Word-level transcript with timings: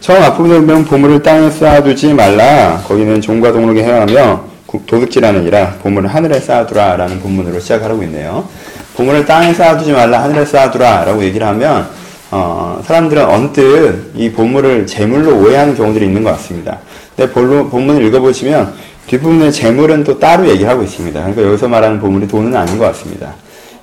처음 0.00 0.34
보면 0.34 0.86
보물을 0.86 1.22
땅에 1.22 1.50
쌓아두지 1.50 2.14
말라. 2.14 2.82
거기는 2.88 3.20
종과 3.20 3.52
동록에 3.52 3.82
행하며 3.82 4.44
도둑질하느니라 4.86 5.74
보물을 5.82 6.08
하늘에 6.08 6.40
쌓아두라 6.40 6.96
라는 6.96 7.20
본문으로 7.20 7.60
시작하고 7.60 8.02
있네요. 8.04 8.48
보물을 8.96 9.26
땅에 9.26 9.52
쌓아두지 9.52 9.92
말라 9.92 10.22
하늘에 10.22 10.46
쌓아두라 10.46 11.04
라고 11.04 11.22
얘기를 11.22 11.46
하면 11.46 11.86
어, 12.30 12.80
사람들은 12.86 13.24
언뜻 13.24 14.12
이 14.14 14.30
보물을 14.30 14.86
재물로 14.86 15.36
오해하는 15.36 15.76
경우들이 15.76 16.06
있는 16.06 16.24
것 16.24 16.30
같습니다. 16.30 16.78
근데 17.14 17.30
본문을 17.30 18.02
읽어보시면 18.06 18.72
뒷부분에 19.06 19.50
재물은 19.50 20.04
또 20.04 20.18
따로 20.18 20.48
얘기하고 20.48 20.82
있습니다. 20.82 21.20
그러니까 21.20 21.42
여기서 21.42 21.68
말하는 21.68 22.00
보물이 22.00 22.26
돈은 22.26 22.56
아닌 22.56 22.78
것 22.78 22.86
같습니다. 22.86 23.34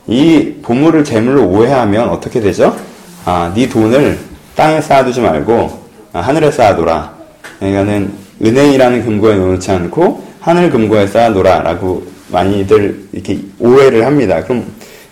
이 0.07 0.55
보물을 0.63 1.03
재물로 1.03 1.43
오해하면 1.47 2.09
어떻게 2.09 2.39
되죠? 2.39 2.75
아, 3.23 3.51
네 3.53 3.69
돈을 3.69 4.17
땅에 4.55 4.81
쌓아두지 4.81 5.21
말고 5.21 5.53
아, 5.61 5.86
하늘에 6.21 6.51
쌓아둬라. 6.51 7.13
그러니까는 7.59 8.11
은행이라는 8.43 9.05
금고에 9.05 9.35
넣지 9.35 9.71
않고 9.71 10.23
하늘 10.39 10.69
금고에 10.69 11.07
쌓아놓으라라고 11.07 12.05
많이들 12.29 13.07
이렇게 13.11 13.39
오해를 13.59 14.05
합니다. 14.05 14.41
그럼 14.43 14.65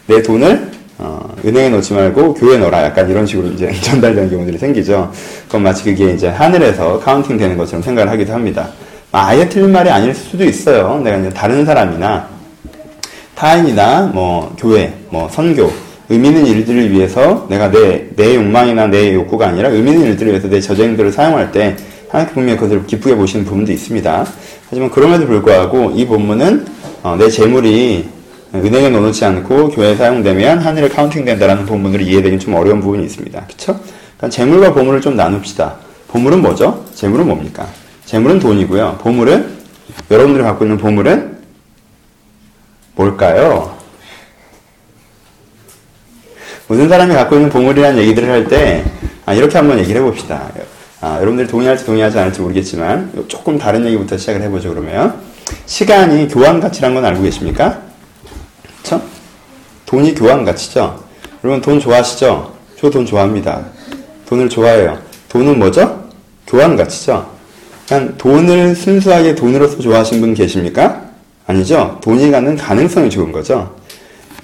내 0.08 0.22
돈을 0.22 0.76
어, 0.98 1.36
은행에 1.44 1.70
넣지 1.70 1.94
말고 1.94 2.36
교회에 2.36 2.58
넣어라. 2.60 2.84
약간 2.84 3.10
이런 3.10 3.26
식으로 3.26 3.50
이제 3.50 3.72
전달되는 3.82 4.30
경우들이 4.30 4.58
생기죠. 4.58 5.12
그건 5.48 5.64
마치 5.64 5.84
그게 5.84 6.14
이제 6.14 6.30
하늘에서 6.30 7.00
counting 7.00 7.38
되는 7.38 7.58
것처럼 7.58 7.82
생각을 7.82 8.10
하기도 8.12 8.34
합니다. 8.34 8.70
아예 9.12 9.48
틀린 9.48 9.72
말이 9.72 9.90
아닐 9.90 10.14
수도 10.14 10.44
있어요. 10.44 11.00
내가 11.04 11.18
이제 11.18 11.30
다른 11.30 11.66
사람이나 11.66 12.28
타인이나 13.36 14.12
뭐 14.14 14.56
교회, 14.58 14.94
뭐 15.10 15.28
선교, 15.30 15.72
의미 16.10 16.28
있는 16.28 16.46
일들을 16.46 16.92
위해서 16.92 17.48
내가 17.50 17.72
내, 17.72 18.08
내 18.16 18.36
욕망이나 18.36 18.88
내 18.88 19.14
욕구가 19.14 19.48
아니라 19.48 19.70
의미 19.70 19.92
있는 19.92 20.08
일들을 20.08 20.32
위해서 20.32 20.48
내 20.48 20.62
저쟁들을 20.62 21.12
사용할 21.12 21.52
때 21.52 21.76
하나님 22.10 22.34
분명히 22.34 22.60
그것을 22.60 22.86
기쁘게 22.86 23.16
보시는 23.16 23.46
부분도 23.46 23.72
있습니다. 23.72 24.26
하지만 24.70 24.90
그럼에도 24.92 25.26
불구하고 25.26 25.92
이 25.96 26.06
본문은 26.06 26.66
어, 27.04 27.16
내 27.18 27.30
재물이 27.30 28.08
은행에 28.54 28.90
넣어놓지 28.90 29.26
않고 29.26 29.70
교회에 29.70 29.96
사용되면 29.96 30.60
하늘에 30.60 30.88
카운팅된다라는 30.90 31.66
본문으로 31.66 32.02
이해되기 32.02 32.40
좀 32.40 32.54
어려운 32.56 32.80
부분이 32.80 33.04
있습니다. 33.04 33.46
그쵸? 33.48 33.80
그러니까 34.18 34.30
재물과 34.30 34.74
보물을 34.74 35.02
좀 35.02 35.16
나눕시다. 35.16 35.76
보물은 36.08 36.42
뭐죠? 36.42 36.86
재물은 36.94 37.28
뭡니까? 37.28 37.68
재물은 38.06 38.40
돈이고요. 38.40 39.00
보물은 39.02 39.56
여러분들이 40.10 40.44
갖고 40.44 40.64
있는 40.64 40.78
보물은 40.78 41.38
뭘까요? 42.96 43.75
모든 46.68 46.90
사람이 46.90 47.14
갖고 47.14 47.36
있는 47.36 47.50
보물이라는 47.50 48.00
얘기들을 48.02 48.30
할 48.30 48.48
때, 48.48 48.84
아, 49.26 49.34
이렇게 49.34 49.58
한번 49.58 49.78
얘기를 49.80 50.02
해봅시다. 50.02 50.50
아, 51.02 51.16
여러분들이 51.18 51.48
동의할지 51.48 51.86
동의하지 51.86 52.18
않을지 52.18 52.42
모르겠지만, 52.42 53.26
조금 53.28 53.58
다른 53.58 53.86
얘기부터 53.86 54.18
시작을 54.18 54.42
해보죠, 54.44 54.70
그러면. 54.70 55.16
시간이 55.68 56.28
교환 56.28 56.60
가치란 56.60 56.96
건 56.96 57.06
알고 57.06 57.22
계십니까? 57.22 57.82
그쵸? 58.82 59.02
돈이 59.86 60.16
교환 60.16 60.44
가치죠? 60.44 61.04
여러분 61.44 61.62
돈 61.62 61.80
좋아하시죠? 61.80 62.54
저 62.80 62.90
돈 62.90 63.06
좋아합니다. 63.06 63.64
돈을 64.28 64.50
좋아해요. 64.50 64.98
돈은 65.30 65.60
뭐죠? 65.60 66.04
교환 66.48 66.76
가치죠? 66.76 67.30
그냥 67.88 68.16
돈을 68.18 68.76
순수하게 68.76 69.36
돈으로서 69.36 69.80
좋아하신 69.80 70.22
분 70.22 70.34
계십니까? 70.34 71.02
아니죠? 71.46 72.00
돈이 72.04 72.32
가는 72.32 72.56
가능성이 72.58 73.10
좋은 73.12 73.32
거죠. 73.32 73.76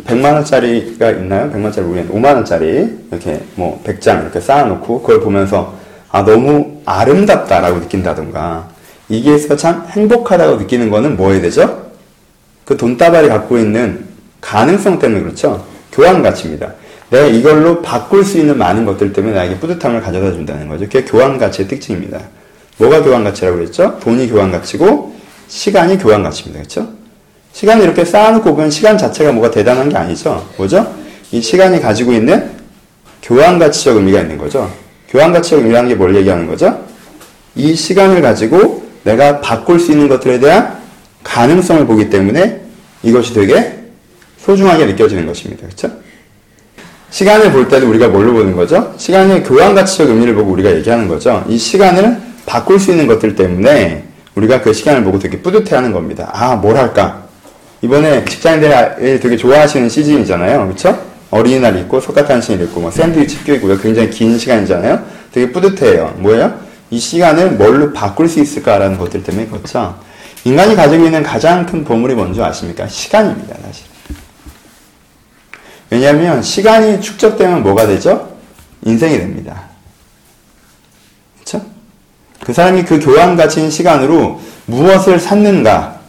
100만 0.05 0.33
원짜리가 0.33 1.11
있나요? 1.11 1.51
100만 1.51 1.63
원짜리 1.65 1.85
모르겠는데, 1.85 2.19
5만 2.19 2.35
원짜리, 2.35 2.89
이렇게 3.11 3.41
뭐, 3.55 3.81
100장 3.85 4.21
이렇게 4.21 4.39
쌓아놓고, 4.39 5.01
그걸 5.01 5.21
보면서, 5.21 5.75
아, 6.09 6.23
너무 6.23 6.81
아름답다라고 6.85 7.79
느낀다던가, 7.79 8.69
이게 9.09 9.35
있어 9.35 9.55
참 9.55 9.85
행복하다고 9.89 10.57
느끼는 10.57 10.89
거는 10.89 11.17
뭐 11.17 11.31
해야 11.31 11.41
되죠? 11.41 11.91
그 12.63 12.77
돈다발이 12.77 13.27
갖고 13.27 13.57
있는 13.57 14.05
가능성 14.39 14.99
때문에 14.99 15.21
그렇죠? 15.21 15.65
교환 15.91 16.23
가치입니다. 16.23 16.73
내가 17.09 17.27
이걸로 17.27 17.81
바꿀 17.81 18.23
수 18.23 18.37
있는 18.37 18.57
많은 18.57 18.85
것들 18.85 19.11
때문에 19.11 19.35
나에게 19.35 19.59
뿌듯함을 19.59 19.99
가져다 20.01 20.31
준다는 20.31 20.69
거죠. 20.69 20.85
그게 20.85 21.03
교환 21.03 21.37
가치의 21.37 21.67
특징입니다. 21.67 22.21
뭐가 22.77 23.03
교환 23.03 23.25
가치라고 23.25 23.57
그랬죠? 23.57 23.99
돈이 24.01 24.29
교환 24.29 24.51
가치고, 24.51 25.13
시간이 25.49 25.97
교환 25.97 26.23
가치입니다. 26.23 26.59
그렇죠? 26.59 27.00
시간을 27.53 27.83
이렇게 27.83 28.05
쌓아놓고 28.05 28.55
보면 28.55 28.71
시간 28.71 28.97
자체가 28.97 29.31
뭐가 29.31 29.51
대단한 29.51 29.89
게 29.89 29.97
아니죠. 29.97 30.47
뭐죠? 30.57 30.93
이 31.31 31.41
시간이 31.41 31.79
가지고 31.81 32.13
있는 32.13 32.51
교환 33.21 33.59
가치적 33.59 33.97
의미가 33.97 34.21
있는 34.21 34.37
거죠. 34.37 34.71
교환 35.09 35.31
가치적 35.33 35.59
의미라는 35.59 35.89
게 35.89 35.95
뭘 35.95 36.15
얘기하는 36.15 36.47
거죠? 36.47 36.79
이 37.55 37.75
시간을 37.75 38.21
가지고 38.21 38.83
내가 39.03 39.41
바꿀 39.41 39.79
수 39.79 39.91
있는 39.91 40.07
것들에 40.07 40.39
대한 40.39 40.77
가능성을 41.23 41.85
보기 41.85 42.09
때문에 42.09 42.61
이것이 43.03 43.33
되게 43.33 43.79
소중하게 44.39 44.85
느껴지는 44.87 45.25
것입니다. 45.27 45.63
그렇죠? 45.65 45.91
시간을 47.11 47.51
볼 47.51 47.67
때도 47.67 47.89
우리가 47.89 48.07
뭘로 48.07 48.33
보는 48.33 48.55
거죠? 48.55 48.93
시간의 48.97 49.43
교환 49.43 49.75
가치적 49.75 50.09
의미를 50.09 50.33
보고 50.33 50.51
우리가 50.51 50.73
얘기하는 50.75 51.07
거죠. 51.07 51.43
이 51.49 51.57
시간을 51.57 52.17
바꿀 52.45 52.79
수 52.79 52.91
있는 52.91 53.05
것들 53.07 53.35
때문에 53.35 54.05
우리가 54.35 54.61
그 54.61 54.71
시간을 54.73 55.03
보고 55.03 55.19
되게 55.19 55.41
뿌듯해하는 55.41 55.91
겁니다. 55.91 56.29
아, 56.33 56.55
뭘 56.55 56.77
할까? 56.77 57.27
이번에 57.81 58.23
직장인들이 58.25 59.19
되게 59.19 59.35
좋아하시는 59.35 59.89
시즌이잖아요. 59.89 60.67
그쵸? 60.69 61.11
어린이날 61.31 61.77
있고, 61.79 61.99
석가탄신일 61.99 62.61
있고, 62.65 62.81
뭐 62.81 62.91
샌드위치 62.91 63.43
끼고요. 63.43 63.77
굉장히 63.79 64.09
긴 64.09 64.37
시간이잖아요. 64.37 65.03
되게 65.31 65.51
뿌듯해요. 65.51 66.15
뭐예요? 66.17 66.59
이 66.89 66.99
시간을 66.99 67.51
뭘로 67.51 67.93
바꿀 67.93 68.27
수 68.27 68.39
있을까라는 68.39 68.97
것들 68.97 69.23
때문에 69.23 69.47
그렇죠. 69.47 69.97
인간이 70.43 70.75
가지고 70.75 71.05
있는 71.05 71.23
가장 71.23 71.65
큰 71.65 71.83
보물이 71.83 72.15
뭔지 72.15 72.41
아십니까? 72.41 72.87
시간입니다, 72.87 73.55
사실. 73.65 73.85
왜냐하면 75.89 76.41
시간이 76.41 77.01
축적되면 77.01 77.63
뭐가 77.63 77.87
되죠? 77.87 78.35
인생이 78.83 79.17
됩니다. 79.17 79.63
그렇죠? 81.35 81.65
그 82.43 82.53
사람이 82.53 82.83
그 82.83 82.99
교환 82.99 83.37
가치인 83.37 83.69
시간으로 83.69 84.41
무엇을 84.65 85.19
샀는가? 85.19 86.00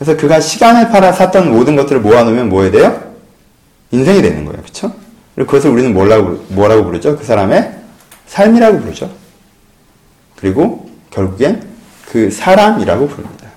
그래서 0.00 0.16
그가 0.16 0.40
시간을 0.40 0.88
팔아 0.88 1.12
샀던 1.12 1.52
모든 1.52 1.76
것들을 1.76 2.00
모아놓으면 2.00 2.48
뭐 2.48 2.62
해야 2.62 2.70
돼요? 2.70 3.12
인생이 3.90 4.22
되는 4.22 4.46
거예요. 4.46 4.62
그쵸? 4.62 4.94
그리고 5.34 5.50
그것을 5.50 5.68
우리는 5.68 5.92
뭐라고, 5.92 6.42
뭐라고 6.48 6.84
부르죠? 6.84 7.18
그 7.18 7.24
사람의 7.24 7.70
삶이라고 8.26 8.80
부르죠. 8.80 9.10
그리고 10.36 10.88
결국엔 11.10 11.68
그 12.10 12.30
사람이라고 12.30 13.08
부릅니다. 13.08 13.48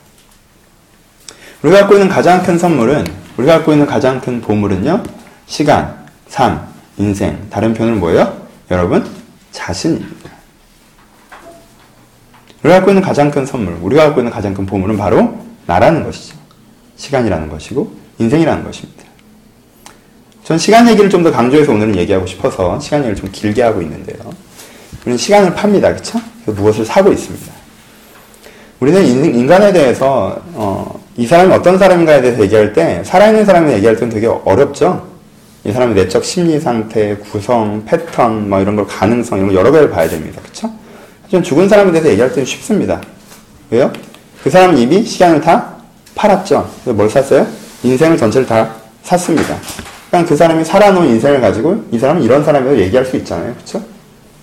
우리가 1.62 1.80
갖고 1.80 1.94
있는 1.94 2.09
가장 2.09 2.44
큰 2.44 2.58
선물은, 2.58 3.06
우리가 3.38 3.60
갖고 3.60 3.72
있는 3.72 3.86
가장 3.86 4.20
큰 4.20 4.42
보물은요, 4.42 5.02
시간, 5.46 5.96
삶, 6.28 6.68
인생. 6.98 7.48
다른 7.52 7.74
표현은 7.74 8.02
뭐예요? 8.02 8.46
여러분, 8.70 9.10
자신입니다. 9.54 10.30
우리가 12.64 12.80
갖고 12.80 12.92
있는 12.92 13.02
가장 13.02 13.31
큰 13.31 13.46
선물, 13.46 13.78
우리가 13.81 14.08
갖고 14.08 14.20
있는 14.20 14.30
가장 14.30 14.54
큰 14.54 14.66
보물은 14.66 14.98
바로 14.98 15.53
나라는 15.66 16.03
것이죠. 16.03 16.35
시간이라는 16.97 17.50
것이고 17.50 17.94
인생이라는 18.19 18.63
것입니다. 18.63 19.03
전 20.44 20.57
시간 20.57 20.88
얘기를 20.90 21.09
좀 21.09 21.24
더 21.24 21.31
강조해서 21.31 21.72
오늘은 21.72 21.96
얘기하고 21.97 22.25
싶어서 22.25 22.79
시간 22.79 23.00
얘기를 23.01 23.16
좀 23.16 23.29
길게 23.31 23.62
하고 23.63 23.81
있는데요. 23.81 24.18
우리는 25.03 25.18
시간을 25.18 25.53
팝니다. 25.56 25.94
그쵸? 25.96 26.19
무엇을 26.46 26.85
사고 26.85 27.12
있습니다. 27.12 27.51
우리는 28.79 29.35
인간에 29.35 29.72
대해서 29.72 30.41
어, 30.53 31.00
이 31.16 31.25
사람이 31.25 31.53
어떤 31.53 31.78
사람인가에 31.78 32.22
대해서 32.22 32.41
얘기할 32.44 32.74
때 32.74 33.01
살아있는 33.06 33.45
사람을 33.45 33.72
얘기할 33.74 33.95
때는 33.95 34.13
되게 34.13 34.28
어렵죠. 34.28 35.07
이 35.63 35.72
사람의 35.72 35.95
내적 35.95 36.25
심리 36.25 36.59
상태, 36.59 37.16
구성, 37.16 37.85
패턴, 37.85 38.50
뭐 38.50 38.59
이런 38.59 38.75
걸 38.75 38.85
가능성 38.85 39.38
이런 39.38 39.50
거 39.53 39.56
여러 39.57 39.72
개를 39.72 39.90
봐야 39.90 40.09
됩니다. 40.09 40.41
그렇죠? 40.41 40.69
하지만 41.24 41.41
죽은 41.44 41.69
사람에 41.69 41.91
대해서 41.94 42.09
얘기할 42.09 42.31
때는 42.33 42.45
쉽습니다. 42.45 43.00
왜요? 43.69 43.94
그 44.44 44.50
사람은 44.50 44.78
이미 44.78 45.04
시간을 45.06 45.42
다 45.42 45.75
팔았죠. 46.16 46.69
뭘 46.86 47.10
샀어요? 47.10 47.48
인생을 47.84 48.18
전체를 48.18 48.45
다 48.45 48.75
샀습니다. 49.04 49.57
그러니까 50.10 50.30
그 50.30 50.36
사람이 50.36 50.63
살아놓은 50.66 51.07
인생을 51.10 51.42
가지고 51.42 51.84
이 51.92 51.98
사람은 51.98 52.22
이런 52.22 52.44
사람이라고 52.44 52.80
얘기할 52.81 53.06
수 53.06 53.16
있잖아요. 53.18 53.54
그렇죠? 53.56 53.84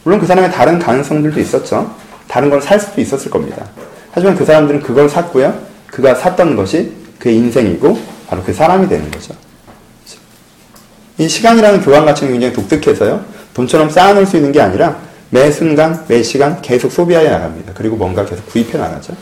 물론 0.02 0.18
그 0.18 0.26
사람의 0.26 0.50
다른 0.50 0.78
가능성들도 0.78 1.38
있었죠. 1.40 1.94
다른 2.26 2.48
걸 2.50 2.60
살 2.62 2.80
수도 2.80 3.00
있었을 3.00 3.30
겁니다. 3.30 3.66
하지만 4.12 4.34
그 4.36 4.44
사람들은 4.44 4.82
그걸 4.82 5.08
샀고요. 5.08 5.54
그가 5.86 6.14
샀던 6.14 6.56
것이 6.56 6.92
그의 7.18 7.36
인생이고 7.36 7.98
바로 8.26 8.42
그 8.42 8.52
사람이 8.52 8.88
되는 8.88 9.10
거죠. 9.10 9.34
이 11.18 11.28
시간이라는 11.28 11.82
교환 11.82 12.06
가치는 12.06 12.32
굉장히 12.32 12.54
독특해서요. 12.54 13.22
돈처럼 13.52 13.90
쌓아놓을 13.90 14.24
수 14.26 14.36
있는 14.36 14.52
게 14.52 14.60
아니라 14.60 14.96
매 15.28 15.50
순간, 15.50 16.04
매 16.08 16.22
시간 16.22 16.60
계속 16.62 16.90
소비하여 16.90 17.30
나갑니다. 17.30 17.72
그리고 17.74 17.96
뭔가 17.96 18.24
계속 18.24 18.46
구입해 18.46 18.78
나가죠. 18.78 19.12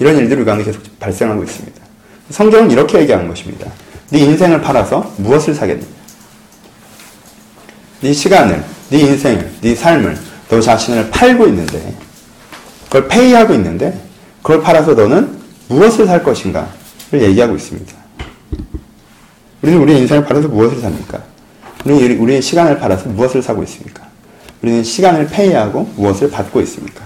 이런 0.00 0.16
일들이 0.16 0.40
우리 0.40 0.44
가운데 0.46 0.64
계속 0.64 0.82
발생하고 0.98 1.44
있습니다. 1.44 1.80
성경은 2.30 2.70
이렇게 2.70 3.00
얘기하는 3.00 3.28
것입니다. 3.28 3.70
네 4.08 4.20
인생을 4.20 4.60
팔아서 4.62 5.14
무엇을 5.18 5.54
사겠느냐? 5.54 5.86
네 8.00 8.12
시간을, 8.12 8.64
네 8.88 8.98
인생을, 8.98 9.52
네 9.60 9.74
삶을 9.74 10.18
너 10.48 10.60
자신을 10.60 11.10
팔고 11.10 11.46
있는데, 11.48 11.94
그걸 12.86 13.08
페이하고 13.08 13.52
있는데, 13.54 14.00
그걸 14.42 14.62
팔아서 14.62 14.94
너는 14.94 15.38
무엇을 15.68 16.06
살 16.06 16.24
것인가를 16.24 16.70
얘기하고 17.12 17.54
있습니다. 17.54 17.94
우리는 19.60 19.80
우리의 19.82 20.00
인생을 20.00 20.24
팔아서 20.24 20.48
무엇을 20.48 20.80
삽니까? 20.80 21.22
우리는 21.84 22.18
우리의 22.18 22.40
시간을 22.40 22.78
팔아서 22.78 23.10
무엇을 23.10 23.42
사고 23.42 23.62
있습니까? 23.64 24.08
우리는 24.62 24.82
시간을 24.82 25.26
페이하고 25.26 25.92
무엇을 25.96 26.30
받고 26.30 26.60
있습니까? 26.62 27.04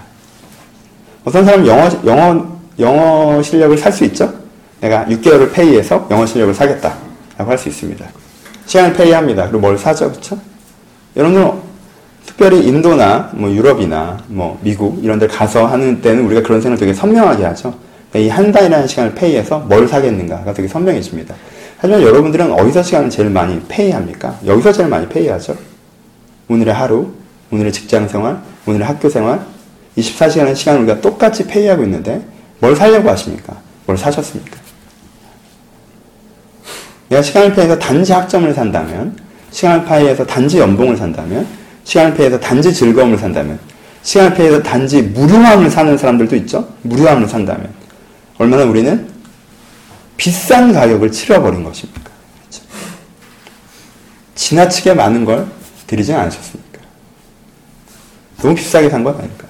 어떤 1.25 1.43
사람은 1.43 1.67
영어, 1.67 1.89
영어, 2.05 2.54
영어 2.79 3.41
실력을 3.41 3.77
살 3.77 3.91
수 3.91 4.03
있죠? 4.05 4.33
내가 4.81 5.05
6개월을 5.05 5.53
페이해서 5.53 6.07
영어 6.11 6.25
실력을 6.25 6.53
사겠다. 6.53 6.95
라고 7.37 7.51
할 7.51 7.57
수 7.57 7.69
있습니다. 7.69 8.05
시간을 8.65 8.93
페이합니다. 8.93 9.43
그리고 9.43 9.59
뭘 9.59 9.77
사죠? 9.77 10.11
그쵸? 10.11 10.37
여러분들, 11.15 11.51
특별히 12.25 12.65
인도나 12.67 13.29
뭐 13.33 13.49
유럽이나 13.49 14.17
뭐 14.27 14.59
미국 14.61 15.03
이런 15.03 15.19
데 15.19 15.27
가서 15.27 15.65
하는 15.65 16.01
때는 16.01 16.25
우리가 16.25 16.41
그런 16.41 16.59
생각을 16.59 16.77
되게 16.77 16.93
선명하게 16.93 17.43
하죠. 17.45 17.75
그러니까 18.11 18.19
이한 18.33 18.51
달이라는 18.51 18.87
시간을 18.87 19.13
페이해서 19.15 19.59
뭘 19.59 19.87
사겠는가가 19.87 20.53
되게 20.53 20.67
선명해집니다. 20.67 21.35
하지만 21.77 22.01
여러분들은 22.01 22.51
어디서 22.51 22.83
시간을 22.83 23.09
제일 23.09 23.29
많이 23.29 23.61
페이합니까? 23.67 24.39
여기서 24.45 24.71
제일 24.71 24.89
많이 24.89 25.07
페이하죠. 25.07 25.55
오늘의 26.49 26.73
하루, 26.73 27.11
오늘의 27.51 27.71
직장 27.71 28.07
생활, 28.07 28.39
오늘의 28.65 28.85
학교 28.87 29.09
생활, 29.09 29.41
24시간의 29.97 30.55
시간을 30.55 30.81
우리가 30.81 31.01
똑같이 31.01 31.45
페이하고 31.45 31.83
있는데 31.83 32.21
뭘 32.59 32.75
살려고 32.75 33.09
하십니까? 33.09 33.55
뭘 33.85 33.97
사셨습니까? 33.97 34.57
내가 37.09 37.21
시간을 37.21 37.53
페이해서 37.53 37.77
단지 37.77 38.11
학점을 38.13 38.51
산다면, 38.53 39.15
시간을 39.51 39.85
페이해서 39.85 40.25
단지 40.25 40.59
연봉을 40.59 40.97
산다면, 40.97 41.47
시간을 41.83 42.15
페이해서 42.15 42.39
단지 42.39 42.73
즐거움을 42.73 43.17
산다면, 43.17 43.59
시간을 44.01 44.33
페이해서 44.33 44.63
단지 44.63 45.01
무료함을 45.01 45.69
사는 45.69 45.95
사람들도 45.97 46.35
있죠? 46.37 46.67
무료함을 46.81 47.27
산다면, 47.27 47.71
얼마나 48.37 48.63
우리는 48.63 49.07
비싼 50.17 50.73
가격을 50.73 51.11
치러버린 51.11 51.63
것입니까? 51.63 52.09
그렇죠? 52.39 52.63
지나치게 54.33 54.93
많은 54.95 55.25
걸 55.25 55.45
드리지 55.87 56.13
않으셨습니까? 56.13 56.79
너무 58.41 58.55
비싸게 58.55 58.89
산 58.89 59.03
건 59.03 59.15
아닐까요? 59.15 59.44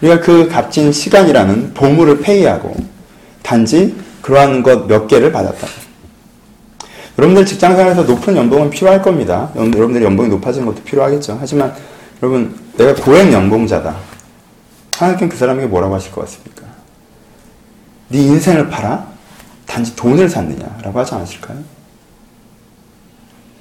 우리가 0.00 0.20
그 0.20 0.48
값진 0.48 0.92
시간이라는 0.92 1.74
보물을 1.74 2.20
페이하고 2.20 2.74
단지 3.42 3.94
그러한 4.22 4.62
것 4.62 4.86
몇 4.86 5.06
개를 5.06 5.32
받았다. 5.32 5.66
여러분들 7.18 7.46
직장생활에서 7.46 8.02
높은 8.02 8.36
연봉은 8.36 8.70
필요할 8.70 9.00
겁니다. 9.02 9.50
여러분들의 9.54 10.04
연봉이 10.04 10.28
높아지는 10.28 10.66
것도 10.66 10.82
필요하겠죠. 10.82 11.38
하지만 11.40 11.74
여러분 12.22 12.58
내가 12.76 12.94
고액 12.94 13.32
연봉자다. 13.32 13.94
하나님 14.98 15.28
그 15.28 15.36
사람에게 15.36 15.66
뭐라고 15.68 15.94
하실 15.94 16.10
것 16.10 16.22
같습니까? 16.22 16.62
네 18.08 18.18
인생을 18.18 18.68
팔아? 18.68 19.06
단지 19.66 19.94
돈을 19.96 20.28
샀느냐라고 20.28 20.98
하지 20.98 21.14
않았을까요? 21.14 21.58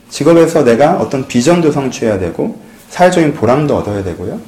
직업에서 0.10 0.64
내가 0.64 0.98
어떤 0.98 1.28
비전도 1.28 1.72
성취해야 1.72 2.20
되고 2.20 2.60
사회적인 2.90 3.34
보람도 3.34 3.76
얻어야 3.76 4.04
되고요. 4.04 4.40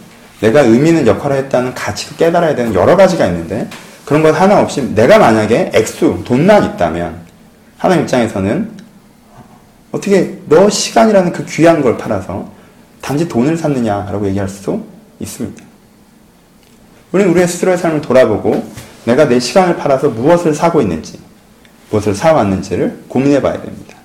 내가 0.46 0.62
의미 0.62 0.90
있는 0.90 1.08
역할을 1.08 1.38
했다는 1.38 1.74
가치도 1.74 2.18
깨달아야 2.18 2.56
되는 2.56 2.74
여러 2.76 2.96
가지가 2.96 3.26
있는데 3.28 3.68
그런 4.06 4.22
것 4.22 4.40
하나 4.40 4.60
없이 4.62 4.94
내가 4.94 5.18
만약에 5.18 5.72
액수, 5.74 6.20
돈만 6.24 6.64
있다면 6.64 7.22
하나님 7.78 8.04
입장에서는 8.04 8.70
어떻게 9.92 10.38
너 10.48 10.70
시간이라는 10.70 11.32
그 11.32 11.46
귀한 11.46 11.82
걸 11.82 11.98
팔아서 11.98 12.52
단지 13.02 13.28
돈을 13.28 13.58
샀느냐라고 13.58 14.28
얘기할 14.28 14.48
수도 14.48 14.86
있습니다. 15.20 15.64
우리는 17.12 17.32
우리의 17.32 17.48
스스로의 17.48 17.78
삶을 17.78 18.02
돌아보고 18.02 18.64
내가 19.06 19.28
내 19.28 19.40
시간을 19.40 19.78
팔아서 19.78 20.10
무엇을 20.10 20.54
사고 20.54 20.82
있는지 20.82 21.20
무엇을 21.90 22.14
사왔는지를 22.14 23.06
고민해 23.08 23.42
봐야 23.42 23.60
됩니다. 23.62 23.96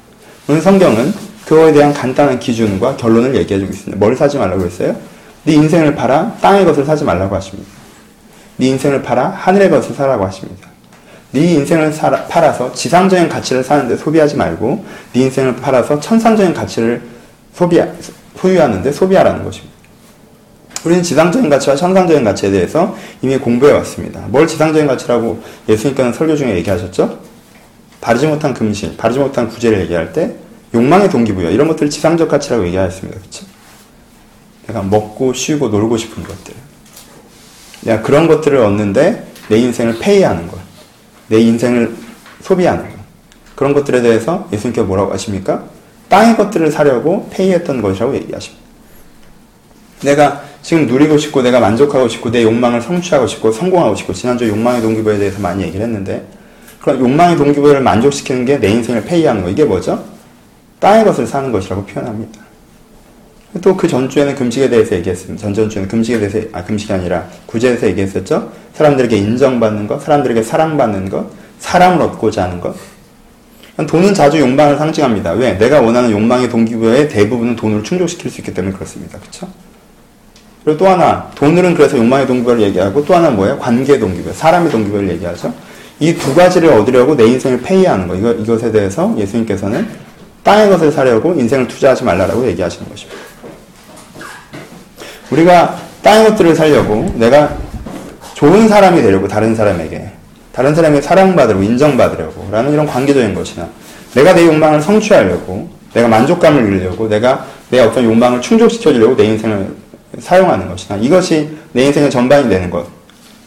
오늘 0.48 0.62
성경은 0.62 1.12
그거에 1.44 1.72
대한 1.72 1.92
간단한 1.92 2.38
기준과 2.38 2.96
결론을 2.96 3.34
얘기해 3.34 3.60
주고 3.60 3.72
있습니다. 3.72 3.98
뭘 3.98 4.16
사지 4.16 4.38
말라고 4.38 4.64
했어요? 4.64 4.96
네 5.44 5.54
인생을 5.54 5.94
팔아 5.94 6.36
땅의 6.40 6.64
것을 6.64 6.84
사지 6.84 7.04
말라고 7.04 7.34
하십니다. 7.36 7.70
네 8.56 8.66
인생을 8.66 9.02
팔아 9.02 9.28
하늘의 9.28 9.70
것을 9.70 9.94
사라고 9.94 10.24
하십니다. 10.26 10.68
네 11.32 11.52
인생을 11.54 11.92
살아, 11.92 12.24
팔아서 12.24 12.72
지상적인 12.72 13.28
가치를 13.28 13.62
사는데 13.62 13.96
소비하지 13.96 14.36
말고 14.36 14.84
네 15.12 15.20
인생을 15.20 15.56
팔아서 15.56 16.00
천상적인 16.00 16.52
가치를 16.54 17.02
소비 17.54 17.80
소유하는데 18.36 18.90
소비하라는 18.90 19.44
것입니다. 19.44 19.70
우리는 20.84 21.02
지상적인 21.02 21.50
가치와 21.50 21.76
천상적인 21.76 22.24
가치에 22.24 22.50
대해서 22.50 22.96
이미 23.20 23.36
공부해 23.36 23.72
왔습니다. 23.74 24.20
뭘 24.28 24.46
지상적인 24.46 24.86
가치라고 24.86 25.42
예수님께서는 25.68 26.12
설교 26.12 26.36
중에 26.36 26.54
얘기하셨죠? 26.56 27.18
바르지 28.00 28.26
못한 28.26 28.54
금실, 28.54 28.96
바르지 28.96 29.18
못한 29.18 29.48
구제를 29.48 29.80
얘기할 29.82 30.12
때 30.12 30.34
욕망의 30.74 31.10
동기부여 31.10 31.50
이런 31.50 31.68
것들을 31.68 31.90
지상적 31.90 32.28
가치라고 32.28 32.66
얘기하였습니다. 32.66 33.20
그렇죠? 33.20 33.49
내가 34.70 34.82
먹고 34.82 35.32
쉬고 35.34 35.68
놀고 35.68 35.96
싶은 35.96 36.22
것들. 36.22 36.54
내가 37.82 38.02
그런 38.02 38.28
것들을 38.28 38.56
얻는데 38.58 39.26
내 39.48 39.58
인생을 39.58 39.98
페이하는 39.98 40.46
것. 40.46 40.58
내 41.28 41.38
인생을 41.40 41.94
소비하는 42.40 42.84
것. 42.84 42.96
그런 43.54 43.74
것들에 43.74 44.00
대해서 44.00 44.48
예수님께서 44.52 44.86
뭐라고 44.86 45.12
하십니까? 45.12 45.64
땅의 46.08 46.36
것들을 46.36 46.70
사려고 46.70 47.28
페이했던 47.30 47.82
것이라고 47.82 48.14
얘기하십니다. 48.14 48.60
내가 50.02 50.42
지금 50.62 50.86
누리고 50.86 51.18
싶고 51.18 51.42
내가 51.42 51.60
만족하고 51.60 52.08
싶고 52.08 52.30
내 52.30 52.42
욕망을 52.42 52.80
성취하고 52.80 53.26
싶고 53.26 53.52
성공하고 53.52 53.94
싶고 53.96 54.12
지난주 54.12 54.48
욕망의 54.48 54.82
동기부여에 54.82 55.18
대해서 55.18 55.40
많이 55.40 55.62
얘기를 55.62 55.84
했는데 55.84 56.26
그런 56.80 56.98
욕망의 57.00 57.36
동기부여를 57.36 57.82
만족시키는 57.82 58.44
게 58.46 58.58
내 58.58 58.68
인생을 58.68 59.04
페이하는 59.04 59.42
거. 59.42 59.50
이게 59.50 59.64
뭐죠? 59.64 60.02
땅의 60.78 61.04
것을 61.04 61.26
사는 61.26 61.52
것이라고 61.52 61.84
표현합니다. 61.84 62.49
또 63.62 63.76
그 63.76 63.88
전주에는 63.88 64.34
금식에 64.36 64.68
대해서 64.68 64.94
얘기했습니다. 64.94 65.42
전전주에는 65.42 65.88
금식에 65.88 66.18
대해서, 66.20 66.38
아, 66.52 66.62
금식이 66.62 66.92
아니라 66.92 67.26
구제에 67.46 67.70
대해서 67.70 67.86
얘기했었죠? 67.88 68.52
사람들에게 68.74 69.16
인정받는 69.16 69.88
것, 69.88 70.02
사람들에게 70.02 70.42
사랑받는 70.42 71.10
것, 71.10 71.26
사랑을 71.58 72.00
얻고자 72.02 72.44
하는 72.44 72.60
것. 72.60 72.74
돈은 73.86 74.14
자주 74.14 74.38
욕망을 74.38 74.76
상징합니다. 74.76 75.32
왜? 75.32 75.54
내가 75.54 75.80
원하는 75.80 76.10
욕망의 76.10 76.48
동기부여의 76.50 77.08
대부분은 77.08 77.56
돈으로 77.56 77.82
충족시킬 77.82 78.30
수 78.30 78.40
있기 78.40 78.52
때문에 78.54 78.74
그렇습니다. 78.74 79.18
그쵸? 79.18 79.48
그리고 80.64 80.78
또 80.78 80.86
하나, 80.88 81.30
돈으로는 81.34 81.74
그래서 81.74 81.96
욕망의 81.96 82.26
동기부여를 82.26 82.62
얘기하고 82.64 83.04
또 83.04 83.14
하나 83.14 83.30
뭐예요? 83.30 83.58
관계 83.58 83.98
동기부여, 83.98 84.32
사람의 84.34 84.70
동기부여를 84.70 85.10
얘기하죠? 85.12 85.52
이 85.98 86.14
두 86.14 86.34
가지를 86.34 86.70
얻으려고 86.70 87.16
내 87.16 87.24
인생을 87.26 87.60
거. 87.62 88.14
이거, 88.14 88.32
이것에 88.32 88.70
대해서 88.70 89.14
예수님께서는 89.18 89.86
땅의 90.42 90.70
것을 90.70 90.90
사려고 90.92 91.34
인생을 91.34 91.68
투자하지 91.68 92.04
말라라고 92.04 92.46
얘기하시는 92.48 92.88
것입니다. 92.88 93.18
우리가 95.30 95.78
땅의 96.02 96.30
것들을 96.30 96.54
살려고 96.54 97.12
내가 97.16 97.56
좋은 98.34 98.68
사람이 98.68 99.02
되려고 99.02 99.28
다른 99.28 99.54
사람에게 99.54 100.10
다른 100.52 100.74
사람에게 100.74 101.02
사랑받으려고 101.02 101.62
인정받으려고 101.62 102.48
라는 102.50 102.72
이런 102.72 102.86
관계적인 102.86 103.34
것이나 103.34 103.68
내가 104.14 104.34
내 104.34 104.46
욕망을 104.46 104.80
성취하려고 104.80 105.68
내가 105.92 106.08
만족감을 106.08 106.62
누리려고 106.64 107.08
내가 107.08 107.46
내 107.70 107.80
어떤 107.80 108.04
욕망을 108.04 108.40
충족시켜주려고 108.40 109.16
내 109.16 109.24
인생을 109.24 109.74
사용하는 110.18 110.68
것이나 110.68 110.98
이것이 110.98 111.50
내 111.72 111.84
인생의 111.84 112.10
전반이 112.10 112.48
되는 112.48 112.68
것 112.68 112.86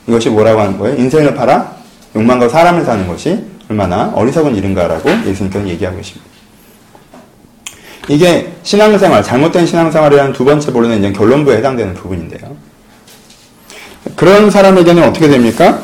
이것이 0.07 0.29
뭐라고 0.29 0.61
하는 0.61 0.77
거예요? 0.77 0.97
인생을 0.97 1.35
팔아 1.35 1.75
욕망과 2.15 2.49
사람을 2.49 2.85
사는 2.85 3.07
것이 3.07 3.43
얼마나 3.69 4.11
어리석은 4.15 4.55
일인가라고 4.55 5.09
예수님께서 5.25 5.67
얘기하고 5.67 5.97
계십니다. 5.97 6.32
이게 8.09 8.51
신앙생활, 8.63 9.23
잘못된 9.23 9.65
신앙생활이라는 9.65 10.33
두 10.33 10.43
번째 10.43 10.71
본론의 10.71 10.99
이제 10.99 11.11
결론부에 11.13 11.57
해당되는 11.57 11.93
부분인데요. 11.93 12.55
그런 14.15 14.51
사람에게는 14.51 15.03
어떻게 15.03 15.29
됩니까? 15.29 15.79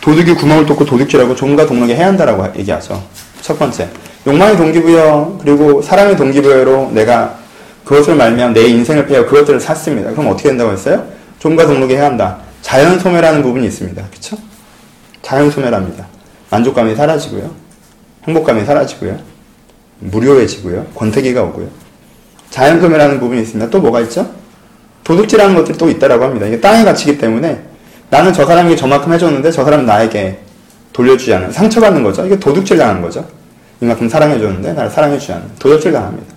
도둑이 0.00 0.34
구멍을 0.34 0.66
뚫고 0.66 0.84
도둑질하고 0.84 1.34
종과 1.34 1.66
동록에 1.66 1.94
해야 1.94 2.08
한다라고 2.08 2.58
얘기하죠. 2.58 3.02
첫 3.40 3.58
번째. 3.58 3.88
욕망의 4.26 4.56
동기부여, 4.56 5.38
그리고 5.42 5.80
사랑의 5.80 6.16
동기부여로 6.16 6.90
내가 6.92 7.38
그것을 7.84 8.14
말면 8.14 8.54
내 8.54 8.66
인생을 8.66 9.06
패여 9.06 9.26
그것들을 9.26 9.60
샀습니다. 9.60 10.10
그럼 10.10 10.28
어떻게 10.28 10.48
된다고 10.48 10.72
했어요? 10.72 11.06
종과 11.38 11.66
동록에 11.66 11.96
해야 11.96 12.06
한다. 12.06 12.38
자연 12.62 12.98
소멸하는 12.98 13.42
부분이 13.42 13.66
있습니다. 13.66 14.02
그쵸? 14.10 14.36
자연 15.22 15.50
소멸합니다. 15.50 16.06
만족감이 16.50 16.94
사라지고요. 16.94 17.50
행복감이 18.26 18.64
사라지고요. 18.64 19.33
무료해지고요. 20.04 20.86
권태기가 20.94 21.42
오고요. 21.42 21.68
자연 22.50 22.80
소멸하는 22.80 23.18
부분이 23.18 23.42
있습니다. 23.42 23.70
또 23.70 23.80
뭐가 23.80 24.00
있죠? 24.02 24.28
도둑질하는 25.02 25.54
것들이 25.54 25.76
또 25.76 25.88
있다라고 25.88 26.24
합니다. 26.24 26.46
이게 26.46 26.60
땅의 26.60 26.84
가치이기 26.84 27.18
때문에 27.18 27.60
나는 28.10 28.32
저 28.32 28.46
사람에게 28.46 28.76
저만큼 28.76 29.12
해줬는데 29.12 29.50
저 29.50 29.64
사람은 29.64 29.86
나에게 29.86 30.38
돌려주지 30.92 31.34
않는 31.34 31.52
상처받는 31.52 32.02
거죠. 32.02 32.24
이게 32.24 32.38
도둑질 32.38 32.78
당하는 32.78 33.02
거죠. 33.02 33.26
이만큼 33.80 34.08
사랑해줬는데 34.08 34.72
나를 34.72 34.90
사랑해주지 34.90 35.32
않는 35.32 35.46
도둑질 35.58 35.92
당합니다. 35.92 36.32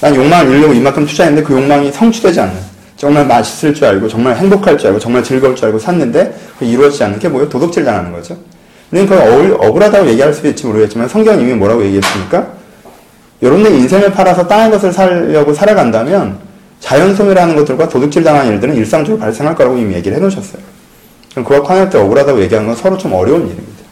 난 0.00 0.14
욕망을 0.14 0.46
누리려고 0.46 0.74
이만큼 0.74 1.06
투자했는데 1.06 1.46
그 1.46 1.54
욕망이 1.54 1.90
성취되지 1.90 2.40
않는 2.40 2.54
정말 2.96 3.26
맛있을 3.26 3.74
줄 3.74 3.86
알고 3.86 4.08
정말 4.08 4.36
행복할 4.36 4.76
줄 4.76 4.88
알고 4.88 4.98
정말 4.98 5.24
즐거울 5.24 5.56
줄 5.56 5.66
알고 5.66 5.78
샀는데 5.78 6.34
이루어지지 6.60 7.02
않는 7.04 7.18
게 7.18 7.28
뭐예요? 7.28 7.48
도둑질 7.48 7.84
당하는 7.84 8.12
거죠. 8.12 8.36
우리는 8.92 9.08
그걸 9.08 9.56
억울하다고 9.58 10.08
얘기할 10.10 10.32
수도 10.32 10.48
있지 10.48 10.66
모르겠지만 10.66 11.08
성경은 11.08 11.40
이미 11.40 11.54
뭐라고 11.54 11.82
얘기했습니까? 11.84 12.63
여러분들 13.44 13.72
인생을 13.72 14.10
팔아서 14.10 14.48
땅의 14.48 14.70
것을 14.70 14.90
살려고 14.90 15.52
살아간다면 15.52 16.38
자연소멸하는 16.80 17.54
것들과 17.56 17.88
도둑질 17.90 18.24
당하는 18.24 18.54
일들은 18.54 18.74
일상적으로 18.74 19.20
발생할 19.20 19.54
거라고 19.54 19.76
이미 19.76 19.94
얘기를 19.94 20.16
해놓으셨어요. 20.16 20.62
그럼 21.32 21.44
그와 21.44 21.62
관할 21.62 21.90
때 21.90 21.98
억울하다고 21.98 22.40
얘기하는 22.40 22.66
건 22.66 22.74
서로 22.74 22.96
좀 22.96 23.12
어려운 23.12 23.42
일입니다. 23.46 23.84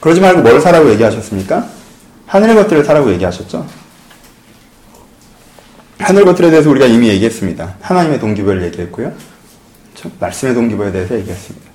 그러지 0.00 0.20
말고 0.22 0.40
뭘 0.40 0.60
사라고 0.62 0.90
얘기하셨습니까? 0.92 1.66
하늘의 2.26 2.54
것들을 2.54 2.84
사라고 2.84 3.12
얘기하셨죠? 3.12 3.66
하늘 5.98 6.24
것들에 6.24 6.50
대해서 6.50 6.70
우리가 6.70 6.86
이미 6.86 7.08
얘기했습니다. 7.08 7.76
하나님의 7.82 8.18
동기부여를 8.18 8.64
얘기했고요. 8.64 9.12
말씀의 10.18 10.54
동기부여에 10.54 10.92
대해서 10.92 11.14
얘기했습니다. 11.16 11.70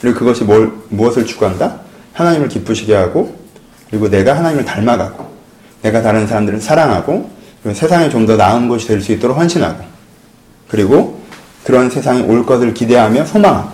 그리고 0.00 0.18
그것이 0.18 0.42
뭘, 0.42 0.72
무엇을 0.88 1.24
추구한다? 1.24 1.80
하나님을 2.12 2.48
기쁘시게 2.48 2.92
하고, 2.94 3.45
그리고 3.90 4.08
내가 4.10 4.36
하나님을 4.36 4.64
닮아가고, 4.64 5.26
내가 5.82 6.02
다른 6.02 6.26
사람들을 6.26 6.60
사랑하고, 6.60 7.30
그리고 7.62 7.76
세상에 7.78 8.08
좀 8.08 8.26
더 8.26 8.36
나은 8.36 8.68
것이 8.68 8.86
될 8.88 9.00
수 9.00 9.12
있도록 9.12 9.36
헌신하고, 9.38 9.84
그리고 10.68 11.20
그런 11.64 11.90
세상이 11.90 12.22
올 12.22 12.44
것을 12.44 12.74
기대하며 12.74 13.24
소망하고, 13.26 13.70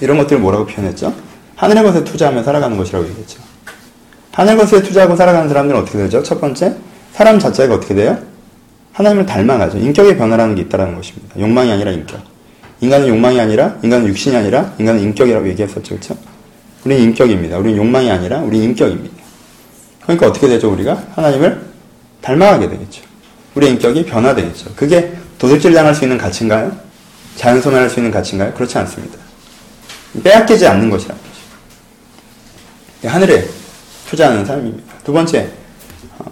이런 0.00 0.18
것들을 0.18 0.40
뭐라고 0.40 0.66
표현했죠? 0.66 1.14
하늘의 1.56 1.82
것에 1.84 2.04
투자하며 2.04 2.42
살아가는 2.42 2.76
것이라고 2.76 3.06
얘기했죠. 3.08 3.40
하늘 4.32 4.56
것에 4.56 4.82
투자하고 4.82 5.14
살아가는 5.14 5.48
사람들은 5.48 5.80
어떻게 5.80 5.98
되죠? 5.98 6.22
첫 6.22 6.40
번째, 6.40 6.74
사람 7.12 7.38
자체가 7.38 7.74
어떻게 7.74 7.94
돼요? 7.94 8.18
하나님을 8.92 9.26
닮아가죠. 9.26 9.78
인격의 9.78 10.16
변화라는 10.16 10.56
게 10.56 10.62
있다는 10.62 10.96
것입니다. 10.96 11.38
욕망이 11.38 11.70
아니라 11.70 11.92
인격. 11.92 12.20
인간은 12.80 13.06
욕망이 13.08 13.40
아니라, 13.40 13.76
인간은 13.82 14.08
육신이 14.08 14.36
아니라, 14.36 14.72
인간은 14.78 15.00
인격이라고 15.00 15.48
얘기했었죠. 15.48 15.82
그렇죠? 15.90 16.16
우리는 16.84 17.02
인격입니다. 17.04 17.58
우리는 17.58 17.78
욕망이 17.78 18.10
아니라, 18.10 18.38
우리는 18.40 18.66
인격입니다. 18.66 19.14
그러니까 20.02 20.26
어떻게 20.26 20.48
되죠, 20.48 20.70
우리가? 20.70 21.02
하나님을 21.14 21.62
닮아가게 22.20 22.68
되겠죠. 22.68 23.02
우리의 23.54 23.72
인격이 23.72 24.04
변화되겠죠. 24.04 24.74
그게 24.74 25.14
도둑질 25.38 25.72
당할 25.72 25.94
수 25.94 26.04
있는 26.04 26.18
가치인가요? 26.18 26.72
자연소멸할 27.36 27.88
수 27.88 28.00
있는 28.00 28.10
가치인가요? 28.10 28.52
그렇지 28.54 28.76
않습니다. 28.78 29.18
빼앗기지 30.22 30.66
않는 30.66 30.90
것이라는 30.90 31.20
거죠. 31.22 33.10
하늘에 33.10 33.48
투자하는 34.08 34.44
삶입니다. 34.44 34.94
두 35.04 35.12
번째, 35.12 35.48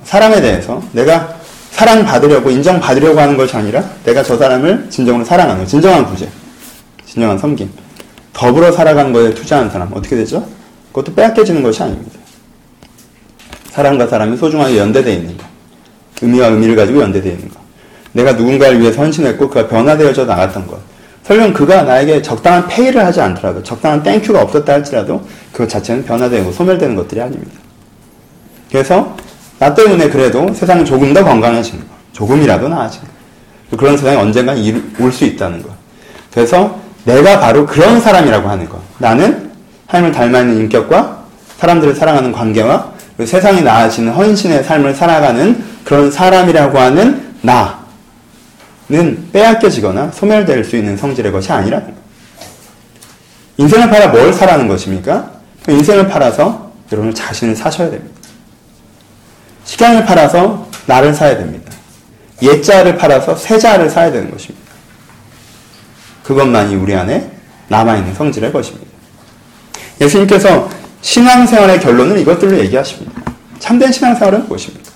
사람에 0.05 0.41
대해서 0.41 0.83
내가 0.93 1.37
사랑받으려고 1.71 2.51
인정받으려고 2.51 3.19
하는 3.19 3.37
것이 3.37 3.57
아니라 3.57 3.83
내가 4.05 4.23
저 4.23 4.37
사람을 4.37 4.89
진정으로 4.91 5.25
사랑하는 5.25 5.67
진정한 5.67 6.07
구제, 6.07 6.29
진정한 7.07 7.39
섬김. 7.39 7.71
더불어 8.33 8.73
살아가는 8.73 9.13
것에 9.13 9.35
투자하는 9.35 9.71
사람 9.71 9.91
어떻게 9.93 10.17
되죠? 10.17 10.47
그것도 10.89 11.15
빼앗겨지는 11.15 11.63
것이 11.63 11.83
아닙니다. 11.83 12.19
사람과 13.71 14.07
사람이 14.07 14.37
소중하게 14.37 14.79
연대되어 14.79 15.13
있는 15.13 15.37
것. 15.37 15.47
의미와 16.21 16.49
의미를 16.49 16.77
가지고 16.77 17.03
연대되어 17.03 17.33
있는 17.33 17.49
것. 17.49 17.57
내가 18.13 18.33
누군가를 18.33 18.81
위해 18.81 18.93
헌신했고 18.95 19.49
그가 19.49 19.69
변화되어져 19.69 20.27
나갔던 20.27 20.67
것. 20.67 20.79
설령 21.25 21.53
그가 21.53 21.83
나에게 21.83 22.21
적당한 22.21 22.67
페이를 22.69 23.05
하지 23.05 23.21
않더라도 23.21 23.63
적당한 23.63 24.03
땡큐가 24.03 24.43
없었다 24.43 24.73
할지라도 24.73 25.27
그 25.53 25.67
자체는 25.67 26.05
변화되고 26.05 26.53
소멸되는 26.53 26.97
것들이 26.97 27.21
아닙니다. 27.21 27.53
그래서 28.71 29.17
나 29.59 29.73
때문에 29.73 30.09
그래도 30.09 30.53
세상이 30.53 30.85
조금 30.85 31.15
더 31.15 31.25
건강해지는 31.25 31.81
거. 31.81 31.87
조금이라도 32.13 32.69
나아지는 32.69 33.07
거. 33.71 33.77
그런 33.77 33.97
세상이 33.97 34.17
언젠가 34.17 34.55
올수 35.01 35.25
있다는 35.25 35.63
거. 35.63 35.71
그래서 36.35 36.82
내가 37.05 37.41
바로 37.41 37.67
그런 37.67 38.01
사람이라고 38.01 38.49
하는 38.49 38.69
거. 38.69 38.81
나는 38.99 39.51
하나님을 39.87 40.15
닮아 40.15 40.41
있는 40.41 40.59
인격과 40.59 41.25
사람들을 41.59 41.95
사랑하는 41.95 42.33
관계와 42.33 42.93
세상이 43.25 43.63
나아지는 43.63 44.13
헌신의 44.13 44.65
삶을 44.65 44.95
살아가는 44.95 45.63
그런 45.85 46.11
사람이라고 46.11 46.79
하는 46.79 47.35
나는 47.43 49.31
빼앗겨지거나 49.33 50.13
소멸될 50.13 50.65
수 50.65 50.77
있는 50.77 50.97
성질의 50.97 51.33
것이 51.33 51.53
아니라는 51.53 51.87
거. 51.87 51.93
인생을 53.59 53.91
팔아 53.91 54.09
뭘 54.09 54.33
사라는 54.33 54.67
것입니까? 54.67 55.31
인생을 55.69 56.09
팔아서 56.09 56.73
여러분 56.91 57.15
자신을 57.15 57.55
사셔야 57.55 57.91
됩니다. 57.91 58.15
시간을 59.65 60.05
팔아서 60.05 60.69
나를 60.87 61.15
사야 61.15 61.37
됩니다. 61.37 61.71
옛자를 62.41 62.97
팔아서 62.97 63.37
새자를 63.37 63.89
사야 63.89 64.11
되는 64.11 64.31
것입니다. 64.31 64.62
그것만이 66.23 66.77
우리 66.77 66.95
안에 66.95 67.31
남아있는 67.69 68.15
성질의 68.15 68.53
것입니다. 68.53 68.87
예수님께서 70.01 70.69
신앙생활의 71.01 71.81
결론은 71.81 72.19
이것들로 72.21 72.59
얘기하십니다. 72.59 73.13
참된 73.59 73.91
신앙생활은 73.93 74.49
무엇입니까? 74.49 74.91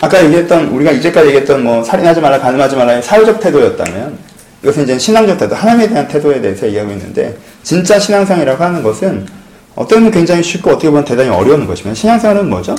아까 0.00 0.24
얘기했던, 0.24 0.68
우리가 0.68 0.92
이제까지 0.92 1.28
얘기했던 1.28 1.64
뭐, 1.64 1.82
살인하지 1.82 2.20
말라, 2.20 2.38
가늠하지 2.38 2.76
말라의 2.76 3.02
사회적 3.02 3.40
태도였다면, 3.40 4.18
이것은 4.62 4.84
이제 4.84 4.98
신앙적 4.98 5.38
태도, 5.38 5.54
하나님에 5.54 5.88
대한 5.88 6.06
태도에 6.06 6.40
대해서 6.40 6.66
얘기하고 6.66 6.90
있는데, 6.92 7.36
진짜 7.62 7.98
신앙생활이라고 7.98 8.62
하는 8.62 8.82
것은 8.82 9.26
어떤 9.74 10.02
면 10.02 10.10
굉장히 10.10 10.42
쉽고 10.42 10.70
어떻게 10.70 10.88
보면 10.88 11.04
대단히 11.04 11.28
어려운 11.28 11.66
것이면 11.66 11.94
신앙생활은 11.94 12.48
뭐죠? 12.48 12.74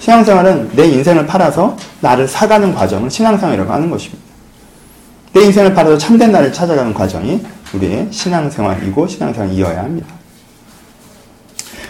신앙생활은 0.00 0.70
내 0.74 0.86
인생을 0.86 1.26
팔아서 1.26 1.76
나를 2.00 2.26
사가는 2.28 2.74
과정을 2.74 3.10
신앙생활이라고 3.10 3.72
하는 3.72 3.90
것입니다. 3.90 4.27
내 5.38 5.44
인생을 5.44 5.72
팔아서 5.72 5.96
참된 5.96 6.32
나를 6.32 6.52
찾아가는 6.52 6.92
과정이 6.92 7.40
우리의 7.72 8.08
신앙생활이고 8.10 9.06
신앙생활이어야 9.06 9.84
합니다. 9.84 10.08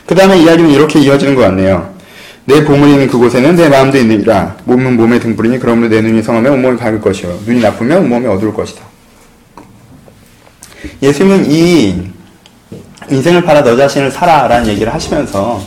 그 0.04 0.14
다음에 0.14 0.38
이야기는 0.38 0.70
이렇게 0.70 1.00
이어지는 1.00 1.34
것 1.34 1.42
같네요. 1.42 1.94
내 2.44 2.62
보물이 2.62 2.92
있는 2.92 3.08
그곳에는 3.08 3.56
내 3.56 3.70
마음도 3.70 3.96
있느니라. 3.96 4.56
몸은 4.64 4.96
몸의 4.96 5.20
등불이니 5.20 5.58
그러므로 5.60 5.88
내 5.88 6.02
눈이 6.02 6.22
성하면 6.22 6.52
온몸이 6.54 6.76
밝을 6.76 7.00
것이요. 7.00 7.38
눈이 7.46 7.60
나쁘면 7.60 8.02
온몸이 8.02 8.26
어두울 8.26 8.52
것이다. 8.52 8.82
예수님은 11.00 11.50
이 11.50 12.02
인생을 13.10 13.44
팔아 13.44 13.62
너 13.62 13.76
자신을 13.76 14.10
살아라는 14.10 14.66
얘기를 14.68 14.92
하시면서 14.92 15.62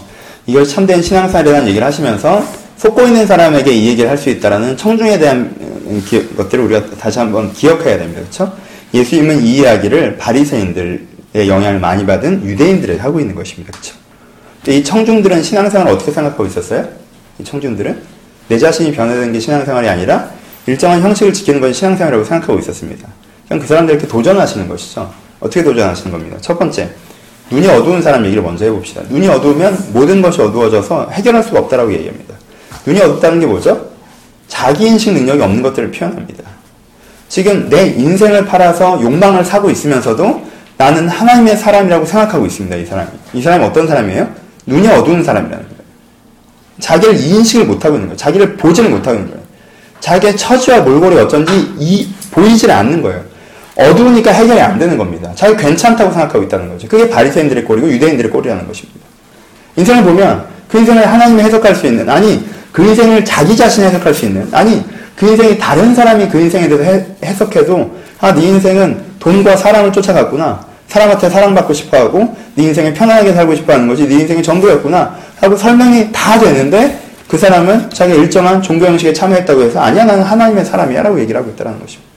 이걸 0.46 0.66
참된 0.66 1.02
신앙생활이라는 1.02 1.68
얘기를 1.68 1.86
하시면서 1.86 2.44
속고 2.82 3.04
있는 3.04 3.28
사람에게 3.28 3.72
이 3.72 3.90
얘기를 3.90 4.10
할 4.10 4.18
수 4.18 4.32
있다라는 4.32 4.76
청중에 4.76 5.20
대한 5.20 5.54
기, 6.08 6.36
것들을 6.36 6.64
우리가 6.66 6.96
다시 6.98 7.20
한번 7.20 7.54
기억해야 7.54 8.00
됩니다. 8.00 8.22
그렇죠? 8.22 8.52
예수님은 8.92 9.44
이 9.44 9.58
이야기를 9.58 10.18
바리새인들의 10.18 11.00
영향을 11.48 11.80
많이 11.80 12.04
받은 12.08 12.44
유대인들에게 12.44 13.00
하고 13.00 13.20
있는 13.20 13.36
것입니다. 13.36 13.72
그렇죠? 13.72 13.96
이 14.68 14.84
청중들은 14.84 15.44
신앙생활을 15.44 15.92
어떻게 15.92 16.12
생각하고 16.12 16.44
있었어요? 16.48 16.88
이 17.38 17.44
청중들은 17.44 18.02
내 18.48 18.58
자신이 18.58 18.92
변화된 18.94 19.32
게 19.32 19.40
신앙생활이 19.40 19.88
아니라 19.88 20.32
일정한 20.66 21.02
형식을 21.02 21.34
지키는 21.34 21.62
것이 21.62 21.76
신앙생활이라고 21.76 22.26
생각하고 22.26 22.60
있었습니다. 22.60 23.08
그냥 23.48 23.62
그 23.62 23.68
사람들에게 23.68 24.08
도전하시는 24.08 24.68
것이죠. 24.68 25.12
어떻게 25.40 25.64
도전하시는 25.64 26.12
겁니다. 26.12 26.38
첫 26.42 26.58
번째, 26.58 26.90
눈이 27.52 27.68
어두운 27.68 28.02
사람 28.02 28.26
얘기를 28.26 28.42
먼저 28.42 28.66
해봅시다. 28.66 29.04
눈이 29.08 29.28
어두우면 29.28 29.90
모든 29.94 30.22
것이 30.22 30.42
어두워져서 30.42 31.10
해결할 31.12 31.44
수가 31.44 31.60
없다라고 31.60 31.94
얘기합니다. 31.94 32.41
눈이 32.86 33.00
어둡다는 33.00 33.40
게 33.40 33.46
뭐죠? 33.46 33.90
자기인식 34.48 35.14
능력이 35.14 35.42
없는 35.42 35.62
것들을 35.62 35.92
표현합니다. 35.92 36.44
지금 37.30 37.70
내 37.70 37.88
인생을 37.88 38.46
팔아서 38.46 39.02
욕망을 39.02 39.46
사고 39.46 39.70
있으면서도 39.70 40.46
나는 40.78 41.08
하나님의 41.08 41.56
사람이라고 41.58 42.06
생각하고 42.06 42.46
있습니다. 42.46 42.76
이 42.76 42.86
사람이. 42.86 43.10
이 43.34 43.42
사람이 43.42 43.64
어떤 43.64 43.88
사람이에요? 43.88 44.28
눈이 44.66 44.88
어두운 44.88 45.24
사람이라는 45.24 45.64
거예요. 45.66 45.82
자기를 46.80 47.16
인식을 47.16 47.66
못하고 47.66 47.96
있는 47.96 48.10
거예요. 48.10 48.18
자기를 48.18 48.58
보지를 48.58 48.90
못하고 48.90 49.18
있는 49.18 49.32
거예요. 49.32 49.44
자기의 50.00 50.36
처지와 50.36 50.82
몰골이 50.82 51.16
어쩐지 51.20 51.74
이, 51.80 52.10
보이질 52.32 52.72
않는 52.72 53.02
거예요. 53.02 53.24
어두우니까 53.76 54.32
해결이 54.32 54.60
안 54.60 54.78
되는 54.78 54.98
겁니다. 54.98 55.32
자기 55.36 55.56
괜찮다고 55.56 56.12
생각하고 56.12 56.44
있다는 56.44 56.70
거죠. 56.70 56.88
그게 56.88 57.10
바리새인들의 57.10 57.64
꼴이고 57.64 57.90
유대인들의 57.92 58.32
꼴이라는 58.32 58.68
것입니다. 58.68 59.00
인생을 59.78 60.04
보면 60.04 60.46
그 60.68 60.80
인생을 60.80 61.08
하나님이 61.08 61.44
해석할 61.44 61.76
수 61.76 61.88
있는 61.88 62.10
아니 62.10 62.44
그 62.72 62.86
인생을 62.86 63.26
자기 63.26 63.56
자신이 63.56 63.88
해석할 63.88 64.14
수 64.14 64.26
있는 64.26 64.48
아니 64.52 64.84
그 65.16 65.28
인생이 65.28 65.58
다른 65.58 65.94
사람이 65.94 66.30
그 66.30 66.40
인생에 66.40 66.68
대해서 66.68 66.84
해, 66.84 67.06
해석해도 67.24 68.00
아 68.20 68.34
네 68.34 68.44
인생은 68.48 69.12
돈과 69.20 69.56
사랑을 69.56 69.92
쫓아갔구나 69.92 70.66
사람한테 70.88 71.30
사랑받고 71.30 71.74
싶어하고 71.74 72.36
네 72.56 72.64
인생에 72.64 72.94
편안하게 72.94 73.34
살고 73.34 73.56
싶어하는 73.56 73.88
것이 73.88 74.08
네 74.08 74.16
인생의 74.16 74.44
전부였구나 74.44 75.16
하고 75.40 75.56
설명이 75.56 76.12
다 76.12 76.40
되는데 76.40 77.00
그 77.28 77.38
사람은 77.38 77.90
자기 77.92 78.14
일정한 78.14 78.62
종교 78.62 78.86
형식에 78.86 79.14
참여했다고 79.14 79.62
해서 79.62 79.80
아니야 79.80 80.04
나는 80.04 80.24
하나님의 80.24 80.66
사람이야 80.66 81.02
라고 81.02 81.20
얘기를 81.20 81.40
하고 81.40 81.50
있다는 81.52 81.80
것입니다. 81.80 82.12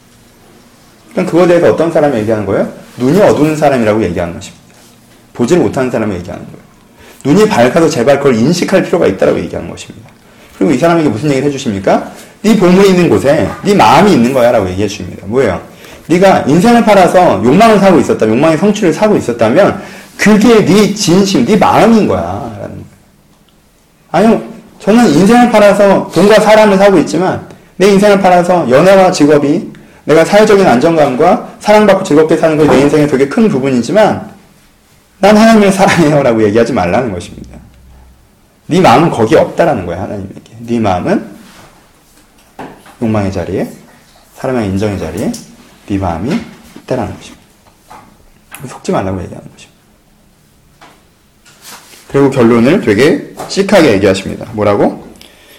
그럼 1.12 1.26
그거에 1.26 1.46
대해서 1.46 1.73
어떤 1.73 1.92
사람이 1.92 2.18
얘기하는 2.18 2.44
거예요? 2.44 2.68
눈이 2.99 3.20
어두운 3.23 3.56
사람이라고 3.56 4.02
얘기하는 4.02 4.34
것입니다. 4.34 4.64
보지를 5.32 5.62
못하는 5.62 5.90
사람이 5.90 6.16
얘기하는 6.16 6.44
거예요. 6.44 6.58
눈이 7.25 7.49
밝아서 7.49 7.88
제발 7.88 8.18
그걸 8.18 8.34
인식할 8.34 8.82
필요가 8.82 9.06
있다고 9.06 9.38
얘기하는 9.38 9.70
것입니다. 9.70 10.11
그리고 10.56 10.73
이 10.73 10.78
사람에게 10.78 11.08
무슨 11.08 11.30
얘기를 11.30 11.49
해주십니까? 11.49 12.11
네 12.42 12.56
보물이 12.56 12.90
있는 12.90 13.08
곳에 13.08 13.49
네 13.62 13.75
마음이 13.75 14.12
있는 14.12 14.32
거야라고 14.32 14.68
얘기해 14.70 14.87
주십니다. 14.87 15.26
뭐예요? 15.26 15.61
네가 16.06 16.44
인생을 16.46 16.84
팔아서 16.84 17.42
욕망을 17.44 17.78
사고 17.78 17.99
있었다, 17.99 18.26
욕망의 18.28 18.58
성취를 18.58 18.92
사고 18.92 19.16
있었다면 19.16 19.82
그게 20.16 20.64
네 20.64 20.94
진심, 20.94 21.44
네 21.44 21.56
마음인 21.56 22.06
거야라는. 22.06 22.84
아니요, 24.12 24.42
저는 24.80 25.08
인생을 25.08 25.50
팔아서 25.50 26.11
돈과 26.14 26.40
사람을 26.40 26.76
사고 26.76 26.99
있지만 26.99 27.46
내 27.76 27.88
인생을 27.88 28.20
팔아서 28.20 28.68
연애와 28.68 29.11
직업이 29.11 29.73
내가 30.04 30.25
사회적인 30.25 30.66
안정감과 30.66 31.54
사랑받고 31.61 32.04
즐겁게 32.04 32.37
사는 32.37 32.56
것이 32.56 32.68
내 32.68 32.80
인생의 32.82 33.08
되게 33.08 33.26
큰 33.26 33.49
부분이지만 33.49 34.30
난 35.18 35.37
하나님을 35.37 35.73
사랑해요라고 35.73 36.44
얘기하지 36.44 36.75
말라는 36.75 37.12
것입니다. 37.12 37.53
네 38.66 38.80
마음은 38.80 39.11
거기에 39.11 39.38
없다라는 39.38 39.87
거예요 39.87 40.02
하나님에게. 40.02 40.56
네 40.61 40.80
마음은 40.80 41.35
욕망의 43.02 43.33
자리에 43.33 43.71
사람의 44.35 44.68
인정의 44.68 44.99
자리에 44.99 45.33
네 45.87 45.99
마음이 45.99 46.38
있다라는 46.76 47.14
것입니다. 47.14 47.44
속지 48.66 48.92
말라고 48.92 49.23
얘기하는 49.23 49.50
것입니다. 49.50 49.75
그리고 52.09 52.30
결론을 52.30 52.80
되게 52.80 53.35
씩하게 53.49 53.92
얘기하십니다. 53.94 54.47
뭐라고? 54.52 55.12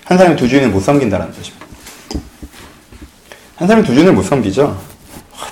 한 0.05 0.17
사람이 0.17 0.35
두 0.37 0.47
주인을 0.47 0.69
못 0.69 0.79
섬긴다는 0.79 1.27
것입니다. 1.27 1.65
한 3.57 3.67
사람이 3.67 3.85
두 3.85 3.93
주인을 3.93 4.13
못 4.13 4.23
섬기죠. 4.23 4.79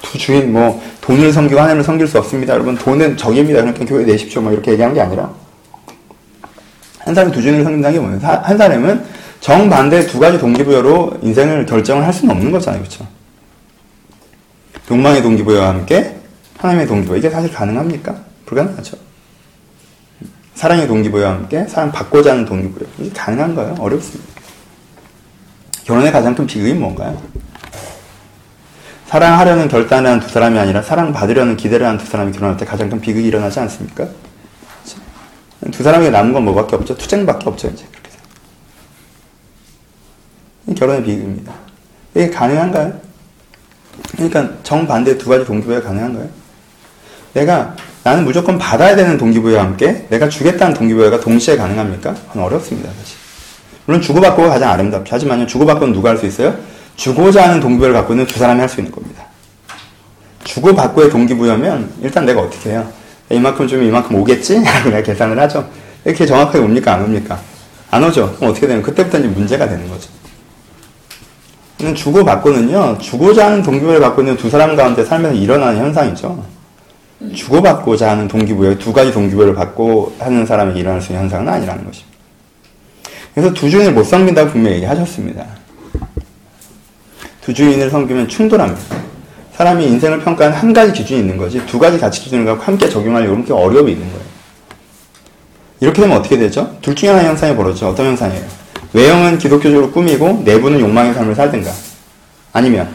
두 0.01 0.17
주인 0.17 0.53
뭐 0.53 0.81
돈을 1.01 1.33
섬기고 1.33 1.59
하나님을 1.59 1.83
섬길 1.83 2.07
수 2.07 2.17
없습니다. 2.19 2.53
여러분 2.53 2.75
돈은 2.77 3.17
적입니다. 3.17 3.61
그러니까 3.61 3.85
교회 3.85 4.05
내십시오. 4.05 4.41
뭐 4.41 4.51
이렇게 4.53 4.71
얘기하는 4.71 4.95
게 4.95 5.01
아니라 5.01 5.33
한 7.05 7.13
사람이 7.13 7.33
두 7.33 7.41
주인을 7.41 7.63
섬긴다는 7.63 7.93
게 7.97 7.99
뭐예요? 7.99 8.19
한 8.21 8.57
사람은 8.57 9.05
정반대 9.41 10.07
두 10.07 10.19
가지 10.19 10.37
동기부여로 10.37 11.17
인생을 11.21 11.65
결정을 11.65 12.05
할 12.05 12.13
수는 12.13 12.33
없는 12.35 12.51
거잖아요. 12.51 12.81
그렇죠? 12.81 13.05
욕망의 14.89 15.21
동기부여와 15.21 15.69
함께 15.69 16.15
하나님의 16.57 16.87
동기부여. 16.87 17.17
이게 17.17 17.29
사실 17.29 17.51
가능합니까? 17.51 18.15
불가능하죠. 18.45 18.97
사랑의 20.55 20.87
동기부여와 20.87 21.33
함께 21.33 21.65
사랑 21.67 21.91
받고자 21.91 22.31
하는 22.31 22.45
동기부여. 22.45 22.87
이게 22.99 23.09
가능한가요? 23.13 23.75
어렵습니다. 23.79 24.31
결혼의 25.83 26.11
가장 26.13 26.33
큰 26.33 26.47
비극이 26.47 26.73
뭔가요? 26.75 27.21
사랑하려는 29.07 29.67
결단을 29.67 30.09
한 30.09 30.19
두 30.21 30.29
사람이 30.29 30.57
아니라 30.57 30.81
사랑받으려는 30.81 31.57
기대를 31.57 31.85
한 31.85 31.97
두 31.97 32.05
사람이 32.05 32.31
결혼할 32.31 32.55
때 32.57 32.63
가장 32.65 32.89
큰 32.89 33.01
비극이 33.01 33.27
일어나지 33.27 33.59
않습니까? 33.59 34.07
두 35.73 35.83
사람에게 35.83 36.11
남은 36.11 36.33
건 36.33 36.45
뭐밖에 36.45 36.75
없죠? 36.75 36.95
투쟁밖에 36.95 37.49
없죠, 37.49 37.67
이제. 37.67 37.85
그렇게 40.65 40.79
결혼의 40.79 41.03
비극입니다. 41.03 41.51
이게 42.15 42.29
가능한가요? 42.29 42.93
그러니까 44.13 44.49
정반대 44.63 45.17
두 45.17 45.29
가지 45.29 45.45
동기부여가 45.45 45.87
가능한가요? 45.87 46.29
내가 47.33 47.75
나는 48.03 48.23
무조건 48.25 48.57
받아야 48.57 48.95
되는 48.95 49.17
동기부여와 49.17 49.63
함께 49.63 50.05
내가 50.09 50.29
주겠다는 50.29 50.75
동기부여가 50.75 51.19
동시에 51.19 51.57
가능합니까? 51.57 52.15
어렵습니다, 52.35 52.89
사실. 52.99 53.17
물론 53.85 54.01
주고받고가 54.01 54.49
가장 54.49 54.71
아름답죠. 54.71 55.13
하지만요, 55.15 55.47
주고받고는 55.47 55.93
누가 55.93 56.09
할 56.11 56.17
수 56.17 56.25
있어요? 56.25 56.55
주고자 56.95 57.43
하는 57.49 57.59
동기부여를 57.59 57.95
갖고 57.95 58.13
있는 58.13 58.27
두 58.27 58.37
사람이 58.37 58.59
할 58.59 58.69
수 58.69 58.79
있는 58.79 58.91
겁니다. 58.91 59.25
주고받고의 60.43 61.09
동기부여면 61.09 61.93
일단 62.01 62.25
내가 62.25 62.41
어떻게 62.41 62.71
해요? 62.71 62.87
이만큼 63.33 63.67
주면 63.67 63.85
이만큼 63.87 64.15
오겠지? 64.15 64.61
라고 64.63 64.89
내가 64.89 65.03
계산을 65.03 65.39
하죠. 65.39 65.67
이렇게 66.05 66.25
정확하게 66.25 66.59
옵니까? 66.59 66.93
안 66.93 67.03
옵니까? 67.03 67.39
안 67.91 68.03
오죠. 68.03 68.35
그럼 68.37 68.51
어떻게 68.51 68.67
되면 68.67 68.81
그때부터 68.81 69.19
이제 69.19 69.27
문제가 69.27 69.67
되는 69.67 69.87
거죠. 69.87 70.09
주고받고는요, 71.93 72.97
주고자 72.99 73.47
하는 73.47 73.61
동기부여를 73.61 73.99
갖고 73.99 74.21
있는 74.21 74.37
두 74.37 74.49
사람 74.49 74.75
가운데 74.75 75.03
삶에서 75.03 75.33
일어나는 75.33 75.79
현상이죠. 75.79 76.45
주고받고자 77.35 78.11
하는 78.11 78.27
동기부여, 78.27 78.77
두 78.77 78.93
가지 78.93 79.11
동기부여를 79.11 79.53
받고 79.53 80.15
하는 80.19 80.45
사람이 80.45 80.79
일어날 80.79 81.01
수 81.01 81.11
있는 81.11 81.23
현상은 81.23 81.47
아니라는 81.49 81.85
것입니다. 81.85 82.13
그래서 83.33 83.53
두 83.53 83.69
주인을 83.69 83.93
못 83.93 84.03
섬긴다고 84.03 84.51
분명히 84.51 84.77
얘기하셨습니다. 84.77 85.45
두 87.41 87.53
주인을 87.53 87.89
섬기면 87.89 88.27
충돌합니다. 88.29 89.12
사람이 89.57 89.85
인생을 89.85 90.21
평가하는 90.21 90.57
한 90.57 90.73
가지 90.73 90.91
기준이 90.93 91.19
있는 91.19 91.37
거지 91.37 91.63
두 91.67 91.77
가지 91.79 91.99
가치 91.99 92.21
기준을 92.21 92.45
갖고 92.45 92.63
함께 92.63 92.89
적용하려고 92.89 93.35
이렇게 93.35 93.53
어려움이 93.53 93.91
있는 93.91 94.07
거예요. 94.07 94.23
이렇게 95.79 96.01
되면 96.01 96.17
어떻게 96.17 96.37
되죠? 96.37 96.75
둘 96.81 96.95
중에 96.95 97.09
하나의 97.09 97.27
현상이 97.27 97.55
벌어지죠. 97.55 97.89
어떤 97.89 98.07
현상이에요? 98.07 98.43
외형은 98.93 99.37
기독교적으로 99.37 99.91
꾸미고 99.91 100.41
내부는 100.45 100.79
욕망의 100.79 101.13
삶을 101.13 101.35
살든가 101.35 101.71
아니면 102.53 102.89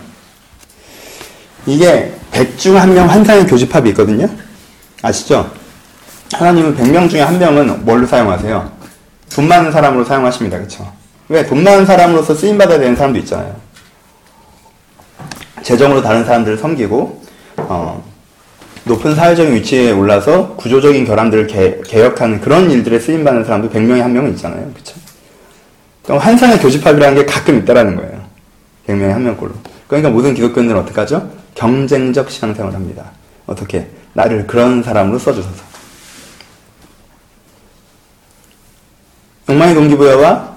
이게 1.67 2.15
100 2.33 2.59
중 2.59 2.77
한 2.77 2.95
명 2.95 3.09
환상의 3.09 3.47
교집합이 3.47 3.91
있거든요. 3.91 4.29
아시죠? 5.03 5.51
하나님은 6.33 6.77
100명 6.77 7.09
중에 7.11 7.21
한 7.21 7.39
명은 7.39 7.85
뭘로 7.85 8.07
사용하세요? 8.07 8.71
돈 9.33 9.49
많은 9.49 9.71
사람으로 9.73 10.05
사용하십니다. 10.05 10.57
그렇죠? 10.59 10.91
왜? 11.29 11.45
돈 11.45 11.63
많은 11.63 11.85
사람으로서 11.85 12.35
쓰임받아야 12.35 12.79
되는 12.79 12.97
사람도 12.97 13.19
있잖아요. 13.21 13.55
재정으로 15.63 16.03
다른 16.03 16.25
사람들을 16.25 16.59
섬기고 16.59 17.23
어, 17.57 18.05
높은 18.85 19.15
사회적인 19.15 19.55
위치에 19.55 19.91
올라서 19.91 20.55
구조적인 20.57 21.05
결함들을 21.05 21.47
개, 21.47 21.79
개혁하는 21.85 22.41
그런 22.41 22.71
일들에 22.71 22.99
쓰임받는 22.99 23.45
사람도 23.45 23.71
100명에 23.71 24.01
한 24.01 24.13
명은 24.13 24.31
있잖아요. 24.33 24.71
그렇죠? 24.73 24.97
그러니까 26.03 26.27
환상의 26.27 26.59
교집합이라는 26.59 27.15
게 27.15 27.27
가끔 27.27 27.59
있다라는 27.59 27.97
거예요. 27.97 28.25
100명에 28.87 29.11
한 29.11 29.25
명꼴로. 29.25 29.53
그러니까 29.87 30.11
모든 30.11 30.35
기독교인들은 30.35 30.81
어떻게 30.81 30.99
하죠? 31.01 31.31
경쟁적 31.55 32.31
신앙생활을 32.31 32.75
합니다. 32.75 33.11
어떻게? 33.47 33.89
나를 34.15 34.47
그런 34.47 34.83
사람으로 34.83 35.19
써주셔서. 35.19 35.69
욕망의 39.49 39.75
동기부여와 39.75 40.57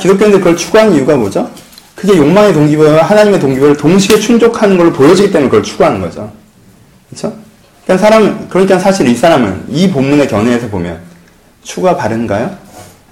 기독교인들 0.00 0.40
그걸 0.40 0.56
추구하는 0.56 0.94
이유가 0.94 1.16
뭐죠? 1.16 1.50
그게 1.98 2.16
욕망의 2.16 2.52
동기부여와 2.52 3.02
하나님의 3.02 3.40
동기부여를 3.40 3.76
동시에 3.76 4.20
충족하는 4.20 4.78
걸로 4.78 4.92
보여지기 4.92 5.32
때문에 5.32 5.50
그걸 5.50 5.64
추구하는 5.64 6.00
거죠. 6.00 6.30
그렇죠? 7.08 7.36
그러니까 7.84 8.08
사람 8.08 8.48
그러니까 8.48 8.78
사실 8.78 9.08
이 9.08 9.16
사람은 9.16 9.64
이 9.68 9.90
본문의 9.90 10.28
견해에서 10.28 10.68
보면 10.68 11.00
추구가 11.64 11.96
바른가요? 11.96 12.56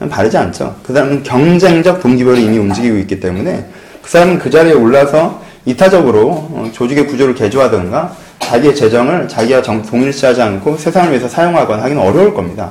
바르지 0.09 0.37
않죠. 0.37 0.77
그 0.85 0.93
사람은 0.93 1.25
경쟁적 1.25 2.01
동기부여를 2.01 2.41
이미 2.41 2.59
움직이고 2.59 2.97
있기 2.99 3.19
때문에 3.19 3.69
그 4.03 4.09
사람은 4.09 4.39
그 4.39 4.51
자리에 4.51 4.75
올라서 4.75 5.43
이타적으로 5.65 6.29
어, 6.31 6.71
조직의 6.73 7.09
구조를 7.09 7.35
개조하든가 7.35 8.15
자기의 8.39 8.77
재정을 8.77 9.27
자기와 9.27 9.63
정, 9.63 9.83
동일시하지 9.83 10.41
않고 10.41 10.77
세상을 10.77 11.11
위해서 11.11 11.29
사용하거나 11.29 11.83
하기는 11.83 12.01
어려울 12.01 12.33
겁니다. 12.35 12.71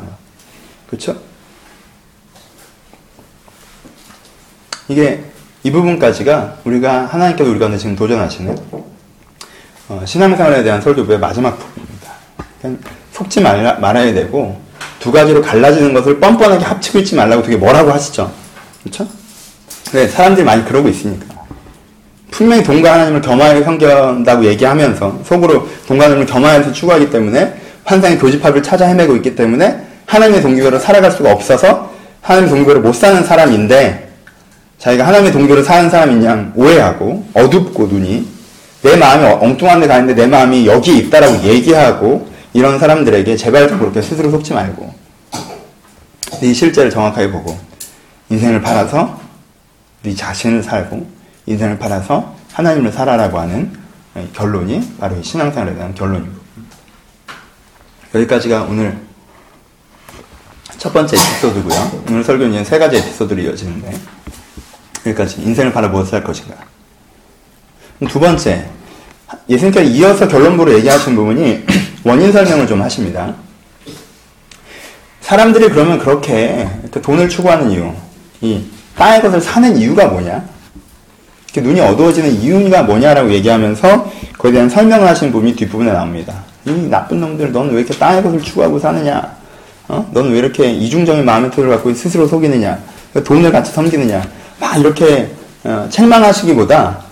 그렇죠? 0.88 1.18
이게 4.88 5.35
이 5.66 5.72
부분까지가 5.72 6.58
우리가 6.64 7.08
하나님께서 7.08 7.50
우리 7.50 7.58
가운데 7.58 7.76
지금 7.76 7.96
도전하시는 7.96 8.56
어, 9.90 10.02
신앙생활에 10.06 10.62
대한 10.62 10.80
설교부의 10.80 11.18
마지막 11.18 11.58
부분입니다. 11.58 12.12
속지 13.12 13.42
말라, 13.42 13.74
말아야 13.80 14.14
되고 14.14 14.62
두 15.00 15.12
가지로 15.12 15.42
갈라지는 15.42 15.92
것을 15.96 16.20
뻔뻔하게 16.20 16.64
합치고 16.64 17.00
있지 17.00 17.16
말라고 17.16 17.42
되게 17.42 17.58
뭐라고 17.58 17.92
하시죠. 17.92 18.32
그렇죠? 18.84 19.08
네, 19.92 20.08
사람들이 20.08 20.46
많이 20.46 20.64
그러고 20.64 20.88
있으니까. 20.88 21.26
분명히 22.30 22.62
동과 22.62 22.94
하나님을 22.94 23.22
겸하여 23.22 23.64
섬긴다고 23.64 24.46
얘기하면서 24.46 25.22
속으로 25.26 25.68
동과 25.88 26.06
하나님을 26.06 26.28
겸하여서 26.28 26.74
추구하기 26.74 27.10
때문에 27.10 27.60
환상의 27.86 28.20
교집합을 28.20 28.62
찾아 28.62 28.86
헤매고 28.86 29.16
있기 29.16 29.34
때문에 29.34 29.84
하나님의 30.06 30.44
동기별로 30.44 30.78
살아갈 30.78 31.12
수가 31.12 31.32
없어서 31.32 31.92
하나님의 32.22 32.52
동기별로 32.52 32.82
못 32.82 32.94
사는 32.94 33.24
사람인데 33.24 34.05
자기가 34.86 35.08
하나님의 35.08 35.32
동교를 35.32 35.64
사는 35.64 35.90
사람인 35.90 36.24
양 36.24 36.54
오해하고 36.56 37.28
어둡고 37.34 37.88
눈이 37.88 38.28
내 38.84 38.96
마음이 38.96 39.26
엉뚱한 39.26 39.80
데 39.80 39.88
가는데 39.88 40.14
내 40.14 40.28
마음이 40.28 40.68
여기에 40.68 40.98
있다라고 40.98 41.42
얘기하고 41.42 42.30
이런 42.54 42.78
사람들에게 42.78 43.36
제발 43.36 43.68
좀 43.68 43.80
그렇게 43.80 44.00
스스로 44.04 44.30
속지 44.30 44.54
말고 44.54 44.94
네 46.40 46.54
실제를 46.54 46.92
정확하게 46.92 47.32
보고 47.32 47.58
인생을 48.30 48.62
팔아서 48.62 49.20
네 50.04 50.14
자신을 50.14 50.62
살고 50.62 51.10
인생을 51.48 51.80
팔아서 51.80 52.36
하나님을 52.54 52.92
살아라고 52.92 53.40
하는 53.40 53.74
결론이 54.34 54.98
바로 55.00 55.16
이 55.18 55.24
신앙생활에 55.24 55.74
대한 55.74 55.96
결론입니다. 55.96 56.40
여기까지가 58.14 58.68
오늘 58.70 58.96
첫 60.78 60.94
번째 60.94 61.18
에피소드고요. 61.18 62.04
오늘 62.08 62.24
설교는 62.24 62.64
세 62.64 62.78
가지 62.78 62.98
에피소드로 62.98 63.42
이어지는데 63.42 63.92
여기까지 65.06 65.42
인생을 65.42 65.72
바라 65.72 65.88
무엇을 65.88 66.16
할 66.16 66.24
것인가. 66.24 66.56
두 68.10 68.20
번째, 68.20 68.66
예수님께서 69.50 69.90
이어서 69.90 70.28
결론부로 70.28 70.74
얘기하신 70.76 71.16
부분이 71.16 71.64
원인 72.04 72.32
설명을 72.32 72.68
좀 72.68 72.82
하십니다. 72.82 73.34
사람들이 75.22 75.70
그러면 75.70 75.98
그렇게 75.98 76.68
돈을 77.02 77.30
추구하는 77.30 77.72
이유, 77.72 77.92
이 78.42 78.64
땅의 78.96 79.22
것을 79.22 79.42
사는 79.42 79.76
이유가 79.76 80.08
뭐냐? 80.08 80.44
눈이 81.58 81.80
어두워지는 81.80 82.42
이유가 82.42 82.84
뭐냐라고 82.84 83.32
얘기하면서 83.32 84.12
거기에 84.38 84.52
대한 84.52 84.70
설명을 84.70 85.08
하시는 85.08 85.32
부분이 85.32 85.56
뒷부분에 85.56 85.92
나옵니다. 85.92 86.44
이 86.66 86.72
나쁜 86.90 87.22
놈들, 87.22 87.52
너는 87.52 87.74
왜 87.74 87.80
이렇게 87.80 87.98
땅의 87.98 88.22
것을 88.24 88.42
추구하고 88.42 88.78
사느냐? 88.78 89.36
어? 89.88 90.10
너는 90.12 90.32
왜 90.32 90.40
이렇게 90.40 90.70
이중적인 90.70 91.24
마음의 91.24 91.52
토를 91.52 91.70
갖고 91.70 91.94
스스로 91.94 92.28
속이느냐? 92.28 92.78
돈을 93.24 93.52
같이 93.52 93.72
섬기느냐? 93.72 94.22
막 94.60 94.78
이렇게 94.80 95.30
어, 95.64 95.88
책망하시기보다 95.90 97.04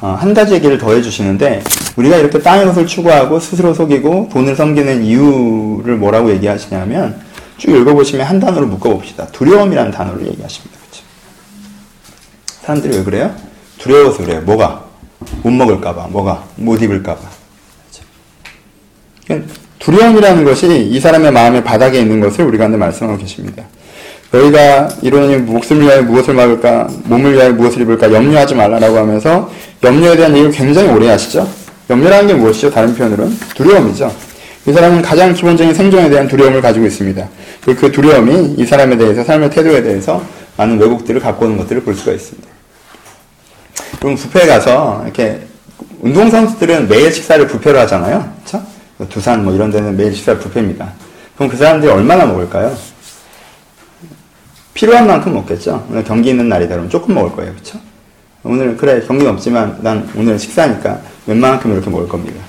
어, 0.00 0.16
한 0.18 0.32
가지 0.34 0.54
얘기를 0.54 0.78
더 0.78 0.92
해 0.92 1.02
주시는데 1.02 1.62
우리가 1.96 2.16
이렇게 2.16 2.40
땅의 2.40 2.66
것을 2.66 2.86
추구하고 2.86 3.38
스스로 3.38 3.74
속이고 3.74 4.30
돈을 4.32 4.56
섬기는 4.56 5.04
이유를 5.04 5.96
뭐라고 5.96 6.30
얘기하시냐면 6.30 7.20
쭉 7.58 7.70
읽어보시면 7.70 8.26
한 8.26 8.40
단어로 8.40 8.66
묶어봅시다. 8.66 9.26
두려움이라는 9.28 9.90
단어를 9.90 10.26
얘기하십니다. 10.28 10.78
그렇죠? 10.80 11.04
사람들이 12.62 12.96
왜 12.96 13.04
그래요? 13.04 13.34
두려워서 13.78 14.24
그래요. 14.24 14.40
뭐가? 14.42 14.84
못 15.42 15.50
먹을까봐, 15.50 16.06
뭐가? 16.08 16.44
못 16.56 16.80
입을까봐. 16.80 17.20
그렇죠? 17.20 18.08
그러니까 19.26 19.52
두려움이라는 19.78 20.44
것이 20.44 20.88
이 20.90 20.98
사람의 20.98 21.32
마음의 21.32 21.62
바닥에 21.64 22.00
있는 22.00 22.20
것을 22.20 22.46
우리가 22.46 22.64
한테 22.64 22.78
말씀하고 22.78 23.18
계십니다. 23.18 23.64
너희가 24.32 24.88
이러니 25.02 25.38
목숨을 25.38 25.82
위하여 25.82 26.02
무엇을 26.02 26.34
막을까, 26.34 26.88
몸을 27.04 27.34
위하여 27.34 27.52
무엇을 27.52 27.82
입을까, 27.82 28.12
염려하지 28.12 28.54
말라라고 28.54 28.96
하면서 28.96 29.50
염려에 29.82 30.16
대한 30.16 30.32
얘기를 30.32 30.52
굉장히 30.52 30.88
오래 30.88 31.08
하시죠. 31.08 31.48
염려라는 31.88 32.28
게 32.28 32.34
무엇이죠? 32.34 32.70
다른 32.70 32.94
표현으로는 32.94 33.36
두려움이죠. 33.54 34.14
이 34.66 34.72
사람은 34.72 35.02
가장 35.02 35.34
기본적인 35.34 35.74
생존에 35.74 36.08
대한 36.08 36.28
두려움을 36.28 36.60
가지고 36.60 36.86
있습니다. 36.86 37.28
그 37.64 37.90
두려움이 37.90 38.54
이 38.58 38.64
사람에 38.64 38.96
대해서 38.96 39.24
삶의 39.24 39.50
태도에 39.50 39.82
대해서 39.82 40.22
많은 40.56 40.78
왜곡들을 40.78 41.20
갖고 41.20 41.46
오는 41.46 41.56
것들을 41.56 41.82
볼 41.82 41.94
수가 41.94 42.12
있습니다. 42.12 42.48
그럼 43.98 44.16
뷔페에 44.16 44.46
가서 44.46 45.02
이렇게 45.04 45.40
운동 46.00 46.30
선수들은 46.30 46.88
매일 46.88 47.12
식사를 47.12 47.46
뷔페로 47.48 47.78
하잖아요. 47.80 48.32
그렇죠? 48.44 48.64
두산 49.08 49.44
뭐 49.44 49.54
이런 49.54 49.70
데는 49.70 49.96
매일 49.96 50.14
식사 50.14 50.38
뷔페입니다. 50.38 50.92
그럼 51.34 51.48
그 51.50 51.56
사람들이 51.56 51.90
얼마나 51.90 52.26
먹을까요? 52.26 52.76
필요한 54.80 55.06
만큼 55.06 55.34
먹겠죠. 55.34 55.86
오늘 55.90 56.02
경기 56.02 56.30
있는 56.30 56.48
날이다 56.48 56.70
그러면 56.70 56.88
조금 56.88 57.14
먹을 57.14 57.32
거예요. 57.32 57.52
그렇죠? 57.52 57.78
오늘 58.42 58.78
그래 58.78 59.02
경기 59.06 59.26
없지만 59.26 59.76
난 59.82 60.08
오늘 60.16 60.38
식사니까 60.38 60.98
웬만큼 61.26 61.70
이렇게 61.70 61.90
먹을 61.90 62.08
겁니다. 62.08 62.42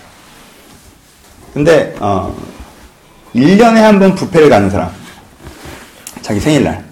근데 1.53 1.93
어 1.99 2.33
1년에 3.35 3.81
한번 3.81 4.15
뷔페를 4.15 4.47
가는 4.49 4.69
사람 4.69 4.89
자기 6.21 6.39
생일날 6.39 6.85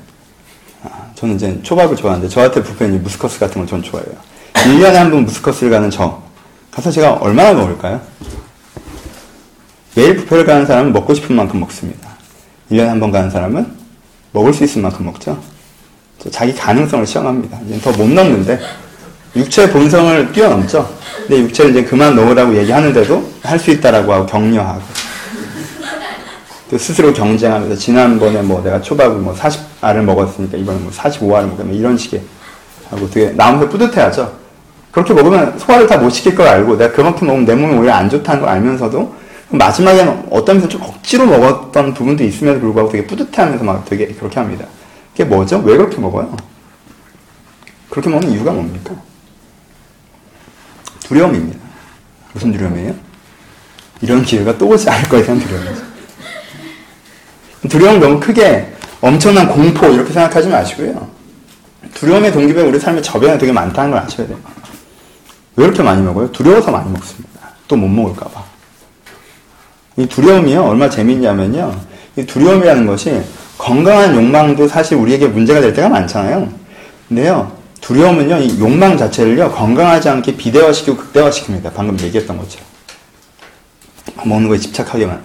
아, 0.84 0.90
저는 1.16 1.36
이제 1.36 1.58
초밥을 1.64 1.96
좋아하는데 1.96 2.28
저한테 2.28 2.62
뷔페는 2.62 3.02
무스커스 3.02 3.40
같은 3.40 3.62
걸 3.62 3.66
전 3.66 3.82
좋아해요. 3.82 4.12
1년에 4.56 4.92
한 4.92 5.10
번 5.10 5.24
무스커스를 5.24 5.72
가는 5.72 5.90
저 5.90 6.22
가서 6.70 6.92
제가 6.92 7.14
얼마나 7.14 7.54
먹을까요? 7.54 8.02
매일 9.96 10.18
뷔페를 10.18 10.46
가는 10.46 10.66
사람은 10.66 10.92
먹고 10.92 11.14
싶은 11.14 11.34
만큼 11.34 11.62
먹습니다. 11.62 12.10
1년에 12.70 12.88
한 12.88 13.00
번 13.00 13.12
가는 13.12 13.30
사람은 13.30 13.79
먹을 14.32 14.54
수 14.54 14.64
있을 14.64 14.82
만큼 14.82 15.06
먹죠. 15.06 15.38
자기 16.32 16.54
가능성을 16.54 17.06
시험합니다. 17.06 17.58
이제 17.68 17.80
더 17.80 17.92
못 17.92 18.08
넣는데 18.10 18.60
육체 19.36 19.70
본성을 19.72 20.32
뛰어넘죠. 20.34 20.90
근데 21.28 21.42
육체를 21.44 21.72
이제 21.72 21.84
그만 21.84 22.16
넣으라고 22.16 22.56
얘기하는데도 22.58 23.30
할 23.44 23.60
수 23.60 23.72
있다라고 23.72 24.12
하고 24.14 24.26
격려하고 24.26 24.82
또 26.70 26.78
스스로 26.78 27.12
경쟁하면서 27.14 27.76
지난번에 27.76 28.42
뭐 28.42 28.62
내가 28.64 28.80
초밥을 28.82 29.18
뭐 29.18 29.34
40알을 29.36 30.02
먹었으니까 30.04 30.58
이번에 30.58 30.78
뭐 30.80 30.92
45알을 30.92 31.48
먹겠 31.50 31.66
뭐 31.66 31.76
이런 31.76 31.98
식의 31.98 32.22
하고 32.92 33.10
되게 33.10 33.32
나오면서 33.32 33.70
뿌듯해하죠. 33.70 34.32
그렇게 34.92 35.14
먹으면 35.14 35.58
소화를 35.58 35.88
다 35.88 35.98
못 35.98 36.10
시킬 36.10 36.36
걸 36.36 36.48
알고 36.48 36.78
내가 36.78 36.94
그만큼 36.94 37.28
먹으면 37.28 37.46
내 37.46 37.56
몸이 37.56 37.76
오히려 37.78 37.94
안 37.94 38.10
좋다는 38.10 38.42
걸 38.42 38.50
알면서도 38.50 39.16
마지막에는 39.50 40.28
어떤 40.32 40.58
면서 40.58 40.68
좀 40.70 40.82
억지로 40.84 41.26
먹었던 41.26 41.94
부분도 41.94 42.24
있음에도 42.24 42.60
불구하고 42.60 42.92
되게 42.92 43.08
뿌듯해하면서 43.08 43.64
막 43.64 43.86
되게 43.86 44.08
그렇게 44.08 44.40
합니다. 44.40 44.66
그게 45.12 45.24
뭐죠? 45.26 45.58
왜 45.60 45.76
그렇게 45.76 45.98
먹어요? 45.98 46.36
그렇게 47.90 48.10
먹는 48.10 48.30
이유가 48.32 48.52
뭡니까? 48.52 48.94
두려움입니다. 51.04 51.60
무슨 52.34 52.52
두려움이에요? 52.52 52.94
이런 54.02 54.24
기회가 54.24 54.58
또 54.58 54.68
오지 54.68 54.88
않을 54.90 55.10
거에 55.10 55.24
대한 55.24 55.40
두려움이죠. 55.40 55.82
두려움 57.70 58.00
너무 58.00 58.20
크게 58.20 58.72
엄청난 59.02 59.48
공포 59.48 59.88
이렇게 59.88 60.14
생각하지 60.14 60.48
마시고요. 60.48 61.10
두려움의 61.96 62.32
동기부여 62.32 62.66
우리 62.68 62.80
삶의 62.80 63.02
저변에 63.02 63.38
되게 63.38 63.52
많다는 63.52 63.92
걸 63.92 64.00
아셔야 64.02 64.28
돼요. 64.28 64.38
왜 65.56 65.66
이렇게 65.66 65.82
많이 65.82 66.02
먹어요? 66.04 66.32
두려워서 66.32 66.72
많이 66.72 66.90
먹습니다. 66.92 67.30
또 67.68 67.76
못 67.76 67.88
먹을까봐. 67.88 68.39
이 70.00 70.08
두려움이요, 70.08 70.64
얼마 70.64 70.90
재밌냐면요. 70.90 71.78
이 72.16 72.26
두려움이라는 72.26 72.88
것이 72.88 73.22
건강한 73.58 74.16
욕망도 74.16 74.66
사실 74.66 74.96
우리에게 74.96 75.28
문제가 75.28 75.60
될 75.60 75.74
때가 75.74 75.90
많잖아요. 75.90 76.50
근데요, 77.10 77.52
두려움은요, 77.82 78.38
이 78.38 78.60
욕망 78.62 78.98
자체를요, 78.98 79.52
건강하지 79.52 80.08
않게 80.08 80.38
비대화시키고 80.38 80.96
극대화시킵니다. 80.96 81.74
방금 81.74 82.00
얘기했던 82.00 82.38
것처럼. 82.38 82.66
먹는 84.24 84.48
거에 84.48 84.58
집착하게 84.58 85.06
만 85.06 85.22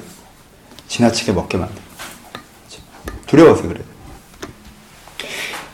지나치게 0.88 1.32
먹게 1.32 1.56
만들 1.56 1.82
두려워서 3.26 3.62
그래요. 3.62 3.84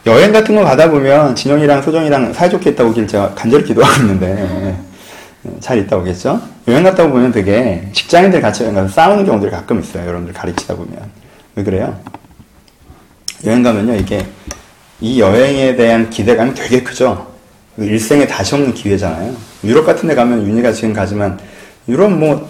여행 0.06 0.32
같은 0.32 0.54
거 0.54 0.64
가다 0.64 0.90
보면 0.90 1.34
진영이랑 1.34 1.82
소정이랑 1.82 2.32
사이좋게 2.32 2.70
있다 2.70 2.84
오길 2.84 3.06
제가 3.06 3.34
간절히 3.34 3.64
기도하고 3.64 4.02
있는데 4.02 4.89
잘 5.61 5.79
있다 5.79 5.96
오겠죠? 5.96 6.40
여행 6.68 6.83
갔다 6.83 7.09
보면 7.09 7.33
되게 7.33 7.88
직장인들 7.92 8.40
같이 8.40 8.62
여행 8.62 8.74
가서 8.74 8.88
싸우는 8.88 9.24
경우들이 9.24 9.50
가끔 9.50 9.81
있어요. 9.81 10.07
여러분들 10.07 10.35
가르치다 10.35 10.74
보면. 10.76 10.98
왜 11.57 11.64
그래요? 11.64 11.98
여행 13.46 13.62
가면요, 13.62 13.94
이게 13.96 14.26
이 15.00 15.18
여행에 15.20 15.76
대한 15.76 16.11
기대감이 16.11 16.55
되게 16.55 16.83
크죠. 16.83 17.26
일생에 17.79 18.26
다시 18.26 18.55
없는 18.55 18.74
기회잖아요. 18.74 19.35
유럽 19.64 19.87
같은 19.87 20.07
데 20.09 20.14
가면 20.14 20.46
윤희가 20.46 20.72
지금 20.72 20.92
가지만 20.92 21.38
유럽 21.88 22.11
뭐 22.12 22.48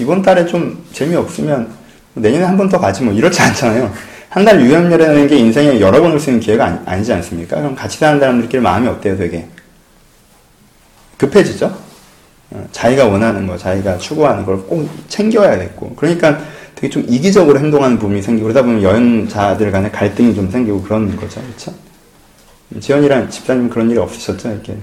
이번 0.00 0.20
달에 0.22 0.44
좀 0.46 0.84
재미없으면 0.92 1.70
내년에 2.14 2.44
한 2.44 2.56
번 2.56 2.68
더 2.68 2.78
가지 2.80 3.02
뭐 3.04 3.14
이렇지 3.14 3.40
않잖아요. 3.40 3.92
한 4.30 4.44
달 4.44 4.60
유연이라는 4.60 5.28
게 5.28 5.36
인생에 5.36 5.78
여러 5.78 6.00
번 6.00 6.10
올 6.12 6.18
수 6.18 6.30
있는 6.30 6.40
기회가 6.40 6.82
아니, 6.86 7.04
지 7.04 7.12
않습니까? 7.12 7.56
그럼 7.56 7.76
같이 7.76 7.98
사는 7.98 8.18
사람들끼리 8.18 8.60
마음이 8.62 8.88
어때요, 8.88 9.16
되게? 9.16 9.46
급해지죠? 11.18 11.72
어, 12.54 12.66
자기가 12.72 13.06
원하는 13.06 13.46
거, 13.46 13.56
자기가 13.56 13.98
추구하는 13.98 14.44
걸 14.44 14.58
꼭 14.66 14.88
챙겨야 15.08 15.58
됐고. 15.58 15.94
그러니까 15.96 16.38
되게 16.74 16.90
좀 16.90 17.04
이기적으로 17.08 17.58
행동하는 17.58 17.98
부분이 17.98 18.20
생기고, 18.22 18.48
그러다 18.48 18.62
보면 18.66 18.82
여행자들 18.82 19.70
간에 19.70 19.90
갈등이 19.90 20.34
좀 20.34 20.50
생기고 20.50 20.82
그런 20.82 21.14
거죠. 21.16 21.40
그렇죠? 21.40 21.72
지연이랑 22.80 23.28
집사님 23.30 23.68
그런 23.68 23.90
일이 23.90 23.98
없으셨죠? 23.98 24.50
이렇게. 24.50 24.76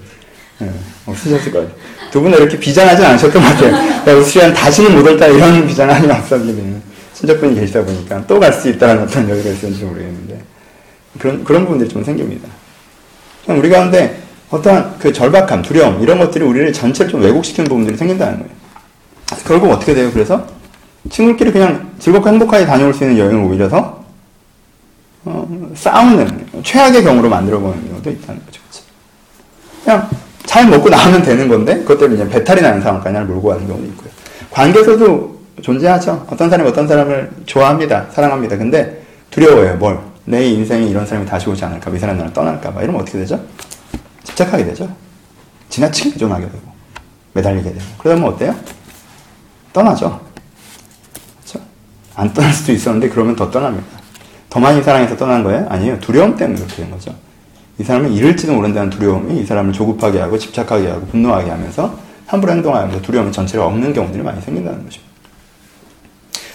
네, 0.59 0.69
없으셨을 1.05 1.51
거예요. 1.53 1.69
두 2.11 2.21
분은 2.21 2.37
이렇게 2.37 2.59
비장하진 2.59 3.05
않으셨던 3.05 3.41
것 3.41 3.47
같아요. 3.47 4.17
우수한 4.19 4.53
다시는 4.53 4.93
못 4.95 5.07
올다 5.07 5.25
이런 5.27 5.65
비장함이 5.67 6.11
없었는데, 6.11 6.81
친척분이 7.13 7.55
계시다 7.55 7.83
보니까 7.83 8.25
또 8.27 8.39
갈 8.39 8.51
수 8.53 8.69
있다는 8.69 9.03
어떤 9.03 9.29
여유가 9.29 9.49
있었는지 9.49 9.83
모르겠는데, 9.85 10.41
그런, 11.17 11.43
그런 11.43 11.63
부분들이 11.63 11.89
좀 11.89 12.03
생깁니다. 12.03 12.47
우리 13.47 13.69
가운데 13.69 14.17
어떠한 14.51 14.95
그 14.99 15.13
절박함, 15.13 15.61
두려움, 15.61 16.01
이런 16.01 16.17
것들이 16.17 16.43
우리를 16.43 16.73
전체를 16.73 17.11
좀 17.11 17.21
왜곡시키는 17.21 17.69
부분들이 17.69 17.95
생긴다는 17.95 18.39
거예요. 18.39 18.51
결국 19.45 19.71
어떻게 19.71 19.93
돼요? 19.93 20.09
그래서 20.11 20.45
친구끼리 21.09 21.51
그냥 21.51 21.91
즐겁고 21.99 22.29
행복하게 22.29 22.65
다녀올 22.65 22.93
수 22.93 23.03
있는 23.03 23.17
여행을 23.17 23.43
오히려 23.43 23.69
더 23.69 23.99
어, 25.25 25.71
싸우는 25.75 26.47
최악의 26.63 27.03
경우로 27.03 27.29
만들어보는 27.29 27.89
경우도 27.89 28.09
있다는 28.09 28.41
거죠. 28.45 28.61
그냥 29.83 30.09
잘 30.45 30.67
먹고 30.67 30.89
나오면 30.89 31.21
되는 31.21 31.47
건데 31.47 31.77
그것 31.79 31.99
때문에 31.99 32.21
이제 32.23 32.29
배탈이 32.29 32.61
나는 32.61 32.81
상황까지 32.81 33.19
몰고 33.27 33.49
가는 33.49 33.67
경우도 33.67 33.85
있고요. 33.87 34.09
관계에서도 34.49 35.39
존재하죠. 35.61 36.25
어떤 36.29 36.49
사람이 36.49 36.69
어떤 36.69 36.87
사람을 36.87 37.29
좋아합니다. 37.45 38.07
사랑합니다. 38.11 38.57
근데 38.57 39.03
두려워요. 39.29 39.75
뭘? 39.75 39.99
내 40.25 40.45
인생에 40.45 40.87
이런 40.87 41.05
사람이 41.05 41.27
다시 41.27 41.49
오지 41.49 41.63
않을까? 41.65 41.91
이 41.91 41.99
사람이 41.99 42.17
나를 42.17 42.33
떠날까 42.33 42.71
봐. 42.71 42.81
이러면 42.81 43.01
어떻게 43.01 43.19
되죠? 43.19 43.39
집착하게 44.29 44.65
되죠. 44.65 44.93
지나치게 45.69 46.11
의존하게 46.11 46.45
되고 46.45 46.61
매달리게 47.33 47.69
되고 47.69 47.85
그러면 47.97 48.25
어때요? 48.29 48.55
떠나죠. 49.73 50.19
그렇죠? 51.37 51.65
안 52.15 52.33
떠날 52.33 52.53
수도 52.53 52.71
있었는데 52.71 53.09
그러면 53.09 53.35
더 53.35 53.49
떠납니다. 53.49 53.87
더 54.49 54.59
많이 54.59 54.81
사랑해서 54.81 55.15
떠난 55.15 55.43
거예요? 55.43 55.67
아니에요. 55.69 55.99
두려움 55.99 56.35
때문에 56.35 56.59
그렇게 56.59 56.77
된 56.77 56.91
거죠. 56.91 57.13
이 57.77 57.83
사람은 57.83 58.11
잃을지도 58.11 58.53
모른다는 58.53 58.89
두려움이 58.89 59.39
이 59.39 59.45
사람을 59.45 59.71
조급하게 59.73 60.19
하고 60.19 60.37
집착하게 60.37 60.89
하고 60.89 61.05
분노하게 61.07 61.49
하면서 61.49 61.97
함부로 62.25 62.51
행동하면서 62.53 63.01
두려움이 63.01 63.31
전체를 63.31 63.63
없는 63.63 63.93
경우들이 63.93 64.23
많이 64.23 64.41
생긴다는 64.41 64.83
거죠. 64.83 65.01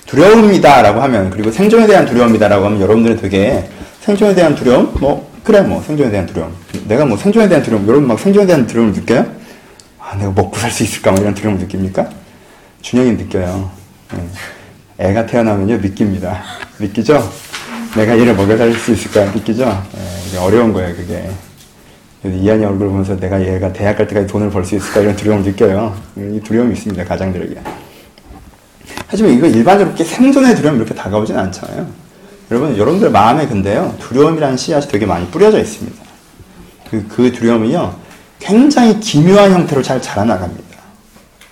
두려움이다라고 0.07 1.01
하면 1.03 1.31
그리고 1.31 1.51
생존에 1.51 1.87
대한 1.87 2.05
두려움이다라고 2.05 2.67
하면 2.67 2.81
여러분들은 2.81 3.17
되게 3.17 3.69
생존에 4.01 4.35
대한 4.35 4.55
두려움 4.55 4.93
뭐 5.01 5.34
그래, 5.45 5.61
뭐, 5.61 5.83
생존에 5.83 6.11
대한 6.11 6.27
두려움. 6.27 6.55
내가 6.87 7.05
뭐 7.05 7.17
생존에 7.19 7.49
대한 7.49 7.63
두려움, 7.63 7.87
여러분 7.87 8.09
막 8.09 8.19
생존에 8.19 8.47
대한 8.47 8.67
두려움을 8.67 8.95
느껴요? 8.95 9.27
아, 10.01 10.17
내가 10.17 10.31
먹고 10.33 10.57
살 10.59 10.71
수 10.71 10.83
있을까? 10.83 11.13
뭐 11.13 11.21
이런 11.21 11.35
두려움을 11.35 11.61
느낍니까? 11.61 12.09
준영이 12.81 13.13
느껴요. 13.13 13.71
예. 14.99 15.07
애가 15.11 15.27
태어나면요, 15.27 15.79
느낍니다. 15.79 16.43
느끼죠? 16.79 17.31
내가 17.95 18.19
얘를 18.19 18.35
먹여 18.35 18.57
살릴 18.57 18.75
수 18.79 18.93
있을까? 18.93 19.25
느끼죠? 19.33 19.65
예, 20.35 20.39
어려운 20.39 20.73
거예요, 20.73 20.95
그게. 20.97 21.29
이한이 22.25 22.65
얼굴 22.65 22.89
보면서 22.89 23.15
내가 23.19 23.39
얘가 23.47 23.71
대학 23.73 23.99
갈 23.99 24.09
때까지 24.09 24.27
돈을 24.27 24.49
벌 24.51 24.65
수 24.65 24.77
있을까? 24.77 25.01
이런 25.01 25.15
두려움을 25.15 25.45
느껴요. 25.45 25.95
이 26.17 26.41
두려움이 26.43 26.73
있습니다, 26.73 27.05
가장들에게. 27.05 27.61
하지만 29.09 29.33
이거 29.35 29.47
일반적으로 29.47 29.95
생존의 29.95 30.57
두려움이 30.57 30.79
이렇게 30.79 30.95
다가오진 30.95 31.37
않잖아요. 31.37 31.87
여러분, 32.55 32.79
여러분들 32.79 33.11
마음에 33.11 33.49
근데요, 33.49 33.97
두려움이라는 33.99 34.57
씨앗이 34.57 34.87
되게 34.87 35.07
많이 35.07 35.27
뿌려져 35.27 35.59
있습니다. 35.59 36.05
그, 36.89 37.05
그 37.09 37.33
두려움이요, 37.33 37.99
굉장히 38.39 39.01
기묘한 39.01 39.53
형태로 39.53 39.83
잘 39.83 40.01
자라나갑니다. 40.01 40.63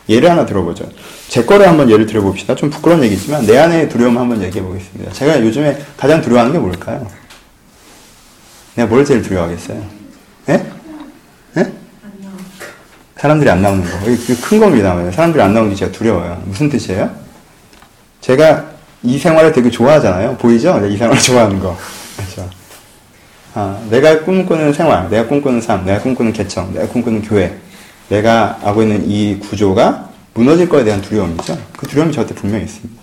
예를 0.09 0.31
하나 0.31 0.47
들어보죠. 0.47 0.89
제 1.29 1.45
거를 1.45 1.67
한번 1.67 1.91
예를 1.91 2.07
들어봅시다. 2.07 2.55
좀 2.55 2.71
부끄러운 2.71 3.03
얘기지만, 3.03 3.45
내 3.47 3.59
안의 3.59 3.89
두려움 3.89 4.17
한번 4.17 4.41
얘기해 4.43 4.65
보겠습니다. 4.65 5.13
제가 5.13 5.41
요즘에 5.43 5.83
가장 5.97 6.23
두려워하는 6.23 6.53
게 6.53 6.59
뭘까요? 6.61 7.05
내가 8.77 8.89
뭘 8.89 9.05
제일 9.05 9.23
두려워하겠어요? 9.23 9.85
예? 10.51 10.67
예? 11.57 11.73
사람들이 13.17 13.51
안 13.51 13.61
나오는 13.61 13.83
거. 13.83 14.09
이게 14.09 14.37
큰 14.37 14.61
겁니다. 14.61 14.95
사람들이 15.11 15.43
안 15.43 15.53
나오는 15.53 15.71
게 15.71 15.77
제가 15.77 15.91
두려워요. 15.91 16.41
무슨 16.47 16.71
뜻이에요? 16.71 17.11
제가 18.21 18.72
이 19.03 19.19
생활을 19.19 19.53
되게 19.53 19.71
좋아하잖아요. 19.71 20.37
보이죠? 20.37 20.85
이 20.87 20.97
생활을 20.97 21.21
좋아하는 21.23 21.59
거. 21.59 21.77
그렇죠. 22.17 22.49
아, 23.55 23.79
내가 23.91 24.25
꿈꾸는 24.25 24.73
생활, 24.73 25.11
내가 25.11 25.29
꿈꾸는 25.29 25.61
삶, 25.61 25.85
내가 25.85 26.01
꿈꾸는 26.01 26.33
개청, 26.33 26.73
내가 26.73 26.87
꿈꾸는 26.89 27.23
교회, 27.23 27.59
내가 28.09 28.59
하고 28.63 28.83
있는 28.83 29.09
이 29.09 29.39
구조가 29.39 30.11
무너질 30.35 30.69
거에 30.69 30.85
대한 30.85 31.03
두려움이죠. 31.03 31.59
그 31.77 31.87
두려움이 31.87 32.13
저한테 32.13 32.35
분명히 32.35 32.65
있습니다. 32.65 33.03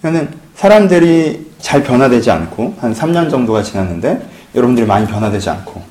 그러니까 0.00 0.32
사람들이 0.54 1.50
잘 1.58 1.82
변화되지 1.82 2.30
않고 2.30 2.76
한 2.80 2.94
3년 2.94 3.30
정도가 3.30 3.62
지났는데 3.62 4.28
여러분들이 4.54 4.86
많이 4.86 5.06
변화되지 5.06 5.50
않고 5.50 5.82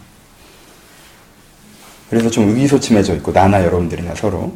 그래서 2.10 2.30
좀 2.30 2.50
의기소침해져 2.50 3.15
있고 3.15 3.32
나나 3.34 3.63
여러분들이나 3.63 4.15
서로 4.15 4.54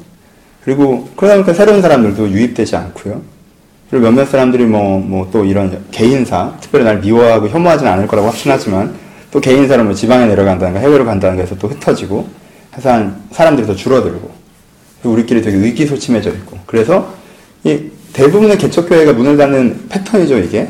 그리고 0.64 1.10
그러다 1.16 1.36
보니까 1.36 1.54
새로운 1.54 1.82
사람들도 1.82 2.30
유입되지 2.30 2.76
않고요. 2.76 3.22
그리고 3.90 4.06
몇몇 4.06 4.26
사람들이 4.26 4.66
뭐, 4.66 5.00
뭐 5.00 5.30
또 5.32 5.46
이런 5.46 5.86
개인사, 5.92 6.54
특별히 6.62 6.86
날 6.86 7.00
미워하고 7.00 7.48
혐오하진 7.48 7.88
않을 7.88 8.08
거라고 8.08 8.28
확신하지만 8.28 8.94
또 9.32 9.40
개인사로 9.40 9.84
뭐 9.84 9.94
지방에 9.94 10.26
내려간다든가 10.28 10.80
해외로 10.80 11.06
간다든가 11.06 11.42
해서 11.42 11.56
또 11.58 11.68
흩어지고 11.68 12.28
해서 12.76 12.92
한 12.92 13.22
사람들이 13.32 13.68
더 13.68 13.76
줄어들고 13.76 14.32
우리끼리 15.04 15.42
되게 15.42 15.58
의기소침해져 15.58 16.30
있고. 16.32 16.58
그래서 16.66 17.14
이 17.64 17.90
대부분의 18.14 18.58
개척교회가 18.58 19.14
문을 19.14 19.38
닫는 19.38 19.88
패턴이죠 19.90 20.38
이게. 20.40 20.68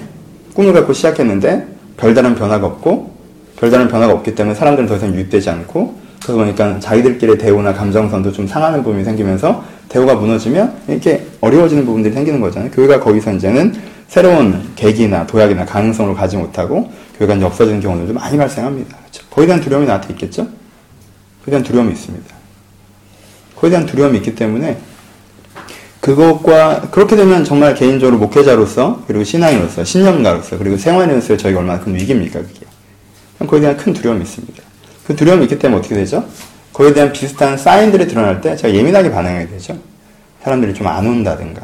꿈을 0.53 0.73
갖고 0.73 0.91
시작했는데 0.93 1.67
별다른 1.95 2.35
변화가 2.35 2.65
없고 2.67 3.15
별다른 3.57 3.87
변화가 3.87 4.13
없기 4.13 4.35
때문에 4.35 4.55
사람들은 4.55 4.87
더 4.87 4.97
이상 4.97 5.13
유입되지 5.13 5.49
않고 5.49 5.95
그러다 6.23 6.43
보니까 6.43 6.79
자기들끼리 6.79 7.37
대우나 7.37 7.73
감정선도 7.73 8.31
좀 8.31 8.45
상하는 8.45 8.83
부분이 8.83 9.05
생기면서 9.05 9.63
대우가 9.89 10.15
무너지면 10.15 10.81
이렇게 10.87 11.25
어려워지는 11.41 11.85
부분들이 11.85 12.13
생기는 12.13 12.39
거잖아요. 12.39 12.71
교회가 12.71 12.99
거기서 12.99 13.33
이제는 13.33 13.73
새로운 14.07 14.71
계기나 14.75 15.27
도약이나 15.27 15.65
가능성을 15.65 16.13
가지 16.15 16.37
못하고 16.37 16.91
교회가 17.17 17.45
없어지는 17.45 17.81
경우들도 17.81 18.13
많이 18.13 18.37
발생합니다. 18.37 18.97
그렇죠? 18.97 19.23
거기에 19.29 19.47
대한 19.47 19.61
두려움이 19.61 19.85
나한테 19.85 20.13
있겠죠? 20.13 20.43
거기에 21.39 21.51
대한 21.51 21.63
두려움이 21.63 21.91
있습니다. 21.91 22.35
거기에 23.55 23.69
대한 23.71 23.85
두려움이 23.85 24.17
있기 24.17 24.35
때문에 24.35 24.77
그것과 25.99 26.89
그렇게 26.91 27.15
되면 27.15 27.43
정말 27.43 27.75
개인적으로 27.75 28.17
목회자로서 28.17 29.03
그리고 29.05 29.23
신앙인으로서 29.23 29.83
신념가로서 29.83 30.57
그리고 30.57 30.77
생활인으로서 30.77 31.35
저희가 31.35 31.59
얼마나 31.59 31.79
큰 31.79 31.93
위기입니까 31.93 32.39
그게 32.39 32.65
거기에 33.39 33.59
대한 33.61 33.77
큰 33.77 33.93
두려움이 33.93 34.21
있습니다. 34.21 34.63
그 35.05 35.15
두려움이 35.15 35.43
있기 35.43 35.59
때문에 35.59 35.79
어떻게 35.79 35.95
되죠? 35.95 36.25
거기에 36.79 36.93
대한 36.93 37.11
비슷한 37.11 37.57
사인들이 37.57 38.07
드러날 38.07 38.39
때 38.39 38.55
제가 38.55 38.73
예민하게 38.73 39.11
반응하게 39.11 39.49
되죠. 39.49 39.77
사람들이 40.41 40.73
좀 40.73 40.87
안 40.87 41.05
온다든가, 41.05 41.61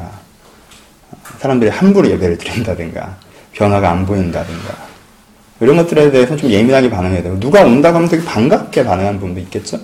사람들이 1.38 1.70
함부로 1.70 2.10
예배를 2.10 2.36
드린다든가, 2.36 3.16
변화가 3.54 3.90
안 3.90 4.04
보인다든가, 4.04 4.74
이런 5.60 5.78
것들에 5.78 6.10
대해서 6.10 6.36
좀 6.36 6.50
예민하게 6.50 6.90
반응해야 6.90 7.22
되고, 7.22 7.40
누가 7.40 7.62
온다고 7.62 7.96
하면 7.96 8.10
되게 8.10 8.22
반갑게 8.26 8.84
반응하는 8.84 9.18
부분도 9.18 9.40
있겠죠? 9.40 9.80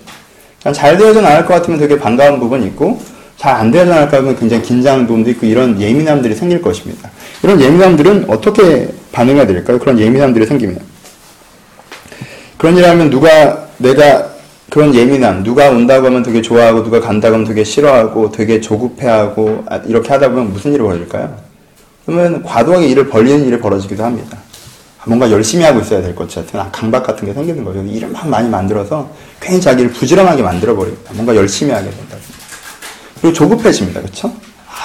잘 0.75 0.99
되어져 0.99 1.23
나갈 1.23 1.47
것 1.47 1.55
같으면 1.55 1.79
되게 1.79 1.99
반가운 1.99 2.38
부분이 2.38 2.66
있고, 2.66 3.01
잘 3.38 3.55
안 3.55 3.71
되어져 3.71 3.90
나갈 3.90 4.11
것 4.11 4.16
같으면 4.18 4.37
굉장히 4.37 4.62
긴장한 4.62 5.07
부분도 5.07 5.31
있고, 5.31 5.47
이런 5.47 5.81
예민함들이 5.81 6.35
생길 6.35 6.61
것입니다. 6.61 7.11
이런 7.42 7.59
예민함들은 7.59 8.27
어떻게 8.29 8.90
반응해야 9.12 9.47
될까요? 9.47 9.79
그런 9.79 9.99
예민함들이 9.99 10.45
생기면. 10.45 10.79
그런 12.59 12.77
일 12.77 12.85
하면 12.85 13.09
누가 13.09 13.66
내가 13.79 14.32
그런 14.73 14.95
예민함, 14.95 15.43
누가 15.43 15.69
온다고 15.69 16.07
하면 16.07 16.23
되게 16.23 16.41
좋아하고, 16.41 16.83
누가 16.83 16.99
간다고 16.99 17.35
하면 17.35 17.47
되게 17.47 17.63
싫어하고, 17.63 18.33
되게 18.33 18.59
조급해하고, 18.59 19.65
아, 19.69 19.77
이렇게 19.85 20.09
하다 20.09 20.31
보면 20.31 20.51
무슨 20.51 20.73
일이 20.73 20.83
벌어질까요? 20.83 21.37
그러면 22.07 22.43
과도하게 22.43 22.87
일을 22.87 23.09
벌리는 23.09 23.47
일이 23.47 23.61
벌어지기도 23.61 24.03
합니다. 24.03 24.39
뭔가 25.05 25.31
열심히 25.31 25.63
하고 25.63 25.81
있어야 25.81 26.01
될 26.01 26.15
것 26.15 26.35
같은 26.35 26.59
강박 26.73 27.07
같은 27.07 27.27
게 27.27 27.35
생기는 27.35 27.63
거죠. 27.63 27.83
일을 27.83 28.09
막 28.09 28.27
많이 28.27 28.49
만들어서 28.49 29.11
괜히 29.41 29.61
자기를 29.61 29.91
부지런하게 29.91 30.43
만들어버립니다. 30.43 31.13
뭔가 31.13 31.37
열심히 31.37 31.71
하게 31.71 31.91
된다. 31.91 32.17
그리고 33.21 33.35
조급해집니다. 33.35 34.01
그쵸? 34.01 34.33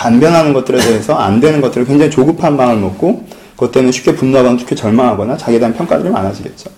안 0.03 0.19
변하는 0.19 0.51
것들에 0.51 0.79
대해서 0.79 1.15
안 1.15 1.39
되는 1.39 1.61
것들을 1.61 1.87
굉장히 1.87 2.11
조급한 2.11 2.57
마음을 2.57 2.81
먹고, 2.81 3.25
그것 3.51 3.71
때문에 3.71 3.93
쉽게 3.93 4.15
분노하거나 4.15 4.59
쉽게 4.59 4.75
절망하거나 4.75 5.37
자기에 5.37 5.59
대한 5.59 5.73
평가들이 5.73 6.09
많아지겠죠. 6.09 6.71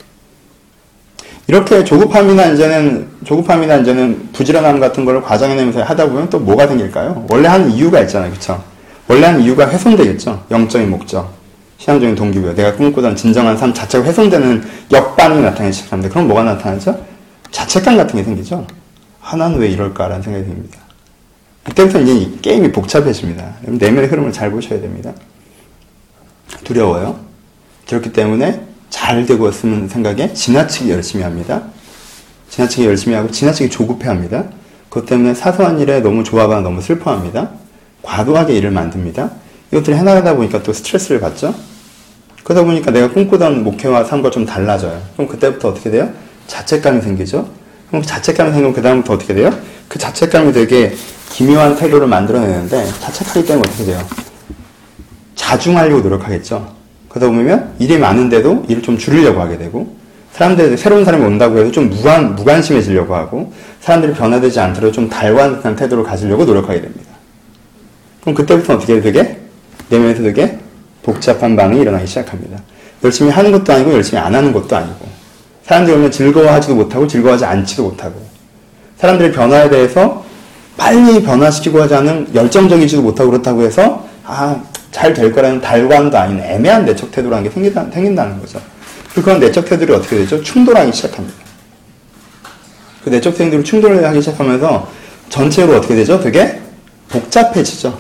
이렇게 1.50 1.84
조급함이나 1.84 2.46
이제는 2.46 3.08
조급함이나 3.26 3.78
이제는 3.78 4.30
부지런함 4.34 4.80
같은 4.80 5.04
걸 5.04 5.20
과장해내면서 5.20 5.82
하다 5.82 6.06
보면 6.10 6.30
또 6.30 6.38
뭐가 6.38 6.68
생길까요? 6.68 7.26
원래 7.28 7.48
하는 7.48 7.72
이유가 7.72 8.02
있잖아요, 8.02 8.30
그렇죠? 8.30 8.64
원래 9.08 9.26
하는 9.26 9.42
이유가 9.42 9.68
훼손되겠죠. 9.68 10.46
영적인 10.52 10.92
목적, 10.92 11.34
신앙적인 11.80 12.14
동기부여, 12.14 12.54
내가 12.54 12.76
꿈꾸던 12.76 13.16
진정한 13.16 13.58
삶 13.58 13.74
자체가 13.74 14.06
훼손되는 14.06 14.64
역반응이 14.92 15.42
나타나기 15.42 15.74
시작합니다. 15.74 16.14
그럼 16.14 16.28
뭐가 16.28 16.44
나타나죠? 16.44 17.04
자책감 17.50 17.98
같은 17.98 18.18
게 18.18 18.24
생기죠. 18.24 18.68
아, 19.20 19.36
나왜 19.36 19.70
이럴까라는 19.70 20.22
생각이 20.22 20.46
듭니다. 20.46 20.78
그때부터 21.64 22.00
이제 22.02 22.14
이 22.14 22.40
게임이 22.44 22.72
복잡해집니다. 22.72 23.56
내면의 23.64 24.08
흐름을 24.08 24.32
잘 24.32 24.52
보셔야 24.52 24.80
됩니다. 24.80 25.14
두려워요. 26.64 27.20
그렇기 27.88 28.14
때문에 28.14 28.69
잘 29.00 29.26
되고 29.26 29.48
있으면 29.48 29.88
생각에 29.88 30.34
지나치게 30.34 30.92
열심히 30.92 31.24
합니다. 31.24 31.64
지나치게 32.50 32.86
열심히 32.86 33.16
하고 33.16 33.32
지나치게 33.32 33.70
조급해 33.70 34.10
합니다. 34.10 34.44
그것 34.90 35.06
때문에 35.06 35.34
사소한 35.34 35.80
일에 35.80 36.02
너무 36.02 36.26
좋아하거나 36.26 36.60
너무 36.60 36.82
슬퍼합니다. 36.82 37.50
과도하게 38.02 38.58
일을 38.58 38.72
만듭니다. 38.72 39.32
이것들을 39.72 39.98
해나가다 39.98 40.36
보니까 40.36 40.62
또 40.64 40.74
스트레스를 40.74 41.22
받죠. 41.22 41.56
그러다 42.44 42.66
보니까 42.66 42.92
내가 42.92 43.10
꿈꾸던 43.12 43.64
목표와 43.64 44.04
삶과 44.04 44.32
좀 44.32 44.46
달라져요. 44.46 45.02
그럼 45.14 45.30
그때부터 45.30 45.70
어떻게 45.70 45.92
돼요? 45.92 46.12
자책감이 46.48 47.02
생기죠. 47.02 47.50
그럼 47.88 48.04
자책감이 48.04 48.52
생기면 48.52 48.74
그 48.74 48.82
다음부터 48.82 49.14
어떻게 49.14 49.34
돼요? 49.34 49.58
그 49.88 49.98
자책감이 49.98 50.52
되게 50.52 50.94
기묘한 51.30 51.78
태도를 51.78 52.06
만들어내는데 52.06 52.86
자책하기 53.00 53.46
때문에 53.46 53.70
어떻게 53.70 53.86
돼요? 53.86 54.06
자중하려고 55.36 56.02
노력하겠죠. 56.02 56.79
그러다 57.10 57.28
보면 57.28 57.74
일이 57.80 57.98
많은데도 57.98 58.66
일을 58.68 58.82
좀 58.82 58.98
줄이려고 58.98 59.42
하게 59.42 59.58
되고 59.58 59.96
사람들이 60.32 60.78
새로운 60.78 61.04
사람이 61.04 61.26
온다고 61.26 61.58
해도 61.58 61.72
좀 61.72 61.90
무관, 61.90 62.36
무관심해지려고 62.36 63.16
하고 63.16 63.52
사람들이 63.82 64.14
변화되지 64.14 64.60
않더라도 64.60 64.92
좀 64.92 65.10
달관한 65.10 65.76
태도를 65.76 66.04
가지려고 66.04 66.46
노력하게 66.46 66.82
됩니다. 66.82 67.12
그럼 68.22 68.36
그때부터 68.36 68.76
어떻게 68.76 69.02
되게 69.02 69.40
내면에서 69.90 70.24
되게 70.24 70.60
복잡한 71.02 71.56
반응이 71.56 71.82
일어나기 71.82 72.06
시작합니다. 72.06 72.62
열심히 73.04 73.32
하는 73.32 73.52
것도 73.52 73.74
아니고 73.74 73.94
열심히 73.94 74.22
안 74.22 74.36
하는 74.36 74.54
것도 74.54 74.76
아니고 74.76 75.08
사람들이 75.64 75.98
오면 75.98 76.12
즐거워하지도 76.12 76.76
못하고 76.76 77.08
즐거워하지 77.08 77.46
않지도 77.46 77.84
못하고 77.84 78.22
사람들의 78.98 79.32
변화에 79.32 79.70
대해서 79.70 80.24
빨리 80.78 81.22
변화시키고 81.24 81.82
하지 81.82 81.96
않은 81.96 82.30
열정적이지도 82.34 83.02
못하고 83.02 83.32
그렇다고 83.32 83.64
해서 83.64 84.06
아 84.26 84.62
잘 84.92 85.14
될 85.14 85.32
거라는 85.32 85.62
달관도 85.62 86.18
아닌 86.18 86.40
애매한 86.40 86.86
내적 86.86 87.12
태도라는 87.12 87.44
게 87.44 87.50
생긴다, 87.50 87.86
생긴다는 87.92 88.40
거죠. 88.40 88.60
그런 89.14 89.40
내적 89.40 89.66
태도들이 89.66 89.94
어떻게 89.94 90.18
되죠? 90.18 90.42
충돌하기 90.42 90.92
시작합니다. 90.94 91.38
그 93.04 93.10
내적 93.10 93.38
태도들이 93.38 93.64
충돌을 93.64 94.06
하기 94.06 94.22
시작하면서 94.22 94.90
전체로 95.30 95.76
어떻게 95.76 95.96
되죠? 95.96 96.20
되게 96.20 96.60
복잡해지죠. 97.10 98.00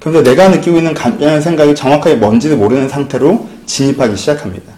그래서 0.00 0.22
내가 0.22 0.48
느끼고 0.48 0.78
있는 0.78 0.92
감정의 0.92 1.40
생각이 1.40 1.74
정확하게 1.74 2.16
뭔지도 2.16 2.56
모르는 2.56 2.88
상태로 2.88 3.48
진입하기 3.66 4.16
시작합니다. 4.16 4.72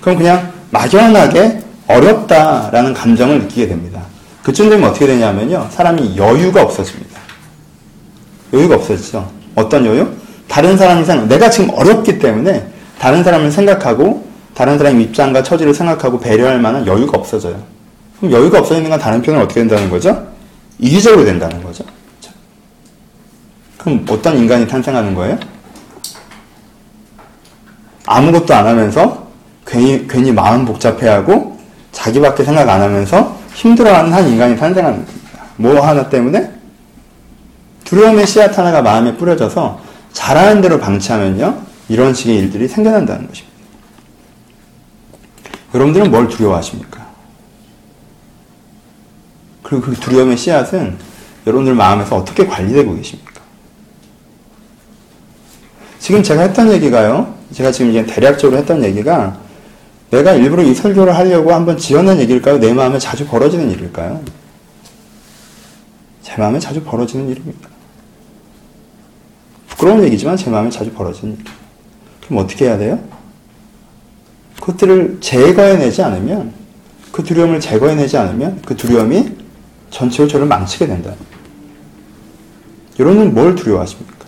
그럼 0.00 0.16
그냥 0.16 0.52
막연하게 0.70 1.60
어렵다라는 1.86 2.94
감정을 2.94 3.40
느끼게 3.42 3.68
됩니다. 3.68 4.02
그쯤 4.42 4.70
되면 4.70 4.88
어떻게 4.88 5.06
되냐면요. 5.06 5.68
사람이 5.70 6.16
여유가 6.16 6.62
없어집니다. 6.62 7.20
여유가 8.52 8.76
없어지죠. 8.76 9.30
어떤 9.54 9.84
여유? 9.86 10.08
다른 10.52 10.76
사람이 10.76 11.06
생각, 11.06 11.28
내가 11.28 11.48
지금 11.48 11.70
어렵기 11.70 12.18
때문에 12.18 12.66
다른 12.98 13.24
사람을 13.24 13.50
생각하고 13.50 14.28
다른 14.52 14.76
사람의 14.76 15.04
입장과 15.04 15.42
처지를 15.42 15.72
생각하고 15.72 16.20
배려할 16.20 16.60
만한 16.60 16.86
여유가 16.86 17.16
없어져요. 17.16 17.58
그럼 18.18 18.32
여유가 18.32 18.58
없어지는 18.58 18.90
건 18.90 18.98
다른 18.98 19.22
표현은 19.22 19.46
어떻게 19.46 19.60
된다는 19.60 19.88
거죠? 19.88 20.26
이기적으로 20.78 21.24
된다는 21.24 21.62
거죠. 21.62 21.84
그럼 23.78 24.04
어떤 24.10 24.36
인간이 24.36 24.68
탄생하는 24.68 25.14
거예요? 25.14 25.38
아무것도 28.04 28.54
안 28.54 28.66
하면서 28.66 29.26
괜히, 29.66 30.06
괜히 30.06 30.32
마음 30.32 30.66
복잡해하고 30.66 31.58
자기밖에 31.92 32.44
생각 32.44 32.68
안 32.68 32.82
하면서 32.82 33.38
힘들어하는 33.54 34.12
한 34.12 34.28
인간이 34.28 34.58
탄생하는 34.58 34.98
겁니다. 34.98 35.44
뭐 35.56 35.80
하나 35.80 36.10
때문에? 36.10 36.50
두려움의 37.84 38.26
씨앗 38.26 38.58
하나가 38.58 38.82
마음에 38.82 39.16
뿌려져서 39.16 39.81
잘하는 40.12 40.60
대로 40.60 40.78
방치하면요. 40.78 41.62
이런 41.88 42.14
식의 42.14 42.36
일들이 42.38 42.68
생겨난다는 42.68 43.28
것입니다. 43.28 43.52
여러분들은 45.74 46.10
뭘 46.10 46.28
두려워하십니까? 46.28 47.06
그리고 49.62 49.86
그 49.86 49.94
두려움의 49.94 50.36
씨앗은 50.36 50.98
여러분들 51.46 51.74
마음에서 51.74 52.16
어떻게 52.16 52.46
관리되고 52.46 52.94
계십니까? 52.94 53.32
지금 55.98 56.22
제가 56.22 56.42
했던 56.42 56.70
얘기가요. 56.72 57.34
제가 57.52 57.70
지금 57.72 57.90
이제 57.90 58.04
대략적으로 58.04 58.58
했던 58.58 58.82
얘기가 58.82 59.38
내가 60.10 60.32
일부러 60.32 60.62
이 60.62 60.74
설교를 60.74 61.16
하려고 61.16 61.54
한번 61.54 61.78
지어낸 61.78 62.18
얘기일까요? 62.20 62.58
내 62.58 62.72
마음에 62.74 62.98
자주 62.98 63.26
벌어지는 63.26 63.70
일일까요? 63.70 64.22
제 66.22 66.36
마음에 66.36 66.58
자주 66.58 66.82
벌어지는 66.82 67.30
일입니다. 67.30 67.71
부끄러운 69.82 70.04
얘기지만 70.04 70.36
제 70.36 70.48
마음에 70.48 70.70
자주 70.70 70.90
일. 70.90 71.36
그럼 72.24 72.44
어떻게 72.44 72.66
해야 72.66 72.78
돼요? 72.78 73.00
그것들을 74.60 75.18
제거해내지 75.20 76.02
않으면, 76.02 76.52
그 77.10 77.24
두려움을 77.24 77.58
제거해내지 77.58 78.16
않으면 78.16 78.62
그 78.64 78.76
두려움이 78.76 79.32
전체로 79.90 80.28
저를 80.28 80.46
망치게 80.46 80.86
된다. 80.86 81.12
여러분은 83.00 83.34
뭘 83.34 83.56
두려워하십니까? 83.56 84.26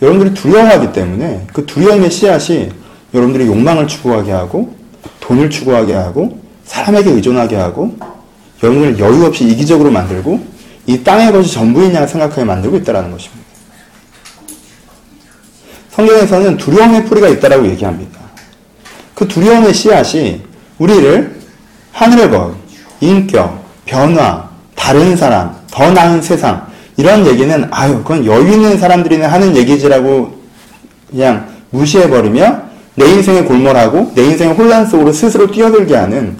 여러분들이 0.00 0.34
두려워하기 0.34 0.92
때문에 0.92 1.46
그 1.52 1.66
두려움의 1.66 2.10
씨앗이 2.10 2.70
여러분들이 3.12 3.46
욕망을 3.46 3.86
추구하게 3.86 4.32
하고 4.32 4.74
돈을 5.20 5.50
추구하게 5.50 5.92
하고 5.92 6.40
사람에게 6.64 7.10
의존하게 7.10 7.56
하고 7.56 7.94
여러분을 8.62 8.98
여유 8.98 9.26
없이 9.26 9.46
이기적으로 9.46 9.90
만들고 9.90 10.40
이 10.86 11.04
땅의 11.04 11.32
것이 11.32 11.52
전부이냐 11.52 12.06
생각하게 12.06 12.44
만들고 12.44 12.78
있다는 12.78 13.10
것입니다. 13.10 13.43
성경에서는 15.94 16.56
두려움의 16.56 17.04
뿌리가 17.04 17.28
있다라고 17.28 17.66
얘기합니다. 17.68 18.18
그 19.14 19.28
두려움의 19.28 19.72
씨앗이 19.72 20.42
우리를 20.78 21.40
하늘의 21.92 22.30
것, 22.30 22.54
인격, 23.00 23.64
변화, 23.84 24.48
다른 24.74 25.16
사람, 25.16 25.54
더 25.70 25.92
나은 25.92 26.20
세상 26.20 26.66
이런 26.96 27.24
얘기는 27.26 27.68
아유 27.70 27.98
그건 27.98 28.26
여유 28.26 28.52
있는 28.52 28.76
사람들이나 28.76 29.28
하는 29.28 29.56
얘기지라고 29.56 30.36
그냥 31.10 31.48
무시해버리며 31.70 32.62
내 32.96 33.08
인생에 33.10 33.42
골몰하고 33.42 34.12
내 34.14 34.24
인생의 34.24 34.54
혼란 34.54 34.86
속으로 34.86 35.12
스스로 35.12 35.50
뛰어들게 35.50 35.94
하는 35.94 36.36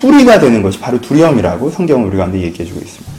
뿌리가 0.00 0.40
되는 0.40 0.62
것이 0.62 0.80
바로 0.80 1.00
두려움이라고 1.00 1.70
성경은 1.70 2.08
우리 2.08 2.16
가운데 2.16 2.40
얘기해주고 2.40 2.80
있습니다. 2.80 3.12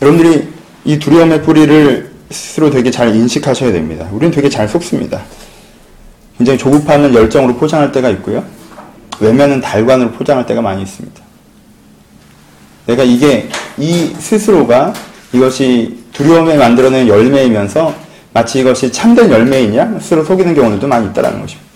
여러분들이 0.00 0.48
이 0.84 0.98
두려움의 0.98 1.42
뿌리를 1.42 2.09
스스로 2.30 2.70
되게 2.70 2.90
잘 2.90 3.14
인식하셔야 3.14 3.72
됩니다. 3.72 4.08
우리는 4.12 4.30
되게 4.32 4.48
잘 4.48 4.68
속습니다. 4.68 5.20
굉장히 6.38 6.58
조급하는 6.58 7.12
열정으로 7.14 7.56
포장할 7.56 7.92
때가 7.92 8.08
있고요. 8.10 8.44
외면은 9.20 9.60
달관으로 9.60 10.12
포장할 10.12 10.46
때가 10.46 10.62
많이 10.62 10.82
있습니다. 10.82 11.20
내가 12.86 13.02
이게 13.04 13.48
이 13.76 14.14
스스로가 14.18 14.94
이것이 15.32 15.98
두려움에 16.12 16.56
만들어낸 16.56 17.06
열매이면서 17.08 17.94
마치 18.32 18.60
이것이 18.60 18.90
참된 18.90 19.30
열매이냐 19.30 19.98
스스로 20.00 20.24
속이는 20.24 20.54
경우들도 20.54 20.86
많이 20.88 21.08
있다는 21.08 21.40
것입니다. 21.40 21.70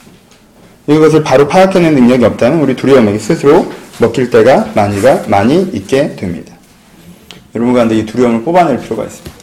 이것을 0.86 1.22
바로 1.22 1.48
파악해낸 1.48 1.94
능력이 1.94 2.24
없다면 2.24 2.60
우리 2.60 2.76
두려움에게 2.76 3.18
스스로 3.18 3.70
먹힐 3.98 4.30
때가 4.30 4.70
많이가 4.74 5.24
많이 5.28 5.62
있게 5.72 6.14
됩니다. 6.16 6.54
여러분 7.54 7.74
가운데 7.74 7.96
이 7.96 8.06
두려움을 8.06 8.42
뽑아낼 8.42 8.80
필요가 8.80 9.04
있습니다. 9.04 9.34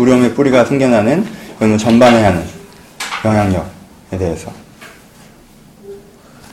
두려움의 0.00 0.34
뿌리가 0.34 0.64
생겨나는 0.64 1.26
그러면 1.58 1.76
전반에 1.76 2.22
하는 2.24 2.42
영향력에 3.22 4.16
대해서 4.18 4.50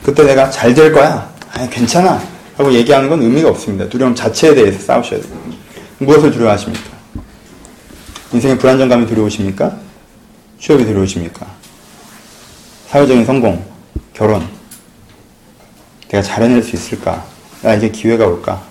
그때 0.03 0.23
내가 0.23 0.49
잘 0.49 0.73
될 0.73 0.91
거야. 0.91 1.31
아니, 1.53 1.69
괜찮아. 1.69 2.21
하고 2.57 2.73
얘기하는 2.73 3.07
건 3.07 3.21
의미가 3.21 3.49
없습니다. 3.49 3.87
두려움 3.87 4.13
자체에 4.15 4.53
대해서 4.53 4.79
싸우셔야 4.79 5.21
돼요. 5.21 5.33
무엇을 5.99 6.31
두려워하십니까? 6.31 6.89
인생의 8.33 8.57
불안정감이 8.57 9.05
두려우십니까? 9.07 9.77
취업이 10.59 10.83
두려우십니까? 10.85 11.45
사회적인 12.89 13.25
성공, 13.25 13.63
결혼. 14.13 14.45
내가 16.09 16.21
잘해낼 16.21 16.63
수 16.63 16.75
있을까? 16.75 17.23
나에게 17.61 17.91
기회가 17.91 18.25
올까? 18.25 18.61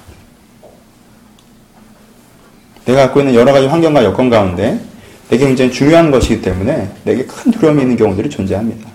내가 2.87 3.03
갖고 3.03 3.21
있는 3.21 3.35
여러 3.35 3.53
가지 3.53 3.67
환경과 3.67 4.05
여건 4.05 4.31
가운데 4.31 4.81
내게 5.29 5.47
굉장히 5.47 5.71
중요한 5.73 6.11
것이기 6.11 6.41
때문에 6.41 6.89
내게 7.05 7.25
큰 7.25 7.51
두려움이 7.51 7.83
있는 7.83 7.97
경우들이 7.97 8.31
존재합니다. 8.31 8.89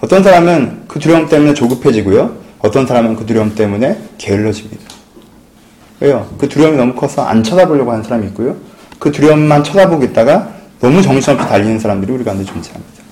어떤 0.00 0.22
사람은 0.22 0.84
그 0.86 0.98
두려움 0.98 1.28
때문에 1.28 1.54
조급해지고요. 1.54 2.36
어떤 2.60 2.86
사람은 2.86 3.16
그 3.16 3.26
두려움 3.26 3.54
때문에 3.54 3.98
게을러집니다. 4.18 4.82
왜요? 6.00 6.28
그 6.38 6.48
두려움이 6.48 6.76
너무 6.76 6.94
커서 6.94 7.22
안 7.22 7.42
쳐다보려고 7.42 7.90
하는 7.90 8.04
사람이 8.04 8.28
있고요. 8.28 8.56
그 8.98 9.10
두려움만 9.10 9.64
쳐다보고 9.64 10.04
있다가 10.04 10.54
너무 10.80 11.02
정신없이 11.02 11.48
달리는 11.48 11.78
사람들이 11.78 12.12
우리 12.12 12.24
가운데 12.24 12.44
존재합니다. 12.44 13.02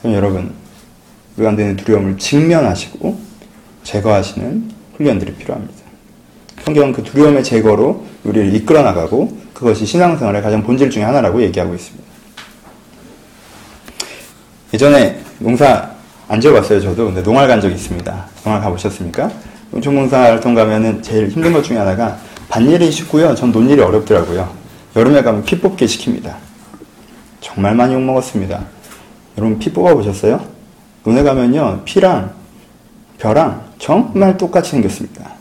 그럼 0.00 0.14
여러분, 0.14 0.52
우리 1.36 1.44
가운데 1.44 1.62
있는 1.62 1.76
두려움을 1.76 2.18
직면하시고 2.18 3.18
제거하시는 3.82 4.70
훈련들이 4.96 5.34
필요합니다. 5.34 5.83
성경은 6.64 6.92
그 6.94 7.02
두려움의 7.02 7.44
제거로 7.44 8.04
우리를 8.24 8.54
이끌어 8.54 8.82
나가고 8.82 9.36
그것이 9.52 9.84
신앙생활의 9.84 10.40
가장 10.40 10.62
본질 10.62 10.88
중의 10.88 11.06
하나라고 11.06 11.42
얘기하고 11.42 11.74
있습니다. 11.74 12.04
예전에 14.72 15.20
농사 15.38 15.90
안 16.26 16.40
지어봤어요, 16.40 16.80
저도. 16.80 17.06
근데 17.06 17.22
농활 17.22 17.46
간 17.46 17.60
적이 17.60 17.74
있습니다. 17.74 18.26
농활 18.44 18.62
가보셨습니까? 18.62 19.30
활동 20.10 20.54
가면은 20.54 21.02
제일 21.02 21.28
힘든 21.28 21.52
것 21.52 21.62
중에 21.62 21.76
하나가 21.76 22.18
밭일이 22.48 22.90
쉽고요. 22.90 23.34
전 23.34 23.52
논일이 23.52 23.82
어렵더라고요. 23.82 24.48
여름에 24.96 25.22
가면 25.22 25.44
피 25.44 25.60
뽑기 25.60 25.84
시킵니다. 25.84 26.34
정말 27.40 27.74
많이 27.74 27.92
욕먹었습니다. 27.92 28.64
여러분 29.36 29.58
피 29.58 29.70
뽑아보셨어요? 29.70 30.40
논에 31.04 31.22
가면요. 31.22 31.82
피랑 31.84 32.32
벼랑 33.18 33.64
정말 33.78 34.38
똑같이 34.38 34.70
생겼습니다. 34.70 35.33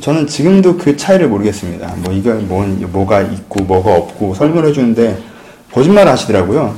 저는 0.00 0.26
지금도 0.26 0.76
그 0.76 0.96
차이를 0.96 1.28
모르겠습니다. 1.28 1.94
뭐 1.98 2.12
이거 2.12 2.34
뭐, 2.34 2.64
뭐가 2.92 3.22
있고 3.22 3.64
뭐가 3.64 3.94
없고 3.94 4.34
설명해 4.34 4.72
주는데 4.72 5.18
거짓말 5.72 6.06
하시더라고요. 6.08 6.76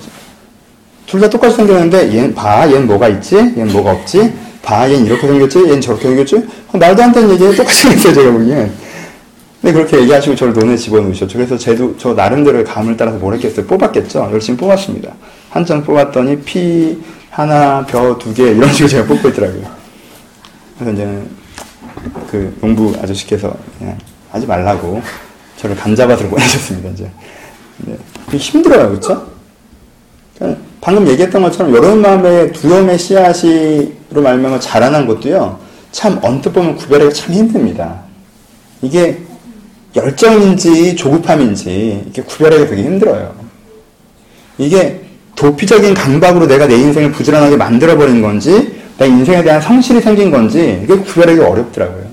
둘 1.06 1.20
다 1.20 1.28
똑같이 1.28 1.56
생겼는데 1.56 2.14
얘는 2.16 2.34
봐, 2.34 2.68
얘는 2.68 2.86
뭐가 2.86 3.08
있지? 3.08 3.36
얘는 3.36 3.72
뭐가 3.72 3.90
없지? 3.92 4.32
봐, 4.62 4.88
얘는 4.88 5.06
이렇게 5.06 5.26
생겼지? 5.26 5.58
얘는 5.64 5.80
저렇게 5.80 6.02
생겼지? 6.08 6.46
말도 6.72 7.02
안 7.02 7.12
되는 7.12 7.30
얘기 7.30 7.56
똑같이 7.56 7.82
생겼어요, 7.82 8.14
제가 8.14 8.30
보기엔. 8.30 8.72
근데 9.60 9.72
그렇게 9.74 9.98
얘기하시고 10.02 10.36
저를 10.36 10.52
논에 10.54 10.76
집어넣으셨죠. 10.76 11.36
그래서 11.36 11.58
제도, 11.58 11.96
저 11.98 12.14
나름대로의 12.14 12.64
감을 12.64 12.96
따라서 12.96 13.18
뭘 13.18 13.34
했겠어요? 13.34 13.66
뽑았겠죠? 13.66 14.30
열심히 14.32 14.56
뽑았습니다. 14.56 15.12
한 15.50 15.64
장 15.66 15.82
뽑았더니 15.82 16.38
피 16.42 16.98
하나, 17.30 17.84
벼 17.86 18.16
두 18.16 18.32
개, 18.32 18.44
이런 18.44 18.72
식으로 18.72 18.88
제가 18.88 19.06
뽑고 19.08 19.28
있더라고요. 19.30 19.64
그래서 20.78 20.92
이제 20.94 21.22
그 22.30 22.56
농부 22.60 22.94
아저씨께서 23.02 23.54
그냥 23.78 23.98
하지 24.30 24.46
말라고 24.46 25.02
저를 25.56 25.76
감자밭으로 25.76 26.28
보내셨습니다. 26.30 26.90
이제 26.90 27.10
네. 27.78 27.96
힘들어요, 28.36 28.88
그렇죠? 28.88 29.30
방금 30.80 31.06
얘기했던 31.08 31.42
것처럼 31.42 31.74
여러분 31.74 32.00
마음에 32.00 32.50
두려움의 32.52 32.98
씨앗이로 32.98 34.22
말미암아 34.22 34.60
자라난 34.60 35.06
것도요. 35.06 35.58
참 35.92 36.18
언뜻 36.22 36.50
보면 36.52 36.76
구별하기가 36.76 37.12
참 37.12 37.34
힘듭니다. 37.34 38.00
이게 38.80 39.18
열정인지 39.94 40.96
조급함인지 40.96 42.02
이렇게 42.04 42.22
구별하기 42.22 42.68
되게 42.68 42.82
힘들어요. 42.84 43.34
이게 44.56 45.02
도피적인 45.36 45.94
강박으로 45.94 46.46
내가 46.46 46.66
내 46.66 46.76
인생을 46.76 47.12
부지런하게 47.12 47.56
만들어버린 47.56 48.22
건지, 48.22 48.79
내 48.98 49.06
인생에 49.06 49.42
대한 49.42 49.60
성실이 49.60 50.00
생긴 50.00 50.30
건지, 50.30 50.80
이게 50.82 50.96
구별하기 50.96 51.40
어렵더라고요. 51.40 52.04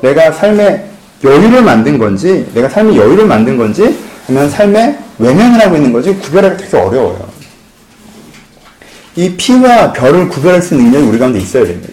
내가 0.00 0.30
삶의 0.30 0.84
여유를 1.24 1.62
만든 1.62 1.98
건지, 1.98 2.46
내가 2.54 2.68
삶의 2.68 2.96
여유를 2.96 3.26
만든 3.26 3.56
건지, 3.56 3.98
아니면 4.28 4.50
삶의 4.50 4.98
외면을 5.18 5.60
하고 5.60 5.76
있는 5.76 5.92
건지 5.92 6.14
구별하기 6.14 6.56
되게 6.62 6.76
어려워요. 6.76 7.28
이 9.16 9.30
피와 9.36 9.92
별을 9.92 10.28
구별할 10.28 10.60
수 10.60 10.74
있는 10.74 10.90
능력이 10.90 11.10
우리 11.10 11.18
가운데 11.18 11.38
있어야 11.38 11.64
됩니다. 11.64 11.92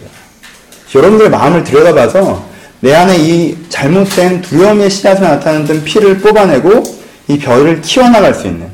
여러분들의 0.94 1.30
마음을 1.30 1.64
들여다봐서 1.64 2.44
내 2.80 2.94
안에 2.94 3.16
이 3.16 3.56
잘못된 3.68 4.42
두려움의 4.42 4.90
씨앗으로 4.90 5.26
나타나는 5.26 5.84
피를 5.84 6.18
뽑아내고 6.18 6.82
이 7.28 7.38
별을 7.38 7.80
키워나갈 7.80 8.34
수 8.34 8.48
있는 8.48 8.66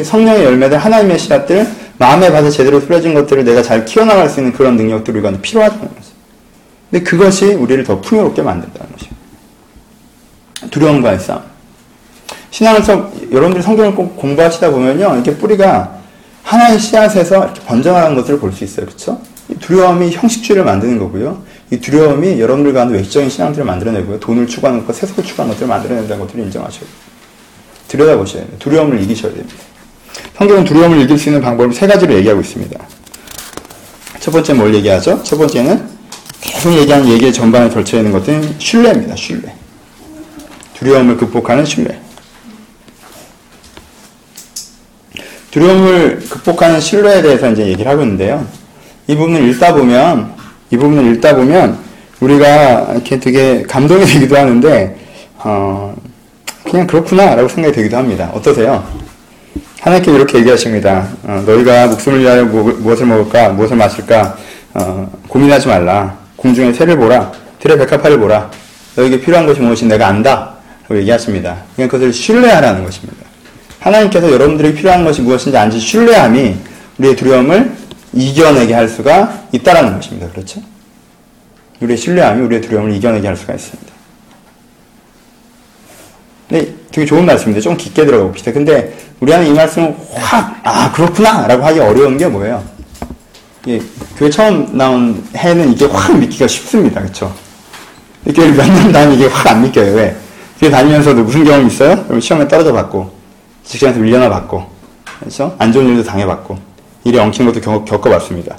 성령의 0.00 0.44
열매들, 0.44 0.78
하나님의 0.78 1.18
씨앗들, 1.18 1.66
마음의 1.98 2.32
밭에 2.32 2.50
제대로 2.50 2.80
뿌려진 2.80 3.14
것들을 3.14 3.44
내가 3.44 3.62
잘 3.62 3.84
키워나갈 3.84 4.28
수 4.28 4.40
있는 4.40 4.52
그런 4.52 4.76
능력들이 4.76 5.18
우리가 5.18 5.40
필요하다는 5.40 5.88
거죠. 5.88 6.08
근데 6.90 7.04
그것이 7.04 7.54
우리를 7.54 7.84
더 7.84 8.00
풍요롭게 8.00 8.42
만든다는 8.42 8.92
거죠. 8.92 9.06
두려움과의 10.70 11.18
싸움. 11.20 11.42
신앙에서 12.50 13.10
여러분들이 13.30 13.62
성경을 13.62 13.94
꼭 13.94 14.16
공부하시다 14.16 14.70
보면요. 14.70 15.14
이렇게 15.14 15.34
뿌리가 15.36 15.98
하나의 16.42 16.78
씨앗에서 16.78 17.44
이렇게 17.44 17.60
번져나가는 17.62 18.14
것들을 18.16 18.38
볼 18.40 18.52
수 18.52 18.64
있어요. 18.64 18.86
그쵸? 18.86 19.20
두려움이 19.60 20.10
형식주의를 20.12 20.64
만드는 20.64 20.98
거고요. 20.98 21.42
이 21.70 21.78
두려움이 21.78 22.40
여러분들 22.40 22.72
가운데 22.72 22.98
외적인 22.98 23.30
신앙들을 23.30 23.64
만들어내고요. 23.64 24.20
돈을 24.20 24.46
추구하는 24.46 24.80
것과 24.80 24.92
세속을 24.92 25.24
추구하는 25.24 25.54
것들을 25.54 25.68
만들어낸다는 25.68 26.20
것들을 26.24 26.44
인정하셔야 26.44 26.80
돼요. 26.80 26.88
들여다보셔야 27.88 28.44
돼요. 28.44 28.56
두려움을 28.58 29.00
이기셔야 29.02 29.32
됩니다. 29.32 29.54
성경은 30.36 30.64
두려움을 30.64 31.00
이길 31.00 31.18
수 31.18 31.28
있는 31.28 31.40
방법을 31.40 31.72
세 31.72 31.86
가지로 31.86 32.14
얘기하고 32.14 32.40
있습니다. 32.40 32.78
첫 34.20 34.30
번째 34.30 34.54
뭘 34.54 34.74
얘기하죠? 34.74 35.22
첫 35.22 35.36
번째는 35.36 35.88
계속 36.40 36.72
얘기하는 36.74 37.08
얘기의 37.08 37.32
전반에 37.32 37.68
걸쳐 37.68 37.96
있는 37.96 38.12
것들은 38.12 38.56
신뢰입니다. 38.58 39.16
신뢰. 39.16 39.52
두려움을 40.78 41.16
극복하는 41.16 41.64
신뢰. 41.64 42.00
두려움을 45.52 46.20
극복하는 46.30 46.80
신뢰에 46.80 47.20
대해서 47.22 47.50
이제 47.50 47.66
얘기를 47.66 47.90
하고 47.90 48.02
있는데요. 48.02 48.46
이 49.06 49.14
부분을 49.14 49.48
읽다 49.50 49.74
보면, 49.74 50.32
이 50.70 50.76
부분을 50.76 51.14
읽다 51.14 51.36
보면, 51.36 51.78
우리가 52.20 52.92
이렇게 52.92 53.20
되게 53.20 53.62
감동이 53.62 54.06
되기도 54.06 54.36
하는데, 54.36 54.96
어, 55.38 55.94
그냥 56.64 56.86
그렇구나라고 56.86 57.48
생각이 57.48 57.74
되기도 57.74 57.96
합니다. 57.96 58.30
어떠세요? 58.32 58.82
하나님께 59.80 60.12
이렇게 60.12 60.38
얘기하십니다. 60.38 61.08
어, 61.24 61.42
너희가 61.44 61.88
목숨을 61.88 62.20
위하여 62.20 62.44
무엇을 62.44 63.06
먹을까, 63.06 63.50
무엇을 63.50 63.76
마실까, 63.76 64.36
어, 64.74 65.10
고민하지 65.28 65.68
말라. 65.68 66.18
궁중의 66.36 66.74
새를 66.74 66.96
보라. 66.96 67.32
들의 67.58 67.78
백합화를 67.78 68.18
보라. 68.18 68.50
너에게 68.96 69.20
필요한 69.20 69.46
것이 69.46 69.60
무엇이 69.60 69.86
내가 69.86 70.08
안다. 70.08 70.54
라고 70.82 71.00
얘기하십니다. 71.00 71.62
그냥 71.74 71.88
그것을 71.88 72.12
신뢰하라는 72.12 72.84
것입니다. 72.84 73.24
하나님께서 73.80 74.30
여러분들이 74.30 74.74
필요한 74.74 75.04
것이 75.04 75.22
무엇인지 75.22 75.56
안지 75.56 75.80
신뢰함이 75.80 76.56
우리의 76.98 77.16
두려움을 77.16 77.72
이겨내게 78.12 78.74
할 78.74 78.88
수가 78.88 79.46
있다라는 79.52 79.94
것입니다. 79.94 80.28
그렇죠? 80.30 80.60
우리의 81.80 81.96
신뢰함이 81.96 82.42
우리의 82.42 82.60
두려움을 82.60 82.92
이겨내게 82.94 83.26
할 83.26 83.36
수가 83.36 83.54
있습니다. 83.54 83.92
네, 86.50 86.74
되게 86.92 87.06
좋은 87.06 87.24
말씀인데 87.24 87.60
좀 87.60 87.76
깊게 87.76 88.04
들어가 88.04 88.26
봅시다. 88.26 88.52
근데 88.52 88.94
우리 89.22 89.32
안에 89.32 89.50
이 89.50 89.52
말씀은 89.52 89.96
확, 90.16 90.58
아, 90.64 90.90
그렇구나! 90.90 91.46
라고 91.46 91.64
하기 91.66 91.78
어려운 91.78 92.18
게 92.18 92.26
뭐예요? 92.26 92.60
예, 93.68 93.80
교회 94.16 94.28
처음 94.28 94.76
나온 94.76 95.24
해는 95.36 95.70
이게 95.72 95.86
확 95.86 96.18
믿기가 96.18 96.48
쉽습니다. 96.48 97.00
그쵸? 97.00 97.32
교회 98.34 98.50
몇년 98.50 98.90
다니면 98.90 99.14
이게 99.16 99.28
확 99.28 99.46
안 99.46 99.62
믿겨요. 99.62 99.94
왜? 99.94 100.16
교회 100.58 100.72
다니면서도 100.72 101.22
무슨 101.22 101.44
경험 101.44 101.68
있어요? 101.68 102.04
그럼 102.06 102.18
시험에 102.18 102.48
떨어져 102.48 102.72
봤고, 102.72 103.12
직장에서 103.62 104.00
밀려나 104.00 104.28
봤고, 104.28 104.66
그렇죠? 105.20 105.54
안 105.56 105.72
좋은 105.72 105.86
일도 105.86 106.02
당해봤고, 106.02 106.58
일이 107.04 107.16
엉킨 107.16 107.46
것도 107.46 107.60
겪, 107.60 107.84
겪어봤습니다. 107.84 108.56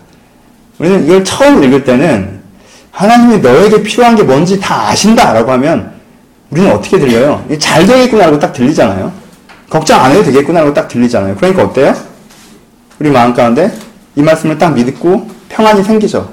우리는 0.79 1.03
이걸 1.03 1.25
처음 1.25 1.61
읽을 1.61 1.83
때는 1.83 2.39
하나님이 2.91 3.39
너에게 3.39 3.83
필요한 3.83 4.15
게 4.15 4.23
뭔지 4.23 4.61
다 4.61 4.87
아신다 4.87 5.33
라고 5.33 5.51
하면 5.51 5.91
우리는 6.51 6.71
어떻게 6.71 6.97
들려요? 6.97 7.45
잘 7.59 7.85
되겠구나 7.85 8.27
라고 8.27 8.39
딱 8.39 8.53
들리잖아요. 8.53 9.22
걱정 9.73 9.99
안 10.03 10.11
해도 10.11 10.23
되겠구나라고 10.25 10.71
딱 10.71 10.87
들리잖아요. 10.87 11.35
그러니까 11.35 11.63
어때요? 11.63 11.95
우리 12.99 13.09
마음 13.09 13.33
가운데 13.33 13.71
이 14.15 14.21
말씀을 14.21 14.59
딱 14.59 14.75
믿고 14.75 15.27
평안이 15.49 15.83
생기죠. 15.83 16.29